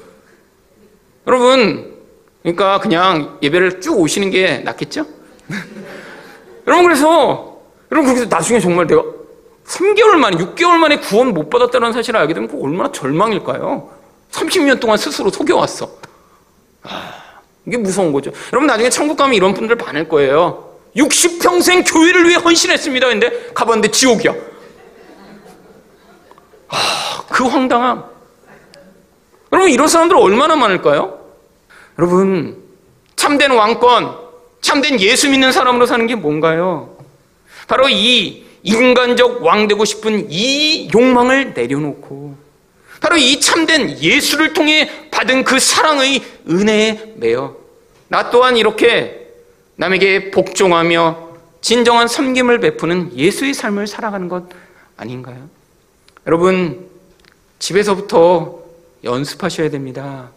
여러분, 1.27 1.97
그러니까 2.43 2.79
그냥 2.79 3.39
예배를 3.43 3.81
쭉 3.81 3.99
오시는 3.99 4.31
게 4.31 4.59
낫겠죠? 4.59 5.07
여러분, 6.67 6.85
그래서, 6.85 7.61
여러분, 7.91 8.15
그래서 8.15 8.29
나중에 8.29 8.61
정말 8.61 8.87
내가 8.87 9.03
3개월 9.69 10.17
만에, 10.17 10.37
6개월 10.39 10.79
만에 10.79 10.99
구원 10.99 11.35
못 11.35 11.51
받았다는 11.51 11.93
사실을 11.93 12.19
알게 12.21 12.35
되면 12.35 12.49
그 12.49 12.61
얼마나 12.61 12.91
절망일까요? 12.91 13.91
30년 14.31 14.81
동안 14.81 14.97
스스로 14.97 15.31
속여왔어. 15.31 15.91
아, 16.85 17.13
이게 17.67 17.77
무서운 17.77 18.13
거죠. 18.13 18.33
여러분, 18.53 18.67
나중에 18.67 18.89
천국 18.89 19.17
가면 19.17 19.35
이런 19.35 19.53
분들 19.53 19.77
많을 19.77 20.09
거예요. 20.09 20.77
60평생 20.97 21.85
교회를 21.87 22.27
위해 22.29 22.37
헌신했습니다. 22.37 23.09
근데 23.09 23.51
가봤는데 23.55 23.91
지옥이야. 23.91 24.35
아, 26.69 27.23
그 27.29 27.45
황당함. 27.45 28.05
여러분, 29.53 29.71
이런 29.71 29.87
사람들 29.87 30.17
얼마나 30.17 30.57
많을까요? 30.57 31.21
여러분, 31.99 32.63
참된 33.17 33.51
왕권, 33.51 34.17
참된 34.63 34.99
예수 35.01 35.29
믿는 35.29 35.53
사람으로 35.53 35.85
사는 35.85 36.07
게 36.07 36.15
뭔가요? 36.15 36.97
바로 37.67 37.89
이 37.91 38.48
인간적 38.63 39.43
왕 39.43 39.69
되고 39.69 39.85
싶은 39.85 40.31
이 40.31 40.91
욕망을 40.95 41.55
내려놓고 41.55 42.37
바로 43.01 43.17
이 43.17 43.41
참된 43.41 43.99
예수를 44.01 44.53
통해 44.53 44.91
받은 45.11 45.45
그 45.45 45.59
사랑의 45.59 46.23
은혜에 46.49 47.15
매여 47.17 47.57
나 48.09 48.31
또한 48.31 48.57
이렇게 48.57 49.29
남에게 49.77 50.31
복종하며 50.31 51.29
진정한 51.61 52.09
섬김을 52.09 52.61
베푸는 52.61 53.17
예수의 53.17 53.55
삶을 53.55 53.87
살아가는 53.87 54.29
것 54.29 54.49
아닌가요? 54.97 55.49
여러분, 56.27 56.89
집에서부터 57.59 58.61
연습하셔야 59.05 59.71
됩니다. 59.71 60.31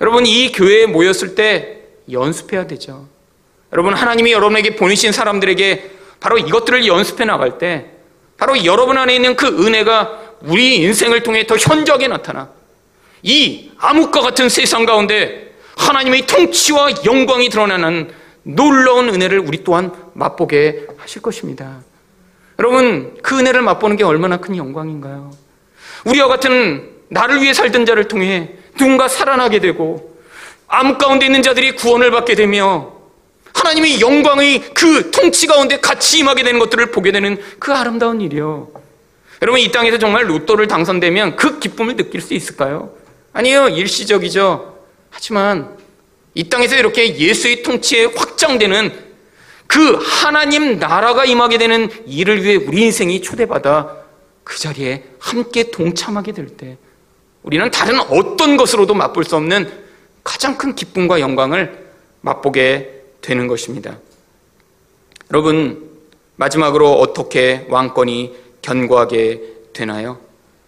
여러분, 0.00 0.26
이 0.26 0.52
교회에 0.52 0.86
모였을 0.86 1.34
때 1.34 1.82
연습해야 2.10 2.66
되죠. 2.66 3.06
여러분, 3.72 3.94
하나님이 3.94 4.32
여러분에게 4.32 4.76
보내신 4.76 5.12
사람들에게 5.12 5.95
바로 6.20 6.38
이것들을 6.38 6.86
연습해 6.86 7.24
나갈 7.24 7.58
때 7.58 7.90
바로 8.36 8.64
여러분 8.64 8.98
안에 8.98 9.14
있는 9.14 9.36
그 9.36 9.46
은혜가 9.46 10.20
우리 10.42 10.76
인생을 10.76 11.22
통해 11.22 11.46
더 11.46 11.56
현저하게 11.56 12.08
나타나 12.08 12.50
이 13.22 13.70
암흑과 13.78 14.20
같은 14.20 14.48
세상 14.48 14.86
가운데 14.86 15.54
하나님의 15.76 16.26
통치와 16.26 17.04
영광이 17.04 17.48
드러나는 17.48 18.10
놀라운 18.42 19.08
은혜를 19.08 19.40
우리 19.40 19.64
또한 19.64 19.92
맛보게 20.14 20.86
하실 20.96 21.20
것입니다. 21.20 21.80
여러분, 22.58 23.16
그 23.22 23.38
은혜를 23.38 23.60
맛보는 23.62 23.96
게 23.96 24.04
얼마나 24.04 24.38
큰 24.38 24.56
영광인가요? 24.56 25.32
우리와 26.04 26.28
같은 26.28 26.90
나를 27.08 27.42
위해 27.42 27.52
살던 27.52 27.84
자를 27.84 28.08
통해 28.08 28.54
누군가 28.78 29.08
살아나게 29.08 29.58
되고 29.58 30.16
암 30.68 30.98
가운데 30.98 31.26
있는 31.26 31.42
자들이 31.42 31.76
구원을 31.76 32.10
받게 32.10 32.34
되며 32.34 32.95
하나님의 33.66 34.00
영광의 34.00 34.74
그 34.74 35.10
통치 35.10 35.46
가운데 35.46 35.80
같이 35.80 36.18
임하게 36.18 36.44
되는 36.44 36.60
것들을 36.60 36.92
보게 36.92 37.10
되는 37.10 37.36
그 37.58 37.72
아름다운 37.72 38.20
일이요. 38.20 38.68
여러분, 39.42 39.60
이 39.60 39.70
땅에서 39.72 39.98
정말 39.98 40.30
로또를 40.30 40.68
당선되면 40.68 41.36
그 41.36 41.58
기쁨을 41.58 41.96
느낄 41.96 42.20
수 42.20 42.34
있을까요? 42.34 42.92
아니요, 43.32 43.68
일시적이죠. 43.68 44.78
하지만 45.10 45.76
이 46.34 46.48
땅에서 46.48 46.76
이렇게 46.76 47.16
예수의 47.16 47.62
통치에 47.62 48.04
확장되는 48.16 49.06
그 49.66 49.98
하나님 50.00 50.78
나라가 50.78 51.24
임하게 51.24 51.58
되는 51.58 51.90
일을 52.06 52.44
위해 52.44 52.54
우리 52.54 52.82
인생이 52.82 53.20
초대받아 53.20 53.96
그 54.44 54.58
자리에 54.58 55.02
함께 55.18 55.70
동참하게 55.70 56.32
될 56.32 56.46
때 56.56 56.78
우리는 57.42 57.68
다른 57.70 57.98
어떤 58.00 58.56
것으로도 58.56 58.94
맛볼 58.94 59.24
수 59.24 59.36
없는 59.36 59.70
가장 60.22 60.56
큰 60.56 60.74
기쁨과 60.74 61.20
영광을 61.20 61.86
맛보게 62.20 62.95
되는 63.26 63.48
것입니다. 63.48 63.98
여러분, 65.32 65.90
마지막으로 66.36 66.92
어떻게 66.92 67.66
왕권이 67.68 68.36
견고하게 68.62 69.42
되나요? 69.72 70.20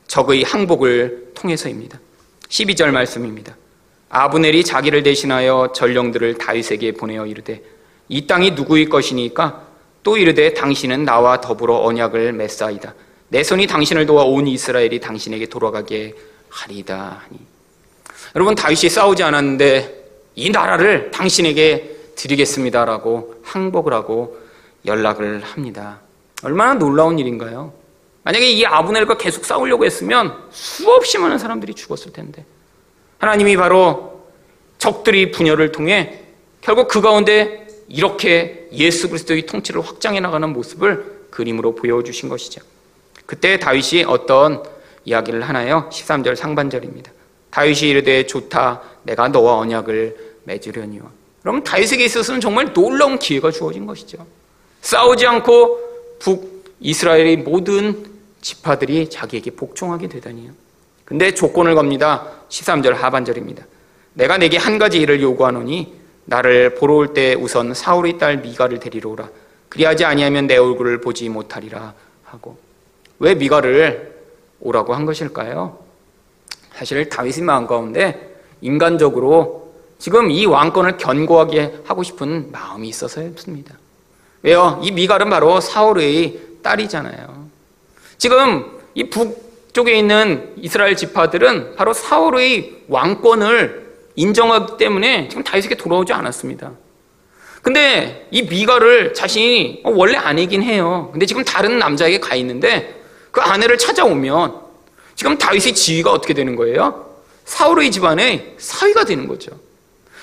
적의 0.09 0.43
항복을 0.43 1.35
통해서입니다. 1.35 2.01
12절 2.49 2.91
말씀입니다. 2.91 3.57
아브넬이 4.09 4.65
자기를 4.65 5.05
대신하여 5.05 5.73
전령들을 5.73 6.39
다윗에게 6.39 6.95
보내어 6.95 7.27
이르되 7.27 7.63
이 8.09 8.27
땅이 8.27 8.53
누구의 8.53 8.87
것이니까 8.87 9.63
또 10.03 10.17
이르되 10.17 10.55
당신은 10.55 11.05
나와 11.05 11.41
더불어 11.41 11.77
언약을 11.85 12.33
맺사이다. 12.33 12.95
내 13.29 13.45
손이 13.45 13.69
당신을 13.69 14.07
도와 14.07 14.25
온 14.25 14.49
이스라엘이 14.49 14.99
당신에게 14.99 15.47
돌아가게 15.47 16.15
하리다 16.49 17.23
하니. 17.23 17.39
여러분 18.35 18.55
다윗이 18.57 18.89
싸우지 18.89 19.23
않았는데 19.23 20.07
이 20.35 20.51
나라를 20.51 21.11
당신에게 21.11 21.98
드리겠습니다라고 22.19 23.37
항복을 23.45 23.93
하고 23.93 24.39
연락을 24.85 25.43
합니다. 25.43 26.01
얼마나 26.43 26.75
놀라운 26.75 27.19
일인가요? 27.19 27.73
만약에 28.25 28.51
이 28.51 28.67
아브넬과 28.67 29.17
계속 29.17 29.45
싸우려고 29.45 29.85
했으면 29.85 30.35
수없이 30.51 31.19
많은 31.19 31.39
사람들이 31.39 31.75
죽었을 31.75 32.13
텐데. 32.13 32.45
하나님이 33.19 33.57
바로 33.57 34.27
적들이 34.79 35.31
분열을 35.31 35.73
통해 35.73 36.25
결국 36.61 36.89
그 36.89 37.01
가운데 37.01 37.67
이렇게 37.89 38.69
예수 38.73 39.09
그리스도의 39.09 39.47
통치를 39.47 39.81
확장해 39.81 40.21
나가는 40.21 40.49
모습을 40.53 41.27
그림으로 41.31 41.75
보여주신 41.75 42.29
것이죠. 42.29 42.61
그때 43.27 43.59
다윗이 43.59 44.05
어떤 44.07 44.63
이야기를 45.05 45.43
하나요? 45.43 45.89
13절 45.91 46.37
상반절입니다. 46.37 47.11
다윗이 47.51 47.91
이르되 47.91 48.27
좋다 48.27 48.83
내가 49.05 49.29
너와 49.29 49.57
언약을 49.59 50.39
맺으려니와. 50.45 51.18
그럼 51.43 51.63
다윗에게 51.63 52.05
있어서는 52.05 52.41
정말 52.41 52.73
놀라운 52.73 53.19
기회가 53.19 53.51
주어진 53.51 53.87
것이죠. 53.87 54.27
싸우지 54.81 55.27
않고 55.27 55.79
북 56.19 56.65
이스라엘의 56.81 57.39
모든 57.39 58.07
지파들이 58.41 59.11
자기에게 59.11 59.53
복종하게 59.53 60.09
되다니요. 60.09 60.53
근데 61.05 61.33
조건을 61.33 61.75
겁니다. 61.75 62.27
13절 62.49 62.93
하반절입니다. 62.93 63.65
내가 64.15 64.37
내게 64.37 64.57
한 64.59 64.79
가지 64.79 64.99
일을 65.01 65.23
요구하노니 65.23 65.95
나를 66.25 66.75
보러 66.75 66.95
올 66.95 67.15
때 67.15 67.35
우선 67.35 67.73
사울의 67.73 68.19
딸 68.19 68.39
미가를 68.39 68.81
데리러 68.81 69.11
오라. 69.11 69.29
그리하지 69.69 70.05
아니하면 70.05 70.47
내 70.47 70.57
얼굴을 70.57 71.01
보지 71.01 71.29
못하리라 71.29 71.95
하고 72.25 72.59
왜 73.19 73.35
미가를 73.35 74.17
오라고 74.61 74.95
한 74.95 75.07
것일까요? 75.07 75.79
사실 76.75 77.09
다윗의 77.09 77.45
마음 77.45 77.67
가운데 77.67 78.37
인간적으로 78.61 79.68
지금 79.99 80.31
이 80.31 80.47
왕권을 80.47 80.97
견고하게 80.97 81.81
하고 81.85 82.03
싶은 82.03 82.51
마음이 82.53 82.89
있어서였습니다. 82.89 83.75
왜요? 84.43 84.81
이 84.83 84.93
미갈은 84.93 85.29
바로 85.31 85.61
사울의 85.61 86.39
딸이잖아요. 86.63 87.49
지금 88.19 88.79
이 88.95 89.05
북 89.11 89.49
쪽에 89.73 89.97
있는 89.97 90.55
이스라엘 90.57 90.97
지파들은 90.97 91.77
바로 91.77 91.93
사울의 91.93 92.85
왕권을 92.89 93.87
인정하기 94.17 94.77
때문에 94.77 95.29
지금 95.29 95.45
다윗에게 95.45 95.77
돌아오지 95.77 96.13
않았습니다. 96.13 96.73
근데 97.63 98.27
이 98.31 98.43
미가를 98.43 99.15
자신이 99.15 99.83
어, 99.85 99.91
원래 99.95 100.17
아내긴 100.17 100.63
해요. 100.63 101.11
근데 101.13 101.27
지금 101.27 101.45
다른 101.45 101.79
남자에게 101.79 102.19
가 102.19 102.35
있는데 102.37 103.03
그 103.31 103.41
아내를 103.41 103.79
찾아오면 103.79 104.55
지금 105.15 105.37
다윗의 105.39 105.75
지위가 105.75 106.11
어떻게 106.13 106.35
되는 106.35 106.57
거예요? 106.57 107.15
사울의 107.45 107.91
집안의 107.91 108.55
사위가 108.59 109.05
되는 109.05 109.29
거죠. 109.29 109.53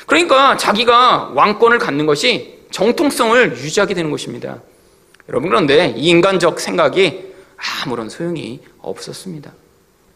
그러니까 0.05 0.57
자기가 0.57 1.31
왕권을 1.33 1.79
갖는 1.79 2.05
것이 2.05 2.59
정통성을 2.71 3.51
유지하게 3.57 3.93
되는 3.93 4.11
것입니다. 4.11 4.61
여러분 5.29 5.49
그런데 5.49 5.93
이 5.95 6.09
인간적 6.09 6.59
생각이 6.59 7.33
아무런 7.85 8.09
소용이 8.09 8.61
없었습니다. 8.81 9.51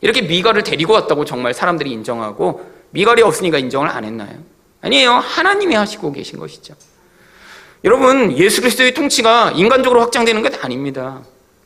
이렇게 0.01 0.21
미갈을 0.21 0.63
데리고 0.63 0.93
왔다고 0.93 1.25
정말 1.25 1.53
사람들이 1.53 1.91
인정하고 1.91 2.65
미갈이 2.91 3.21
없으니까 3.21 3.57
인정을 3.57 3.89
안 3.89 4.03
했나요? 4.03 4.37
아니에요. 4.81 5.13
하나님이 5.13 5.75
하시고 5.75 6.11
계신 6.11 6.39
것이죠. 6.39 6.73
여러분, 7.83 8.37
예수 8.37 8.61
그리스도의 8.61 8.93
통치가 8.93 9.51
인간적으로 9.51 10.01
확장되는 10.01 10.41
것 10.41 10.63
아닙니다. 10.63 11.21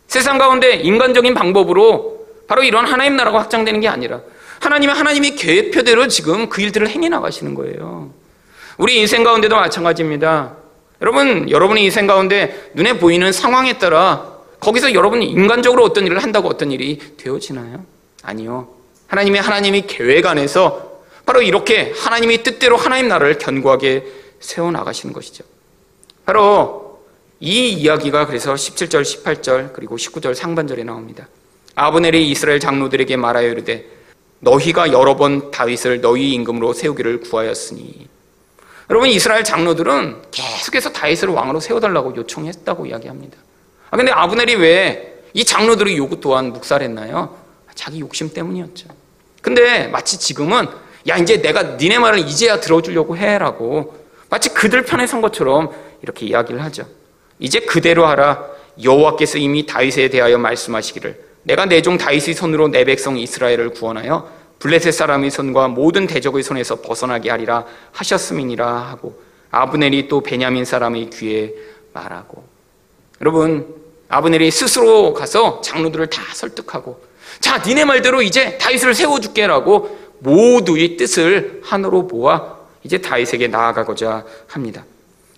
세상 0.08 0.38
가운데 0.38 0.76
인간적인 0.76 1.34
방법으로 1.34 2.26
바로 2.48 2.64
이런 2.64 2.86
하나님 2.86 3.16
나라가 3.16 3.40
확장되는 3.40 3.80
게 3.80 3.88
아니라 3.88 4.22
하나님의 4.64 4.96
하나님의 4.96 5.36
계획표대로 5.36 6.08
지금 6.08 6.48
그 6.50 6.62
일들을 6.62 6.88
행해 6.88 7.10
나가시는 7.10 7.54
거예요. 7.54 8.12
우리 8.78 8.98
인생 9.00 9.24
가운데도 9.24 9.56
마찬가지입니다. 9.56 10.56
여러분, 11.02 11.50
여러분의 11.50 11.84
인생 11.84 12.08
가운데 12.08 12.72
눈에 12.74 12.98
보이는 12.98 13.32
상황에 13.32 13.78
따라 13.78 14.32
거기서 14.60 14.94
여러분이 14.94 15.26
인간적으로 15.30 15.84
어떤 15.84 16.06
일을 16.06 16.24
한다고 16.24 16.48
어떤 16.48 16.72
일이 16.72 16.98
되어지나요? 17.18 17.86
아니요. 18.24 18.70
하나님의 19.08 19.42
하나님이 19.42 19.84
계획 19.88 20.26
안에서 20.26 21.02
바로 21.26 21.42
이렇게 21.42 21.94
하나님이 21.96 22.44
뜻대로 22.44 22.78
하나님 22.78 23.10
나라를 23.10 23.38
견고하게 23.38 24.06
세워 24.40 24.72
나가시는 24.72 25.14
것이죠. 25.14 25.44
바로 26.26 27.02
이 27.40 27.70
이야기가 27.70 28.26
그래서 28.26 28.54
17절, 28.54 29.02
18절 29.02 29.74
그리고 29.74 29.98
19절 29.98 30.34
상반절에 30.34 30.84
나옵니다. 30.84 31.28
아브넬이 31.76 32.30
이스라엘 32.30 32.60
장로들에게 32.60 33.18
말하여 33.18 33.50
이르되 33.50 33.86
너희가 34.44 34.92
여러 34.92 35.16
번 35.16 35.52
다윗을 35.52 36.02
너희 36.02 36.32
임금으로 36.34 36.74
세우기를 36.74 37.22
구하였으니 37.22 38.08
여러분 38.90 39.10
이스라엘 39.10 39.44
장로들은 39.44 40.24
계속해서 40.32 40.92
다윗을 40.92 41.30
왕으로 41.30 41.60
세워달라고 41.60 42.16
요청했다고 42.16 42.86
이야기합니다. 42.88 43.38
아 43.90 43.98
근데 43.98 44.12
아브넬이 44.12 44.56
왜 44.56 45.14
이 45.34 45.44
장로들의 45.44 45.98
요구 45.98 46.20
또한 46.22 46.54
묵살했나요? 46.54 47.36
자기 47.74 48.00
욕심 48.00 48.32
때문이었죠. 48.32 48.88
근데 49.42 49.88
마치 49.88 50.20
지금은 50.20 50.68
야 51.08 51.18
이제 51.18 51.42
내가 51.42 51.64
니네 51.64 52.00
말을 52.00 52.20
이제야 52.20 52.60
들어주려고 52.60 53.18
해라고 53.18 53.96
마치 54.30 54.50
그들 54.50 54.84
편에 54.84 55.08
선 55.08 55.22
것처럼 55.22 55.72
이렇게 56.02 56.28
이야기를 56.28 56.64
하죠. 56.64 56.86
이제 57.40 57.60
그대로 57.60 58.06
하라. 58.06 58.46
여호와께서 58.82 59.38
이미 59.40 59.66
다윗에 59.66 60.10
대하여 60.10 60.38
말씀하시기를 60.38 61.33
내가 61.44 61.66
내 61.66 61.82
종 61.82 61.98
다윗의 61.98 62.34
손으로 62.34 62.70
내 62.70 62.86
백성 62.86 63.18
이스라엘을 63.18 63.72
구원하여 63.72 64.30
블레셋 64.60 64.94
사람의 64.94 65.30
손과 65.30 65.68
모든 65.68 66.08
대적의 66.08 66.42
손에서 66.42 66.82
벗어나게 66.82 67.30
하리라 67.30 67.66
하셨음이니라 67.92 68.66
하고 68.68 69.22
아브넬이 69.52 70.08
또 70.08 70.22
베냐민 70.22 70.64
사람의 70.66 71.10
귀에 71.10 71.54
말하고 71.94 72.44
여러분 73.22 73.68
아브넬이 74.08 74.52
스스로 74.52 75.14
가서 75.14 75.62
장로들을 75.62 76.08
다 76.08 76.22
설득하고 76.34 77.04
자 77.40 77.58
니네 77.58 77.86
말대로 77.86 78.22
이제 78.22 78.58
다윗을 78.58 78.96
세워줄게라고 78.96 80.00
모두의 80.20 80.96
뜻을 80.98 81.62
하나로 81.64 82.04
모아 82.04 82.58
이제 82.84 82.98
다윗에게 83.00 83.48
나아가고자 83.50 84.26
합니다. 84.48 84.86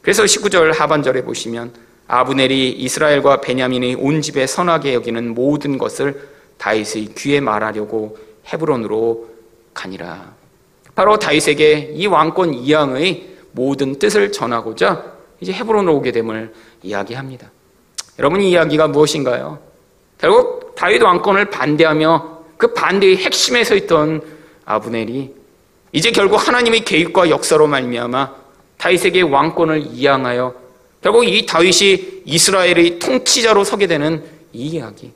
그래서 0.02 0.24
19절 0.24 0.74
하반절에 0.74 1.24
보시면 1.24 1.74
아브넬이 2.08 2.72
이스라엘과 2.72 3.42
베냐민의 3.42 3.96
온 3.96 4.22
집에 4.22 4.46
선하게 4.46 4.94
여기는 4.94 5.34
모든 5.34 5.78
것을 5.78 6.30
다윗의 6.58 7.16
귀에 7.18 7.40
말하려고 7.40 8.18
헤브론으로 8.48 9.30
가니라. 9.74 10.34
바로 10.94 11.18
다윗에게 11.18 11.94
이 11.96 12.08
왕권 12.08 12.54
이양의 12.54 13.36
모든 13.52 13.98
뜻을 13.98 14.32
전하고자 14.32 15.14
이제 15.42 15.52
헤브론으로 15.52 15.96
오게 15.96 16.12
됨을 16.12 16.54
이야기합니다. 16.84 17.52
여러분 18.20 18.42
이 18.42 18.52
이야기가 18.52 18.88
무엇인가요? 18.88 19.60
결국 20.18 20.76
다윗 20.76 21.02
왕권을 21.02 21.50
반대하며 21.50 22.36
그 22.58 22.74
반대의 22.74 23.18
핵심에 23.18 23.64
서 23.64 23.76
있던 23.76 24.22
아브넬이 24.64 25.34
이제 25.92 26.12
결국 26.12 26.36
하나님의 26.48 26.86
계획과 26.86 27.30
역사로 27.30 27.68
말미암아 27.68 28.34
다윗에게 28.78 29.22
왕권을 29.22 29.88
이양하여 29.88 30.65
결국 31.06 31.24
이 31.24 31.46
다윗이 31.46 32.24
이스라엘의 32.26 32.98
통치자로 32.98 33.64
서게 33.64 33.86
되는 33.86 34.24
이 34.54 34.70
이야기. 34.70 35.12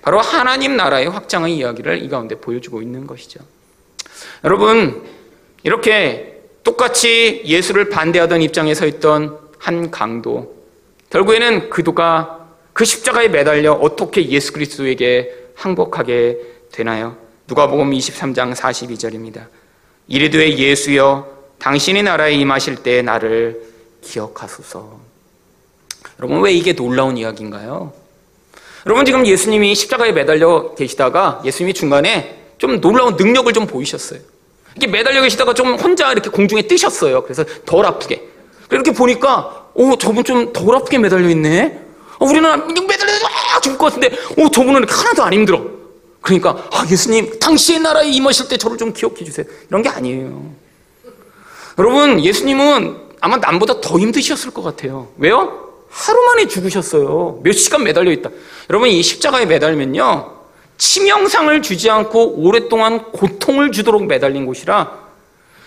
바로 0.00 0.18
하나님 0.18 0.78
나라의 0.78 1.10
확장의 1.10 1.54
이야기를 1.58 2.02
이 2.02 2.08
가운데 2.08 2.36
보여주고 2.36 2.80
있는 2.80 3.06
것이죠. 3.06 3.40
여러분, 4.44 5.04
이렇게 5.62 6.40
똑같이 6.64 7.42
예수를 7.44 7.90
반대하던 7.90 8.40
입장에 8.40 8.72
서 8.72 8.86
있던 8.86 9.36
한 9.58 9.90
강도, 9.90 10.56
결국에는 11.10 11.68
그도가 11.68 12.48
그 12.72 12.86
십자가에 12.86 13.28
매달려 13.28 13.74
어떻게 13.74 14.26
예수 14.30 14.54
그리스도에게 14.54 15.30
항복하게 15.54 16.38
되나요? 16.72 17.18
누가복음 17.46 17.90
23장 17.90 18.54
42절입니다. 18.54 19.48
이르되 20.08 20.56
예수여 20.56 21.26
당신의 21.58 22.04
나라에 22.04 22.32
임하실 22.32 22.76
때 22.76 23.02
나를 23.02 23.60
기억하소서. 24.00 25.15
여러분 26.18 26.40
왜 26.40 26.52
이게 26.52 26.74
놀라운 26.74 27.16
이야기인가요? 27.16 27.92
여러분 28.86 29.04
지금 29.04 29.26
예수님이 29.26 29.74
십자가에 29.74 30.12
매달려 30.12 30.74
계시다가 30.74 31.42
예수님이 31.44 31.74
중간에 31.74 32.44
좀 32.58 32.80
놀라운 32.80 33.16
능력을 33.16 33.52
좀 33.52 33.66
보이셨어요. 33.66 34.20
이렇게 34.76 34.86
매달려 34.86 35.22
계시다가 35.22 35.54
좀 35.54 35.74
혼자 35.74 36.12
이렇게 36.12 36.30
공중에 36.30 36.62
뜨셨어요. 36.62 37.22
그래서 37.22 37.44
덜 37.64 37.84
아프게. 37.84 38.22
이렇게 38.70 38.92
보니까 38.92 39.68
오 39.74 39.96
저분 39.96 40.24
좀 40.24 40.52
덜 40.52 40.74
아프게 40.76 40.98
매달려 40.98 41.28
있네. 41.28 41.80
어, 42.18 42.24
우리는 42.24 42.42
매달려서 42.86 43.26
아, 43.54 43.60
죽을 43.60 43.76
것 43.78 43.86
같은데 43.86 44.16
오 44.38 44.48
저분은 44.48 44.78
이렇게 44.78 44.94
하나도 44.94 45.22
안 45.22 45.32
힘들어. 45.32 45.64
그러니까 46.20 46.50
아 46.72 46.84
예수님 46.90 47.38
당시의 47.38 47.80
나라에 47.80 48.08
임하실 48.08 48.48
때 48.48 48.56
저를 48.56 48.78
좀 48.78 48.92
기억해 48.92 49.24
주세요. 49.24 49.46
이런 49.68 49.82
게 49.82 49.88
아니에요. 49.88 50.50
여러분 51.78 52.20
예수님은 52.24 52.96
아마 53.20 53.36
남보다 53.36 53.80
더 53.80 53.98
힘드셨을 53.98 54.50
것 54.52 54.62
같아요. 54.62 55.08
왜요? 55.18 55.65
하루 55.88 56.20
만에 56.26 56.46
죽으셨어요. 56.46 57.40
몇 57.42 57.52
시간 57.52 57.84
매달려 57.84 58.10
있다. 58.12 58.30
여러분 58.70 58.88
이 58.88 59.02
십자가에 59.02 59.46
매달면요. 59.46 60.36
치명상을 60.78 61.62
주지 61.62 61.88
않고 61.88 62.34
오랫동안 62.36 63.10
고통을 63.12 63.72
주도록 63.72 64.04
매달린 64.04 64.44
곳이라 64.44 65.06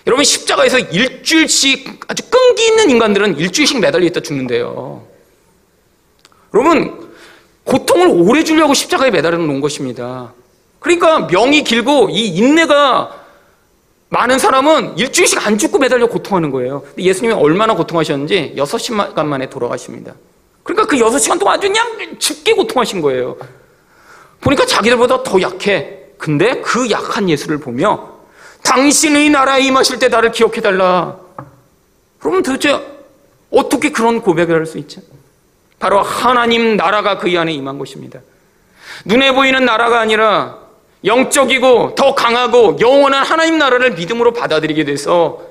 여러분 0.05 0.24
십자가에서 0.24 0.80
일주일씩 0.80 2.01
아주 2.07 2.24
끈기 2.30 2.67
있는 2.67 2.89
인간들은 2.91 3.38
일주일씩 3.38 3.80
매달려 3.80 4.05
있다 4.05 4.20
죽는데요. 4.22 5.03
여러분 6.53 7.09
고통을 7.63 8.07
오래 8.07 8.43
주려고 8.43 8.74
십자가에 8.74 9.11
매달려 9.11 9.38
놓은 9.38 9.61
것입니다. 9.61 10.34
그러니까 10.80 11.28
명이 11.28 11.63
길고 11.63 12.09
이 12.09 12.28
인내가 12.28 13.18
많은 14.10 14.39
사람은 14.39 14.97
일주일씩 14.97 15.45
안 15.45 15.57
죽고 15.57 15.78
매달려 15.78 16.07
고통하는 16.07 16.49
거예요. 16.51 16.84
예수님이 16.97 17.34
얼마나 17.34 17.76
고통하셨는지 17.76 18.55
6시간 18.57 19.26
만에 19.26 19.49
돌아가십니다. 19.49 20.14
그러니까 20.64 20.88
그 20.88 20.97
6시간 20.97 21.39
동안 21.39 21.57
아주 21.57 21.68
그냥 21.68 22.18
죽게 22.18 22.53
고통하신 22.53 23.01
거예요. 23.01 23.38
보니까 24.41 24.66
자기들보다 24.66 25.24
더 25.24 25.41
약해. 25.41 25.97
근데 26.18 26.60
그 26.62 26.89
약한 26.89 27.30
예수를 27.30 27.60
보며 27.60 28.18
당신의 28.64 29.30
나라에 29.30 29.62
임하실 29.62 29.99
때 29.99 30.10
나를 30.10 30.32
기억해달라. 30.32 31.18
그러면 32.20 32.43
도대체 32.43 32.80
어떻게 33.51 33.91
그런 33.91 34.22
고백을 34.22 34.55
할 34.55 34.66
수 34.66 34.78
있죠? 34.80 35.01
바로 35.80 36.01
하나님 36.01 36.76
나라가 36.76 37.18
그이 37.18 37.38
안에 37.38 37.53
임한 37.53 37.80
것입니다. 37.80 38.20
눈에 39.05 39.34
보이는 39.34 39.64
나라가 39.64 40.01
아니라 40.01 40.57
영적이고 41.06 41.95
더 41.95 42.14
강하고 42.14 42.78
영원한 42.80 43.24
하나님 43.26 43.58
나라를 43.58 43.91
믿음으로 43.91 44.34
받아들이게 44.34 44.84
돼서 44.86 45.41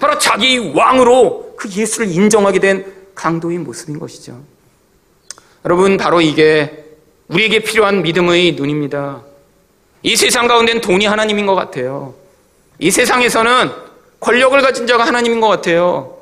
바로 0.00 0.18
자기 0.18 0.72
왕으로 0.74 1.54
그 1.56 1.68
예수를 1.70 2.10
인정하게 2.10 2.58
된 2.58 2.92
강도의 3.14 3.58
모습인 3.58 3.98
것이죠. 4.00 4.40
여러분, 5.64 5.96
바로 5.96 6.20
이게 6.20 6.84
우리에게 7.28 7.60
필요한 7.60 8.02
믿음의 8.02 8.52
눈입니다. 8.52 9.22
이 10.02 10.16
세상 10.16 10.48
가운데는 10.48 10.80
돈이 10.80 11.04
하나님인 11.06 11.46
것 11.46 11.54
같아요. 11.54 12.14
이 12.78 12.90
세상에서는 12.90 13.70
권력을 14.20 14.58
가진 14.62 14.86
자가 14.86 15.04
하나님인 15.04 15.40
것 15.40 15.48
같아요. 15.48 16.16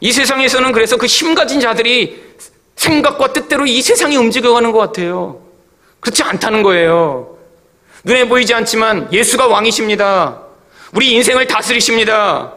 이 0.00 0.12
세상에서는 0.12 0.72
그래서 0.72 0.96
그 0.96 1.06
힘 1.06 1.34
가진 1.34 1.58
자들이 1.60 2.24
생각과 2.76 3.32
뜻대로 3.32 3.66
이 3.66 3.82
세상이 3.82 4.16
움직여가는 4.16 4.70
것 4.70 4.78
같아요. 4.78 5.40
그렇지 6.00 6.22
않다는 6.22 6.62
거예요. 6.62 7.35
눈에 8.04 8.28
보이지 8.28 8.54
않지만 8.54 9.12
예수가 9.12 9.46
왕이십니다. 9.46 10.42
우리 10.92 11.12
인생을 11.12 11.46
다스리십니다. 11.46 12.54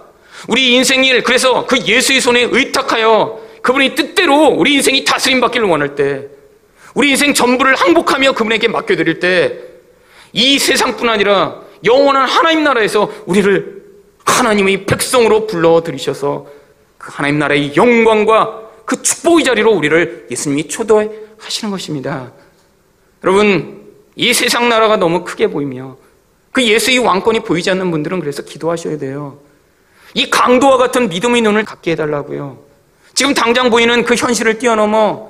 우리 0.48 0.74
인생일 0.76 1.24
그래서 1.24 1.66
그 1.66 1.78
예수의 1.80 2.22
손에 2.22 2.48
의탁하여 2.52 3.40
그분이 3.62 3.96
뜻대로 3.96 4.48
우리 4.48 4.76
인생이 4.76 5.04
다스림 5.04 5.42
받기를 5.42 5.68
원할 5.68 5.96
때 5.96 6.28
우리 6.94 7.10
인생 7.10 7.34
전부를 7.34 7.76
항복하며 7.76 8.34
그분에게 8.34 8.68
맡겨드릴 8.68 9.20
때 9.20 9.70
이 10.34 10.60
세상뿐 10.60 11.10
아니라 11.10 11.62
영원한 11.84 12.28
하나님 12.28 12.64
나라에서 12.64 13.12
우리를 13.26 13.84
하나님의 14.26 14.86
백성으로 14.86 15.48
불러들이셔서 15.48 16.48
그 16.98 17.10
하나님 17.14 17.40
나라의 17.40 17.76
영광과 17.76 18.62
그 18.86 19.02
축복의 19.02 19.44
자리로 19.44 19.72
우리를 19.72 20.28
예수님이 20.30 20.68
초대하시는 20.68 21.72
것입니다. 21.72 22.32
여러분, 23.24 23.79
이 24.20 24.34
세상 24.34 24.68
나라가 24.68 24.98
너무 24.98 25.24
크게 25.24 25.48
보이며 25.48 25.96
그 26.52 26.62
예수의 26.62 27.00
왕권이 27.00 27.40
보이지 27.42 27.72
않는 27.72 27.90
분들은 27.90 28.20
그래서 28.20 28.44
기도하셔야 28.44 28.98
돼요. 28.98 29.40
이 30.14 30.30
강도와 30.30 30.76
같은 30.78 31.08
믿음의 31.08 31.42
눈을 31.42 31.64
갖게 31.64 31.92
해달라고요. 31.92 32.60
지금 33.14 33.34
당장 33.34 33.70
보이는 33.70 34.04
그 34.04 34.16
현실을 34.16 34.60
뛰어넘어 34.60 35.30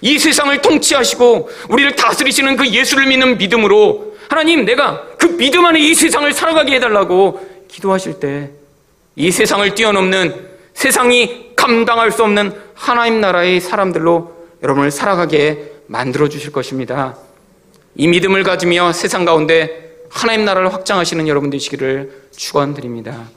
이 0.00 0.18
세상을 0.18 0.56
통치하시고 0.62 1.50
우리를 1.68 1.96
다스리시는 1.96 2.56
그 2.56 2.68
예수를 2.68 3.06
믿는 3.06 3.38
믿음으로 3.38 4.16
하나님 4.28 4.64
내가 4.64 5.02
그 5.18 5.26
믿음 5.36 5.66
안에 5.66 5.80
이 5.80 5.94
세상을 5.94 6.32
살아가게 6.32 6.76
해달라고 6.76 7.66
기도하실 7.68 8.20
때 8.20 8.58
이 9.18 9.32
세상을 9.32 9.74
뛰어넘는 9.74 10.48
세상이 10.74 11.56
감당할 11.56 12.12
수 12.12 12.22
없는 12.22 12.52
하나님 12.72 13.20
나라의 13.20 13.60
사람들로 13.60 14.32
여러분을 14.62 14.92
살아가게 14.92 15.72
만들어 15.88 16.28
주실 16.28 16.52
것입니다. 16.52 17.16
이 18.00 18.06
믿음을 18.06 18.44
가지며 18.44 18.92
세상 18.92 19.24
가운데 19.24 20.06
하나님 20.08 20.44
나라를 20.44 20.72
확장하시는 20.72 21.26
여러분 21.26 21.50
되시기를 21.50 22.28
축원드립니다. 22.30 23.28